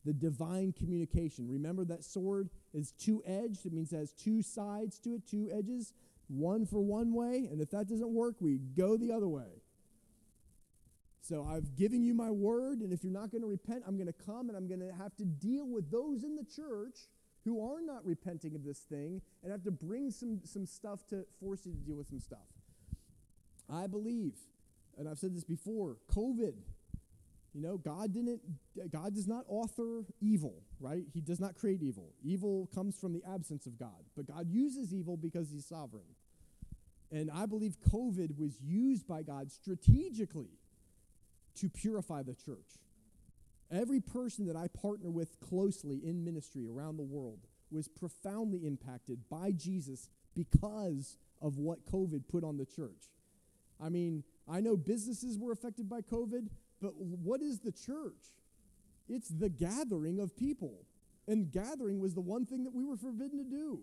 The 0.04 0.12
divine 0.12 0.72
communication. 0.72 1.48
Remember 1.50 1.84
that 1.86 2.04
sword 2.04 2.50
is 2.72 2.92
two 2.92 3.22
edged. 3.26 3.66
It 3.66 3.72
means 3.72 3.92
it 3.92 3.96
has 3.96 4.12
two 4.12 4.42
sides 4.42 4.98
to 5.00 5.14
it, 5.14 5.26
two 5.28 5.50
edges, 5.52 5.92
one 6.28 6.66
for 6.66 6.80
one 6.80 7.12
way. 7.12 7.48
And 7.50 7.60
if 7.60 7.70
that 7.70 7.88
doesn't 7.88 8.14
work, 8.14 8.36
we 8.40 8.58
go 8.58 8.96
the 8.96 9.12
other 9.12 9.28
way. 9.28 9.62
So 11.20 11.44
I've 11.44 11.76
given 11.76 12.02
you 12.02 12.14
my 12.14 12.30
word, 12.30 12.80
and 12.80 12.90
if 12.90 13.04
you're 13.04 13.12
not 13.12 13.30
going 13.30 13.42
to 13.42 13.48
repent, 13.48 13.82
I'm 13.86 13.96
going 13.96 14.06
to 14.06 14.14
come 14.24 14.48
and 14.48 14.56
I'm 14.56 14.66
going 14.66 14.80
to 14.80 14.94
have 14.94 15.14
to 15.16 15.26
deal 15.26 15.66
with 15.66 15.90
those 15.90 16.24
in 16.24 16.36
the 16.36 16.44
church 16.44 16.96
who 17.48 17.66
are 17.66 17.80
not 17.80 18.04
repenting 18.04 18.54
of 18.54 18.64
this 18.64 18.78
thing 18.80 19.20
and 19.42 19.50
have 19.50 19.64
to 19.64 19.70
bring 19.70 20.10
some, 20.10 20.40
some 20.44 20.66
stuff 20.66 21.06
to 21.08 21.24
force 21.40 21.60
you 21.64 21.72
to 21.72 21.78
deal 21.78 21.96
with 21.96 22.08
some 22.08 22.20
stuff. 22.20 22.46
I 23.72 23.86
believe, 23.86 24.34
and 24.96 25.08
I've 25.08 25.18
said 25.18 25.34
this 25.34 25.44
before, 25.44 25.96
COVID. 26.14 26.54
You 27.54 27.62
know, 27.62 27.78
God 27.78 28.12
didn't 28.12 28.40
God 28.92 29.14
does 29.14 29.26
not 29.26 29.44
author 29.48 30.04
evil, 30.20 30.62
right? 30.78 31.02
He 31.12 31.20
does 31.20 31.40
not 31.40 31.56
create 31.56 31.82
evil. 31.82 32.12
Evil 32.22 32.68
comes 32.74 32.96
from 32.96 33.14
the 33.14 33.22
absence 33.28 33.66
of 33.66 33.78
God. 33.78 34.04
But 34.14 34.26
God 34.26 34.48
uses 34.48 34.94
evil 34.94 35.16
because 35.16 35.50
he's 35.50 35.66
sovereign. 35.66 36.04
And 37.10 37.30
I 37.30 37.46
believe 37.46 37.76
COVID 37.90 38.38
was 38.38 38.60
used 38.60 39.08
by 39.08 39.22
God 39.22 39.50
strategically 39.50 40.58
to 41.56 41.68
purify 41.70 42.22
the 42.22 42.34
church. 42.34 42.78
Every 43.70 44.00
person 44.00 44.46
that 44.46 44.56
I 44.56 44.68
partner 44.68 45.10
with 45.10 45.40
closely 45.40 46.00
in 46.02 46.24
ministry 46.24 46.66
around 46.66 46.96
the 46.96 47.02
world 47.02 47.40
was 47.70 47.86
profoundly 47.86 48.66
impacted 48.66 49.28
by 49.28 49.52
Jesus 49.52 50.08
because 50.34 51.18
of 51.42 51.58
what 51.58 51.84
COVID 51.84 52.22
put 52.28 52.44
on 52.44 52.56
the 52.56 52.64
church. 52.64 53.12
I 53.80 53.90
mean, 53.90 54.24
I 54.48 54.60
know 54.60 54.76
businesses 54.76 55.38
were 55.38 55.52
affected 55.52 55.88
by 55.88 56.00
COVID, 56.00 56.48
but 56.80 56.96
what 56.96 57.42
is 57.42 57.60
the 57.60 57.72
church? 57.72 58.34
It's 59.08 59.28
the 59.28 59.50
gathering 59.50 60.18
of 60.18 60.36
people. 60.36 60.86
And 61.26 61.52
gathering 61.52 62.00
was 62.00 62.14
the 62.14 62.22
one 62.22 62.46
thing 62.46 62.64
that 62.64 62.74
we 62.74 62.84
were 62.84 62.96
forbidden 62.96 63.38
to 63.38 63.44
do. 63.44 63.82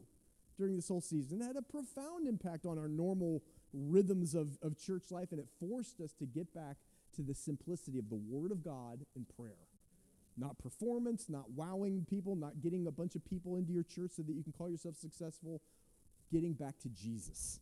during 0.57 0.75
this 0.75 0.87
whole 0.87 1.01
season. 1.01 1.41
It 1.41 1.45
had 1.45 1.57
a 1.57 1.61
profound 1.61 2.27
impact 2.27 2.65
on 2.65 2.77
our 2.77 2.87
normal 2.87 3.43
rhythms 3.73 4.35
of, 4.35 4.57
of 4.61 4.77
church 4.77 5.11
life, 5.11 5.31
and 5.31 5.39
it 5.39 5.47
forced 5.59 5.99
us 5.99 6.13
to 6.13 6.25
get 6.25 6.53
back 6.53 6.77
to 7.15 7.21
the 7.21 7.33
simplicity 7.33 7.97
of 7.97 8.09
the 8.09 8.15
Word 8.15 8.51
of 8.51 8.63
God 8.63 9.05
and 9.15 9.25
prayer. 9.37 9.67
Not 10.37 10.57
performance, 10.59 11.27
not 11.29 11.51
wowing 11.51 12.05
people, 12.09 12.35
not 12.35 12.61
getting 12.61 12.87
a 12.87 12.91
bunch 12.91 13.15
of 13.15 13.23
people 13.23 13.55
into 13.55 13.71
your 13.71 13.83
church 13.83 14.11
so 14.15 14.23
that 14.23 14.33
you 14.33 14.43
can 14.43 14.51
call 14.51 14.69
yourself 14.69 14.95
successful, 14.97 15.61
getting 16.31 16.53
back 16.53 16.77
to 16.79 16.89
Jesus. 16.89 17.59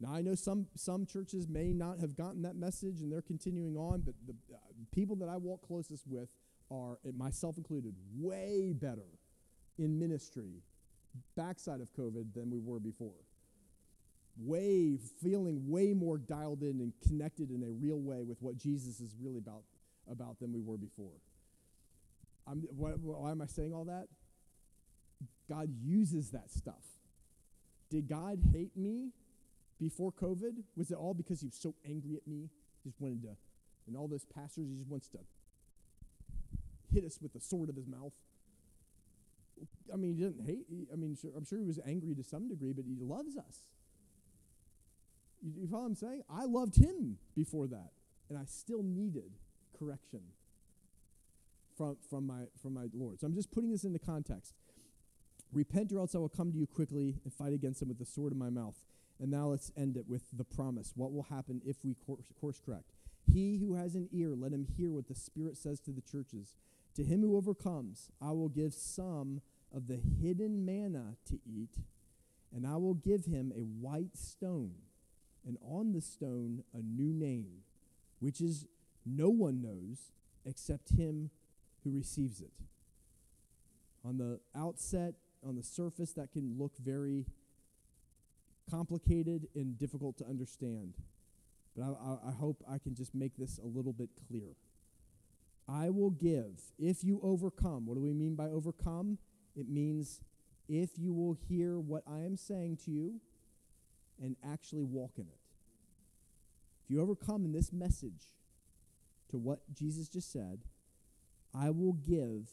Now, 0.00 0.14
I 0.14 0.22
know 0.22 0.34
some, 0.34 0.66
some 0.76 1.06
churches 1.06 1.48
may 1.48 1.72
not 1.72 1.98
have 2.00 2.16
gotten 2.16 2.42
that 2.42 2.56
message 2.56 3.00
and 3.00 3.10
they're 3.10 3.22
continuing 3.22 3.76
on, 3.76 4.02
but 4.02 4.14
the 4.26 4.34
uh, 4.54 4.58
people 4.92 5.16
that 5.16 5.28
I 5.28 5.36
walk 5.36 5.66
closest 5.66 6.06
with 6.06 6.28
are, 6.70 6.98
myself 7.16 7.56
included, 7.56 7.94
way 8.16 8.72
better 8.72 9.06
in 9.78 9.98
ministry 9.98 10.62
backside 11.36 11.80
of 11.80 11.92
COVID 11.94 12.34
than 12.34 12.50
we 12.50 12.58
were 12.58 12.80
before. 12.80 13.14
Way, 14.36 14.98
feeling 15.22 15.70
way 15.70 15.92
more 15.92 16.18
dialed 16.18 16.62
in 16.62 16.80
and 16.80 16.92
connected 17.06 17.50
in 17.50 17.62
a 17.62 17.70
real 17.70 18.00
way 18.00 18.22
with 18.22 18.42
what 18.42 18.56
Jesus 18.56 19.00
is 19.00 19.14
really 19.20 19.38
about, 19.38 19.62
about 20.10 20.40
than 20.40 20.52
we 20.52 20.60
were 20.60 20.76
before. 20.76 21.12
I'm, 22.46 22.62
why, 22.76 22.90
why 22.90 23.30
am 23.30 23.40
I 23.40 23.46
saying 23.46 23.72
all 23.72 23.84
that? 23.84 24.08
God 25.48 25.68
uses 25.82 26.30
that 26.30 26.50
stuff. 26.50 26.84
Did 27.90 28.08
God 28.08 28.38
hate 28.52 28.76
me 28.76 29.10
before 29.80 30.12
COVID? 30.12 30.62
Was 30.76 30.90
it 30.90 30.96
all 30.96 31.14
because 31.14 31.40
he 31.40 31.46
was 31.46 31.54
so 31.54 31.74
angry 31.88 32.16
at 32.16 32.26
me? 32.26 32.50
He 32.82 32.90
just 32.90 33.00
wanted 33.00 33.22
to, 33.22 33.36
and 33.86 33.96
all 33.96 34.08
those 34.08 34.24
pastors, 34.24 34.68
he 34.68 34.76
just 34.76 34.90
wants 34.90 35.08
to 35.10 35.18
hit 36.92 37.04
us 37.04 37.18
with 37.20 37.32
the 37.32 37.40
sword 37.40 37.68
of 37.68 37.76
his 37.76 37.86
mouth. 37.86 38.12
I 39.92 39.96
mean, 39.96 40.16
he 40.16 40.22
didn't 40.22 40.44
hate. 40.44 40.66
I 40.92 40.96
mean, 40.96 41.16
sure, 41.20 41.30
I'm 41.36 41.44
sure 41.44 41.58
he 41.58 41.64
was 41.64 41.78
angry 41.86 42.14
to 42.14 42.24
some 42.24 42.48
degree, 42.48 42.72
but 42.72 42.84
he 42.84 42.96
loves 42.98 43.36
us. 43.36 43.58
You, 45.42 45.52
you 45.60 45.66
follow 45.68 45.82
what 45.82 45.88
I'm 45.88 45.94
saying? 45.94 46.22
I 46.28 46.44
loved 46.44 46.76
him 46.76 47.18
before 47.36 47.66
that, 47.68 47.92
and 48.28 48.38
I 48.38 48.44
still 48.46 48.82
needed 48.82 49.32
correction 49.78 50.20
from, 51.76 51.96
from, 52.08 52.26
my, 52.26 52.44
from 52.60 52.74
my 52.74 52.86
Lord. 52.92 53.20
So 53.20 53.26
I'm 53.26 53.34
just 53.34 53.50
putting 53.50 53.70
this 53.70 53.84
into 53.84 53.98
context. 53.98 54.54
Repent, 55.52 55.92
or 55.92 55.98
else 55.98 56.14
I 56.14 56.18
will 56.18 56.28
come 56.28 56.50
to 56.52 56.58
you 56.58 56.66
quickly 56.66 57.16
and 57.24 57.32
fight 57.32 57.52
against 57.52 57.80
them 57.80 57.88
with 57.88 57.98
the 57.98 58.04
sword 58.04 58.32
in 58.32 58.38
my 58.38 58.50
mouth. 58.50 58.76
And 59.20 59.30
now 59.30 59.46
let's 59.46 59.70
end 59.76 59.96
it 59.96 60.08
with 60.08 60.22
the 60.32 60.44
promise. 60.44 60.92
What 60.96 61.12
will 61.12 61.22
happen 61.24 61.62
if 61.64 61.76
we 61.84 61.94
course, 61.94 62.24
course 62.40 62.60
correct? 62.64 62.90
He 63.32 63.58
who 63.58 63.74
has 63.74 63.94
an 63.94 64.08
ear, 64.12 64.34
let 64.36 64.52
him 64.52 64.66
hear 64.76 64.90
what 64.90 65.08
the 65.08 65.14
Spirit 65.14 65.56
says 65.56 65.80
to 65.80 65.92
the 65.92 66.02
churches. 66.02 66.56
To 66.96 67.04
him 67.04 67.20
who 67.22 67.36
overcomes, 67.36 68.10
I 68.20 68.32
will 68.32 68.48
give 68.48 68.74
some 68.74 69.40
of 69.74 69.86
the 69.86 69.96
hidden 69.96 70.64
manna 70.64 71.16
to 71.28 71.38
eat, 71.46 71.78
and 72.54 72.66
I 72.66 72.76
will 72.76 72.94
give 72.94 73.24
him 73.24 73.52
a 73.56 73.62
white 73.62 74.16
stone, 74.16 74.74
and 75.46 75.58
on 75.62 75.92
the 75.92 76.00
stone 76.00 76.62
a 76.72 76.82
new 76.82 77.12
name, 77.12 77.62
which 78.20 78.40
is 78.40 78.66
no 79.04 79.28
one 79.28 79.60
knows 79.60 80.12
except 80.44 80.90
him 80.90 81.30
who 81.84 81.90
receives 81.90 82.40
it. 82.40 82.52
On 84.04 84.18
the 84.18 84.40
outset, 84.56 85.14
on 85.46 85.56
the 85.56 85.62
surface, 85.62 86.12
that 86.12 86.32
can 86.32 86.56
look 86.58 86.72
very 86.78 87.26
complicated 88.70 89.48
and 89.54 89.78
difficult 89.78 90.18
to 90.18 90.24
understand. 90.26 90.94
But 91.76 91.84
I, 91.84 91.88
I, 91.88 92.28
I, 92.28 92.32
hope 92.32 92.62
I 92.70 92.78
can 92.78 92.94
just 92.94 93.14
make 93.14 93.36
this 93.36 93.58
a 93.58 93.66
little 93.66 93.92
bit 93.92 94.10
clear. 94.28 94.56
I 95.68 95.90
will 95.90 96.10
give 96.10 96.60
if 96.78 97.02
you 97.02 97.20
overcome. 97.22 97.86
What 97.86 97.94
do 97.94 98.00
we 98.00 98.12
mean 98.12 98.34
by 98.34 98.46
overcome? 98.46 99.18
It 99.56 99.68
means 99.68 100.20
if 100.68 100.90
you 100.96 101.12
will 101.12 101.36
hear 101.48 101.78
what 101.78 102.02
I 102.06 102.20
am 102.20 102.36
saying 102.36 102.78
to 102.84 102.90
you 102.90 103.20
and 104.22 104.36
actually 104.44 104.84
walk 104.84 105.12
in 105.16 105.24
it. 105.24 105.40
If 106.84 106.90
you 106.90 107.00
overcome 107.00 107.44
in 107.44 107.52
this 107.52 107.72
message 107.72 108.34
to 109.30 109.38
what 109.38 109.60
Jesus 109.72 110.08
just 110.08 110.30
said, 110.32 110.60
I 111.54 111.70
will 111.70 111.92
give 111.92 112.48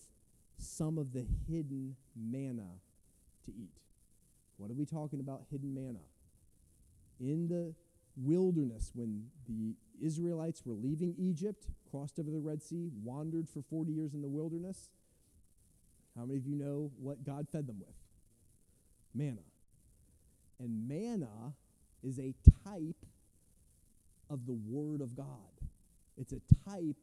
some 0.58 0.98
of 0.98 1.12
the 1.14 1.26
hidden 1.50 1.96
manna 2.16 2.68
to 3.46 3.52
eat. 3.52 3.74
What 4.58 4.70
are 4.70 4.76
we 4.76 4.86
talking 4.86 5.20
about, 5.20 5.42
hidden 5.50 5.74
manna? 5.74 6.00
In 7.20 7.48
the 7.48 7.74
wilderness, 8.16 8.92
when 8.94 9.26
the 9.48 9.74
Israelites 10.06 10.64
were 10.66 10.76
leaving 10.76 11.16
Egypt, 11.18 11.66
crossed 11.90 12.20
over 12.20 12.30
the 12.30 12.40
Red 12.40 12.62
Sea, 12.62 12.90
wandered 13.04 13.50
for 13.50 13.62
40 13.70 13.92
years 13.92 14.14
in 14.14 14.22
the 14.22 14.28
wilderness, 14.28 14.90
how 16.16 16.26
many 16.26 16.38
of 16.38 16.46
you 16.46 16.56
know 16.56 16.92
what 17.00 17.24
God 17.24 17.48
fed 17.52 17.68
them 17.68 17.80
with? 17.80 17.96
Manna. 19.14 19.42
And 20.60 20.88
manna 20.88 21.54
is 22.04 22.20
a 22.20 22.34
type 22.64 23.06
of 24.30 24.46
the 24.46 24.54
Word 24.54 25.02
of 25.02 25.16
God. 25.16 25.28
It's 26.18 26.34
a 26.34 26.42
type 26.70 26.98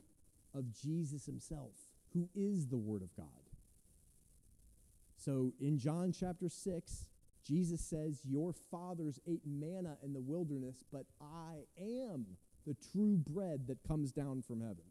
of 0.54 0.64
Jesus 0.72 1.26
himself, 1.26 1.72
who 2.12 2.28
is 2.34 2.66
the 2.66 2.76
Word 2.76 3.02
of 3.02 3.14
God. 3.16 3.26
So 5.16 5.52
in 5.60 5.78
John 5.78 6.12
chapter 6.12 6.48
6, 6.48 7.04
Jesus 7.46 7.80
says, 7.80 8.20
Your 8.24 8.52
fathers 8.70 9.18
ate 9.26 9.42
manna 9.46 9.96
in 10.02 10.12
the 10.12 10.20
wilderness, 10.20 10.84
but 10.92 11.06
I 11.20 11.64
am 11.80 12.26
the 12.66 12.76
true 12.92 13.16
bread 13.16 13.66
that 13.68 13.82
comes 13.86 14.12
down 14.12 14.42
from 14.42 14.60
heaven. 14.60 14.84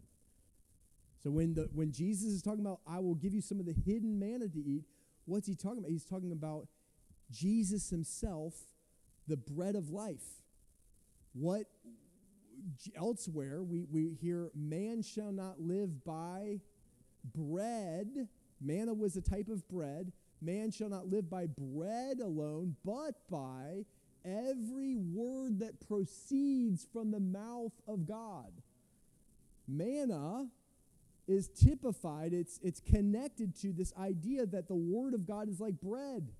So 1.23 1.29
when, 1.31 1.53
the, 1.53 1.69
when 1.73 1.91
Jesus 1.91 2.31
is 2.31 2.41
talking 2.41 2.61
about, 2.61 2.79
I 2.87 2.99
will 2.99 3.15
give 3.15 3.33
you 3.33 3.41
some 3.41 3.59
of 3.59 3.65
the 3.65 3.75
hidden 3.85 4.19
manna 4.19 4.47
to 4.49 4.59
eat, 4.59 4.85
what's 5.25 5.47
he 5.47 5.55
talking 5.55 5.79
about? 5.79 5.91
He's 5.91 6.05
talking 6.05 6.31
about 6.31 6.67
Jesus 7.31 7.89
himself, 7.89 8.53
the 9.27 9.37
bread 9.37 9.75
of 9.75 9.89
life. 9.89 10.41
What 11.33 11.65
elsewhere 12.95 13.61
we, 13.63 13.85
we 13.91 14.15
hear, 14.19 14.49
man 14.55 15.01
shall 15.01 15.31
not 15.31 15.59
live 15.59 16.03
by 16.03 16.59
bread. 17.33 18.27
Manna 18.61 18.93
was 18.93 19.15
a 19.15 19.21
type 19.21 19.49
of 19.49 19.67
bread. 19.67 20.11
Man 20.41 20.71
shall 20.71 20.89
not 20.89 21.09
live 21.09 21.29
by 21.29 21.47
bread 21.47 22.19
alone, 22.19 22.75
but 22.85 23.15
by 23.29 23.85
every 24.23 24.95
word 24.95 25.59
that 25.59 25.87
proceeds 25.87 26.85
from 26.91 27.11
the 27.11 27.19
mouth 27.19 27.73
of 27.87 28.05
God. 28.05 28.51
Manna 29.67 30.47
is 31.27 31.49
typified, 31.49 32.33
it's, 32.33 32.59
it's 32.63 32.79
connected 32.79 33.55
to 33.61 33.73
this 33.73 33.93
idea 33.99 34.45
that 34.45 34.67
the 34.67 34.75
Word 34.75 35.13
of 35.13 35.27
God 35.27 35.49
is 35.49 35.59
like 35.59 35.79
bread. 35.81 36.31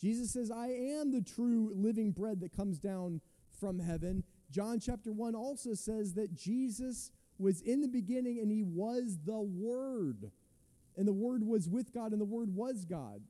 Jesus 0.00 0.32
says, 0.32 0.50
I 0.50 0.68
am 0.68 1.12
the 1.12 1.22
true 1.22 1.72
living 1.74 2.10
bread 2.10 2.40
that 2.40 2.56
comes 2.56 2.78
down 2.78 3.20
from 3.60 3.78
heaven. 3.78 4.24
John 4.50 4.80
chapter 4.80 5.12
1 5.12 5.34
also 5.34 5.74
says 5.74 6.14
that 6.14 6.34
Jesus 6.34 7.12
was 7.38 7.60
in 7.60 7.80
the 7.80 7.88
beginning 7.88 8.38
and 8.40 8.50
he 8.50 8.62
was 8.62 9.18
the 9.24 9.40
Word. 9.40 10.30
And 10.96 11.08
the 11.08 11.12
Word 11.12 11.42
was 11.42 11.68
with 11.68 11.92
God 11.92 12.12
and 12.12 12.20
the 12.20 12.26
Word 12.26 12.54
was 12.54 12.84
God. 12.84 13.20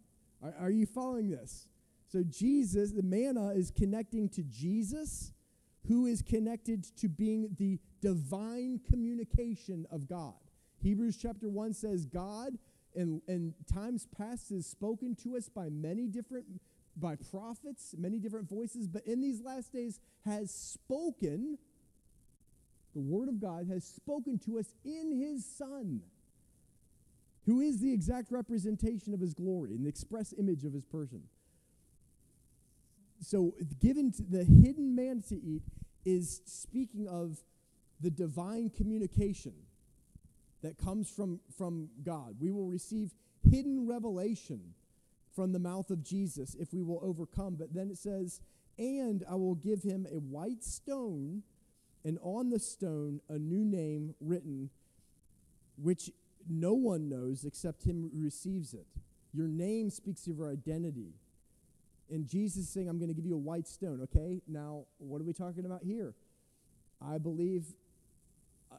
Are, 0.42 0.54
are 0.60 0.70
you 0.70 0.86
following 0.86 1.30
this? 1.30 1.68
So, 2.06 2.22
Jesus, 2.22 2.92
the 2.92 3.02
manna 3.02 3.48
is 3.48 3.70
connecting 3.70 4.28
to 4.30 4.42
Jesus, 4.44 5.32
who 5.88 6.06
is 6.06 6.22
connected 6.22 6.84
to 6.98 7.08
being 7.08 7.48
the 7.58 7.78
divine 8.00 8.80
communication 8.88 9.86
of 9.90 10.06
God. 10.06 10.34
Hebrews 10.82 11.16
chapter 11.16 11.48
1 11.48 11.72
says, 11.72 12.04
God 12.04 12.58
in, 12.94 13.20
in 13.26 13.54
times 13.72 14.06
past 14.16 14.50
has 14.50 14.66
spoken 14.66 15.16
to 15.24 15.36
us 15.36 15.48
by 15.48 15.68
many 15.68 16.06
different 16.06 16.46
by 16.96 17.16
prophets, 17.16 17.94
many 17.98 18.20
different 18.20 18.48
voices, 18.48 18.86
but 18.86 19.04
in 19.04 19.20
these 19.20 19.42
last 19.42 19.72
days 19.72 19.98
has 20.24 20.52
spoken, 20.52 21.58
the 22.94 23.00
Word 23.00 23.28
of 23.28 23.40
God 23.40 23.66
has 23.68 23.84
spoken 23.84 24.38
to 24.46 24.58
us 24.58 24.74
in 24.84 25.12
His 25.20 25.44
Son 25.44 26.00
who 27.46 27.60
is 27.60 27.80
the 27.80 27.92
exact 27.92 28.30
representation 28.30 29.12
of 29.12 29.20
his 29.20 29.34
glory 29.34 29.74
and 29.74 29.84
the 29.84 29.88
express 29.88 30.32
image 30.38 30.64
of 30.64 30.72
his 30.72 30.84
person. 30.84 31.22
So, 33.20 33.54
given 33.80 34.12
to 34.12 34.22
the 34.22 34.44
hidden 34.44 34.94
man 34.94 35.22
to 35.28 35.34
eat 35.34 35.62
is 36.04 36.42
speaking 36.46 37.06
of 37.06 37.38
the 38.00 38.10
divine 38.10 38.70
communication 38.70 39.54
that 40.62 40.78
comes 40.78 41.10
from, 41.10 41.40
from 41.56 41.88
God. 42.02 42.36
We 42.40 42.50
will 42.50 42.66
receive 42.66 43.12
hidden 43.50 43.86
revelation 43.86 44.74
from 45.34 45.52
the 45.52 45.58
mouth 45.58 45.90
of 45.90 46.02
Jesus 46.02 46.54
if 46.54 46.72
we 46.72 46.82
will 46.82 47.00
overcome. 47.02 47.56
But 47.58 47.74
then 47.74 47.90
it 47.90 47.98
says, 47.98 48.40
And 48.78 49.24
I 49.30 49.34
will 49.34 49.54
give 49.54 49.82
him 49.82 50.06
a 50.10 50.18
white 50.18 50.62
stone, 50.64 51.42
and 52.04 52.18
on 52.22 52.50
the 52.50 52.58
stone 52.58 53.20
a 53.28 53.38
new 53.38 53.64
name 53.64 54.14
written, 54.20 54.70
which 55.76 56.10
no 56.48 56.74
one 56.74 57.08
knows 57.08 57.44
except 57.44 57.84
him 57.84 58.10
who 58.12 58.22
receives 58.22 58.74
it. 58.74 58.86
Your 59.32 59.48
name 59.48 59.90
speaks 59.90 60.26
of 60.26 60.36
your 60.38 60.50
identity. 60.50 61.14
And 62.10 62.26
Jesus 62.26 62.64
is 62.64 62.68
saying, 62.68 62.88
I'm 62.88 62.98
going 62.98 63.08
to 63.08 63.14
give 63.14 63.24
you 63.24 63.34
a 63.34 63.38
white 63.38 63.66
stone. 63.66 64.00
Okay, 64.02 64.42
now 64.46 64.84
what 64.98 65.20
are 65.20 65.24
we 65.24 65.32
talking 65.32 65.64
about 65.64 65.82
here? 65.82 66.14
I 67.00 67.18
believe 67.18 67.64
I, 68.70 68.76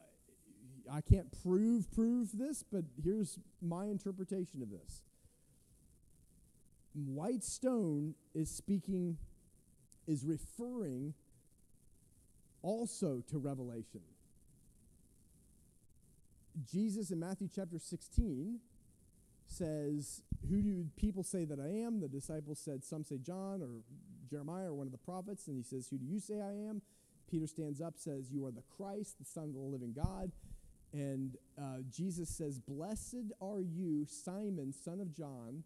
I 0.96 1.00
can't 1.00 1.26
prove 1.42 1.90
prove 1.92 2.30
this, 2.32 2.62
but 2.62 2.84
here's 3.02 3.38
my 3.60 3.86
interpretation 3.86 4.62
of 4.62 4.70
this. 4.70 5.02
white 6.94 7.42
stone 7.42 8.14
is 8.34 8.48
speaking, 8.48 9.18
is 10.06 10.24
referring 10.24 11.14
also 12.66 13.22
to 13.30 13.38
revelation. 13.38 14.00
Jesus 16.68 17.12
in 17.12 17.20
Matthew 17.20 17.48
chapter 17.54 17.78
16 17.78 18.58
says, 19.46 20.22
Who 20.50 20.60
do 20.62 20.86
people 20.96 21.22
say 21.22 21.44
that 21.44 21.60
I 21.60 21.68
am? 21.84 22.00
The 22.00 22.08
disciples 22.08 22.58
said, 22.58 22.82
Some 22.82 23.04
say 23.04 23.18
John 23.18 23.62
or 23.62 23.68
Jeremiah 24.28 24.70
or 24.70 24.74
one 24.74 24.86
of 24.86 24.92
the 24.92 24.98
prophets. 24.98 25.46
And 25.46 25.56
he 25.56 25.62
says, 25.62 25.86
Who 25.88 25.98
do 25.98 26.06
you 26.06 26.18
say 26.18 26.40
I 26.40 26.68
am? 26.68 26.82
Peter 27.30 27.46
stands 27.46 27.80
up, 27.80 27.94
says, 27.96 28.32
You 28.32 28.44
are 28.46 28.50
the 28.50 28.64
Christ, 28.76 29.18
the 29.20 29.24
Son 29.24 29.44
of 29.44 29.54
the 29.54 29.60
living 29.60 29.94
God. 29.94 30.32
And 30.92 31.36
uh, 31.56 31.82
Jesus 31.88 32.28
says, 32.28 32.58
Blessed 32.58 33.32
are 33.40 33.60
you, 33.60 34.06
Simon, 34.08 34.72
son 34.72 35.00
of 35.00 35.14
John, 35.14 35.62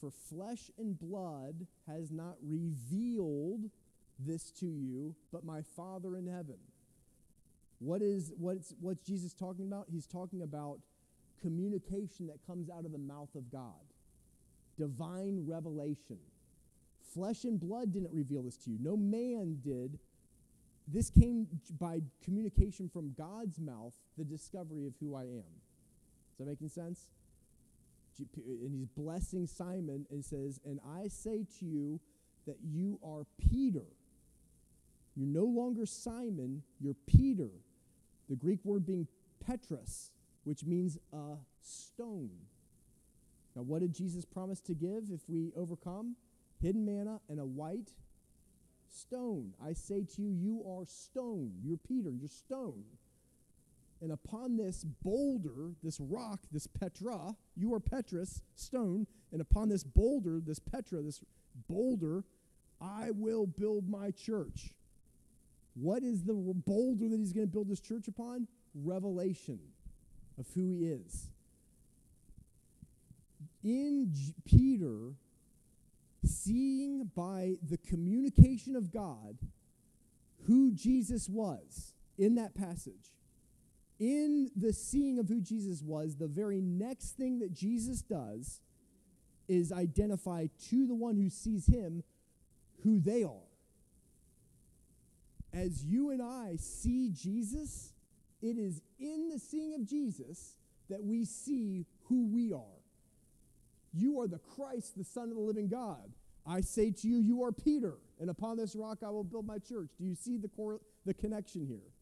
for 0.00 0.10
flesh 0.10 0.72
and 0.76 0.98
blood 0.98 1.66
has 1.86 2.10
not 2.10 2.36
revealed 2.42 3.70
this 4.26 4.50
to 4.60 4.66
you, 4.66 5.14
but 5.32 5.44
my 5.44 5.62
Father 5.76 6.16
in 6.16 6.26
heaven. 6.26 6.58
What 7.78 8.00
is 8.02 8.32
what's 8.38 8.74
what's 8.80 9.04
Jesus 9.04 9.34
talking 9.34 9.66
about? 9.66 9.86
He's 9.90 10.06
talking 10.06 10.42
about 10.42 10.78
communication 11.40 12.28
that 12.28 12.38
comes 12.46 12.70
out 12.70 12.84
of 12.84 12.92
the 12.92 12.98
mouth 12.98 13.34
of 13.34 13.50
God. 13.50 13.82
Divine 14.78 15.44
revelation. 15.46 16.18
Flesh 17.12 17.44
and 17.44 17.60
blood 17.60 17.92
didn't 17.92 18.12
reveal 18.12 18.42
this 18.42 18.56
to 18.58 18.70
you. 18.70 18.78
No 18.80 18.96
man 18.96 19.58
did. 19.62 19.98
This 20.88 21.10
came 21.10 21.46
by 21.78 22.00
communication 22.24 22.88
from 22.88 23.14
God's 23.16 23.58
mouth, 23.58 23.94
the 24.16 24.24
discovery 24.24 24.86
of 24.86 24.94
who 25.00 25.14
I 25.14 25.22
am. 25.22 25.52
Is 26.32 26.38
that 26.38 26.46
making 26.46 26.68
sense? 26.68 27.06
And 28.36 28.74
he's 28.74 28.88
blessing 28.88 29.46
Simon 29.46 30.06
and 30.10 30.24
says, 30.24 30.60
And 30.64 30.80
I 30.96 31.08
say 31.08 31.44
to 31.58 31.64
you 31.64 32.00
that 32.46 32.56
you 32.62 32.98
are 33.04 33.26
Peter. 33.50 33.86
You're 35.16 35.26
no 35.26 35.44
longer 35.44 35.86
Simon, 35.86 36.62
you're 36.80 36.96
Peter. 37.06 37.50
The 38.28 38.36
Greek 38.36 38.60
word 38.64 38.86
being 38.86 39.06
Petros, 39.44 40.10
which 40.44 40.64
means 40.64 40.98
a 41.12 41.36
stone. 41.60 42.30
Now, 43.54 43.62
what 43.62 43.80
did 43.80 43.94
Jesus 43.94 44.24
promise 44.24 44.60
to 44.62 44.74
give 44.74 45.10
if 45.12 45.20
we 45.28 45.52
overcome? 45.56 46.16
Hidden 46.62 46.84
manna 46.84 47.20
and 47.28 47.40
a 47.40 47.44
white 47.44 47.92
stone. 48.88 49.52
I 49.62 49.72
say 49.72 50.04
to 50.14 50.22
you, 50.22 50.30
you 50.30 50.64
are 50.66 50.86
stone. 50.86 51.52
You're 51.62 51.76
Peter, 51.76 52.10
you're 52.10 52.28
stone. 52.28 52.84
And 54.00 54.12
upon 54.12 54.56
this 54.56 54.84
boulder, 55.02 55.74
this 55.82 56.00
rock, 56.00 56.40
this 56.50 56.66
Petra, 56.66 57.36
you 57.56 57.72
are 57.74 57.80
Petros, 57.80 58.42
stone, 58.56 59.06
and 59.30 59.40
upon 59.40 59.68
this 59.68 59.84
boulder, 59.84 60.40
this 60.44 60.58
Petra, 60.58 61.02
this 61.02 61.20
boulder, 61.68 62.24
I 62.80 63.10
will 63.12 63.46
build 63.46 63.88
my 63.88 64.10
church. 64.10 64.70
What 65.74 66.02
is 66.02 66.24
the 66.24 66.34
boulder 66.34 67.08
that 67.08 67.18
he's 67.18 67.32
going 67.32 67.46
to 67.46 67.52
build 67.52 67.68
this 67.68 67.80
church 67.80 68.08
upon? 68.08 68.46
Revelation 68.74 69.58
of 70.38 70.46
who 70.54 70.68
he 70.68 70.86
is. 70.86 71.28
In 73.64 74.08
J- 74.12 74.34
Peter, 74.44 75.14
seeing 76.24 77.10
by 77.14 77.54
the 77.68 77.78
communication 77.78 78.76
of 78.76 78.92
God 78.92 79.38
who 80.46 80.72
Jesus 80.72 81.28
was 81.28 81.94
in 82.18 82.34
that 82.34 82.54
passage, 82.54 83.14
in 83.98 84.50
the 84.56 84.72
seeing 84.72 85.18
of 85.18 85.28
who 85.28 85.40
Jesus 85.40 85.80
was, 85.82 86.16
the 86.16 86.26
very 86.26 86.60
next 86.60 87.12
thing 87.12 87.38
that 87.38 87.52
Jesus 87.52 88.02
does 88.02 88.60
is 89.48 89.72
identify 89.72 90.46
to 90.70 90.86
the 90.86 90.94
one 90.94 91.16
who 91.16 91.30
sees 91.30 91.66
him 91.66 92.02
who 92.82 93.00
they 93.00 93.22
are. 93.22 93.51
As 95.52 95.84
you 95.84 96.10
and 96.10 96.22
I 96.22 96.56
see 96.58 97.10
Jesus, 97.10 97.92
it 98.40 98.56
is 98.58 98.80
in 98.98 99.28
the 99.28 99.38
seeing 99.38 99.74
of 99.74 99.84
Jesus 99.84 100.56
that 100.88 101.02
we 101.02 101.24
see 101.24 101.86
who 102.04 102.26
we 102.26 102.52
are. 102.52 102.80
You 103.94 104.20
are 104.20 104.26
the 104.26 104.38
Christ, 104.38 104.96
the 104.96 105.04
Son 105.04 105.28
of 105.28 105.36
the 105.36 105.40
living 105.40 105.68
God. 105.68 106.10
I 106.46 106.60
say 106.60 106.90
to 106.90 107.08
you, 107.08 107.20
you 107.20 107.44
are 107.44 107.52
Peter, 107.52 107.98
and 108.18 108.30
upon 108.30 108.56
this 108.56 108.74
rock 108.74 108.98
I 109.04 109.10
will 109.10 109.24
build 109.24 109.46
my 109.46 109.58
church. 109.58 109.90
Do 109.98 110.04
you 110.04 110.14
see 110.14 110.38
the, 110.38 110.48
cor- 110.48 110.80
the 111.06 111.14
connection 111.14 111.66
here? 111.66 111.92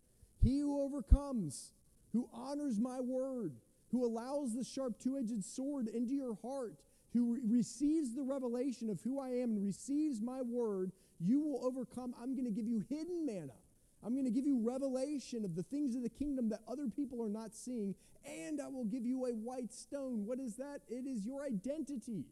He 0.42 0.60
who 0.60 0.80
overcomes, 0.80 1.72
who 2.12 2.28
honors 2.32 2.78
my 2.78 3.00
word, 3.00 3.52
who 3.90 4.06
allows 4.06 4.54
the 4.54 4.64
sharp 4.64 4.98
two 5.02 5.18
edged 5.18 5.44
sword 5.44 5.88
into 5.88 6.14
your 6.14 6.38
heart, 6.42 6.74
who 7.12 7.34
re- 7.34 7.40
receives 7.44 8.14
the 8.14 8.22
revelation 8.22 8.88
of 8.88 9.00
who 9.02 9.20
I 9.20 9.28
am 9.30 9.50
and 9.50 9.66
receives 9.66 10.22
my 10.22 10.40
word, 10.40 10.92
you 11.20 11.40
will 11.40 11.64
overcome. 11.64 12.14
I'm 12.20 12.34
going 12.34 12.46
to 12.46 12.50
give 12.50 12.66
you 12.66 12.82
hidden 12.88 13.26
manna. 13.26 13.52
I'm 14.04 14.14
going 14.14 14.24
to 14.24 14.30
give 14.30 14.46
you 14.46 14.58
revelation 14.58 15.44
of 15.44 15.54
the 15.54 15.62
things 15.62 15.94
of 15.94 16.02
the 16.02 16.08
kingdom 16.08 16.48
that 16.48 16.60
other 16.66 16.88
people 16.88 17.22
are 17.22 17.28
not 17.28 17.54
seeing, 17.54 17.94
and 18.24 18.60
I 18.60 18.68
will 18.68 18.86
give 18.86 19.04
you 19.04 19.26
a 19.26 19.32
white 19.32 19.72
stone. 19.72 20.24
What 20.26 20.40
is 20.40 20.56
that? 20.56 20.80
It 20.88 21.06
is 21.06 21.26
your 21.26 21.44
identity. 21.44 22.24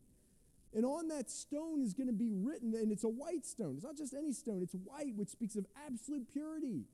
And 0.74 0.84
on 0.84 1.09
that 1.09 1.30
stone 1.30 1.82
is 1.82 1.93
going 1.93 2.09
to 2.09 2.12
be 2.12 2.30
written, 2.32 2.74
and 2.74 2.91
it's 2.91 3.05
a 3.05 3.09
white 3.09 3.45
stone. 3.45 3.74
It's 3.76 3.84
not 3.84 3.97
just 3.97 4.14
any 4.14 4.32
stone, 4.32 4.62
it's 4.62 4.74
white, 4.74 5.14
which 5.16 5.28
speaks 5.28 5.57
of 5.57 5.66
absolute 5.86 6.30
purity. 6.32 6.84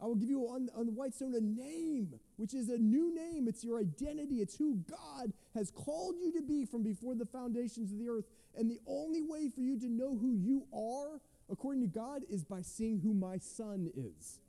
I 0.00 0.06
will 0.06 0.16
give 0.16 0.30
you 0.30 0.42
on, 0.48 0.68
on 0.74 0.86
the 0.86 0.92
white 0.92 1.14
stone 1.14 1.34
a 1.34 1.40
name, 1.40 2.14
which 2.36 2.54
is 2.54 2.68
a 2.70 2.76
new 2.76 3.14
name. 3.14 3.46
It's 3.46 3.62
your 3.62 3.78
identity. 3.78 4.36
It's 4.40 4.56
who 4.56 4.82
God 4.90 5.32
has 5.54 5.70
called 5.70 6.16
you 6.20 6.32
to 6.32 6.42
be 6.42 6.64
from 6.64 6.82
before 6.82 7.14
the 7.14 7.26
foundations 7.26 7.92
of 7.92 7.98
the 7.98 8.08
earth. 8.08 8.24
And 8.56 8.70
the 8.70 8.80
only 8.86 9.22
way 9.22 9.48
for 9.48 9.60
you 9.60 9.78
to 9.80 9.88
know 9.88 10.16
who 10.16 10.34
you 10.34 10.66
are, 10.72 11.20
according 11.50 11.82
to 11.82 11.88
God, 11.88 12.22
is 12.30 12.44
by 12.44 12.62
seeing 12.62 13.00
who 13.00 13.14
my 13.14 13.38
son 13.38 13.90
is. 13.96 14.40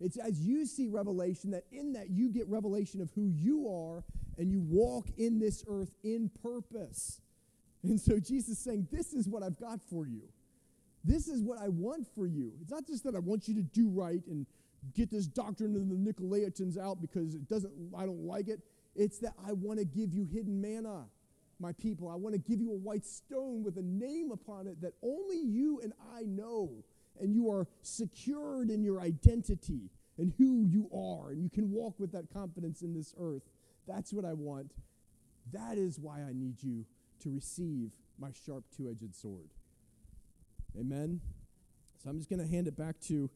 It's 0.00 0.16
as 0.16 0.40
you 0.40 0.66
see 0.66 0.88
revelation 0.88 1.52
that 1.52 1.64
in 1.70 1.92
that 1.92 2.10
you 2.10 2.30
get 2.30 2.48
revelation 2.48 3.00
of 3.00 3.10
who 3.14 3.28
you 3.28 3.68
are 3.68 4.04
and 4.36 4.50
you 4.50 4.60
walk 4.60 5.06
in 5.16 5.38
this 5.38 5.64
earth 5.68 5.92
in 6.02 6.30
purpose. 6.42 7.20
And 7.82 8.00
so 8.00 8.18
Jesus 8.18 8.48
is 8.50 8.58
saying, 8.58 8.88
This 8.90 9.12
is 9.12 9.28
what 9.28 9.42
I've 9.42 9.58
got 9.58 9.80
for 9.88 10.06
you. 10.06 10.22
This 11.04 11.28
is 11.28 11.42
what 11.42 11.58
I 11.58 11.68
want 11.68 12.06
for 12.14 12.26
you. 12.26 12.52
It's 12.60 12.70
not 12.70 12.86
just 12.86 13.04
that 13.04 13.14
I 13.14 13.18
want 13.18 13.46
you 13.46 13.54
to 13.54 13.62
do 13.62 13.88
right 13.88 14.22
and 14.26 14.46
get 14.94 15.10
this 15.10 15.26
doctrine 15.26 15.76
of 15.76 15.88
the 15.88 15.94
Nicolaitans 15.94 16.78
out 16.78 17.00
because 17.00 17.34
it 17.34 17.48
doesn't 17.48 17.72
I 17.96 18.06
don't 18.06 18.26
like 18.26 18.48
it. 18.48 18.60
It's 18.96 19.18
that 19.18 19.34
I 19.46 19.52
want 19.52 19.78
to 19.78 19.84
give 19.84 20.12
you 20.14 20.24
hidden 20.24 20.60
manna, 20.60 21.04
my 21.60 21.72
people. 21.72 22.08
I 22.08 22.14
want 22.14 22.34
to 22.34 22.38
give 22.40 22.60
you 22.60 22.70
a 22.70 22.76
white 22.76 23.04
stone 23.04 23.62
with 23.62 23.76
a 23.76 23.82
name 23.82 24.30
upon 24.32 24.66
it 24.66 24.80
that 24.82 24.94
only 25.02 25.38
you 25.38 25.80
and 25.82 25.92
I 26.16 26.22
know. 26.22 26.84
And 27.20 27.32
you 27.32 27.50
are 27.50 27.68
secured 27.82 28.70
in 28.70 28.82
your 28.82 29.00
identity 29.00 29.90
and 30.18 30.32
who 30.38 30.66
you 30.66 30.88
are, 30.92 31.30
and 31.30 31.42
you 31.42 31.48
can 31.48 31.70
walk 31.70 31.98
with 31.98 32.12
that 32.12 32.32
confidence 32.32 32.82
in 32.82 32.94
this 32.94 33.14
earth. 33.18 33.42
That's 33.86 34.12
what 34.12 34.24
I 34.24 34.32
want. 34.32 34.72
That 35.52 35.76
is 35.78 35.98
why 35.98 36.20
I 36.20 36.32
need 36.32 36.62
you 36.62 36.84
to 37.22 37.30
receive 37.30 37.90
my 38.18 38.30
sharp 38.46 38.64
two 38.76 38.88
edged 38.88 39.14
sword. 39.14 39.48
Amen. 40.78 41.20
So 42.02 42.10
I'm 42.10 42.18
just 42.18 42.28
going 42.28 42.40
to 42.40 42.48
hand 42.48 42.68
it 42.68 42.76
back 42.76 43.00
to 43.08 43.30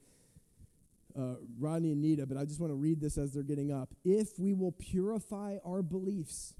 uh, 1.18 1.34
Rodney 1.58 1.92
and 1.92 2.00
Nita, 2.00 2.26
but 2.26 2.36
I 2.36 2.44
just 2.44 2.60
want 2.60 2.70
to 2.70 2.76
read 2.76 3.00
this 3.00 3.18
as 3.18 3.32
they're 3.32 3.42
getting 3.42 3.72
up. 3.72 3.94
If 4.04 4.38
we 4.38 4.52
will 4.52 4.72
purify 4.72 5.56
our 5.64 5.82
beliefs 5.82 6.54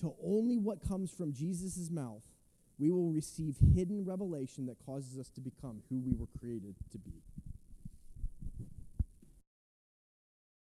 to 0.00 0.14
only 0.24 0.58
what 0.58 0.86
comes 0.86 1.10
from 1.10 1.32
Jesus' 1.32 1.90
mouth, 1.90 2.22
we 2.78 2.90
will 2.90 3.12
receive 3.12 3.56
hidden 3.74 4.04
revelation 4.04 4.66
that 4.66 4.84
causes 4.84 5.18
us 5.18 5.28
to 5.30 5.40
become 5.40 5.82
who 5.88 6.00
we 6.00 6.14
were 6.14 6.28
created 6.38 6.74
to 6.90 6.98
be. 6.98 7.22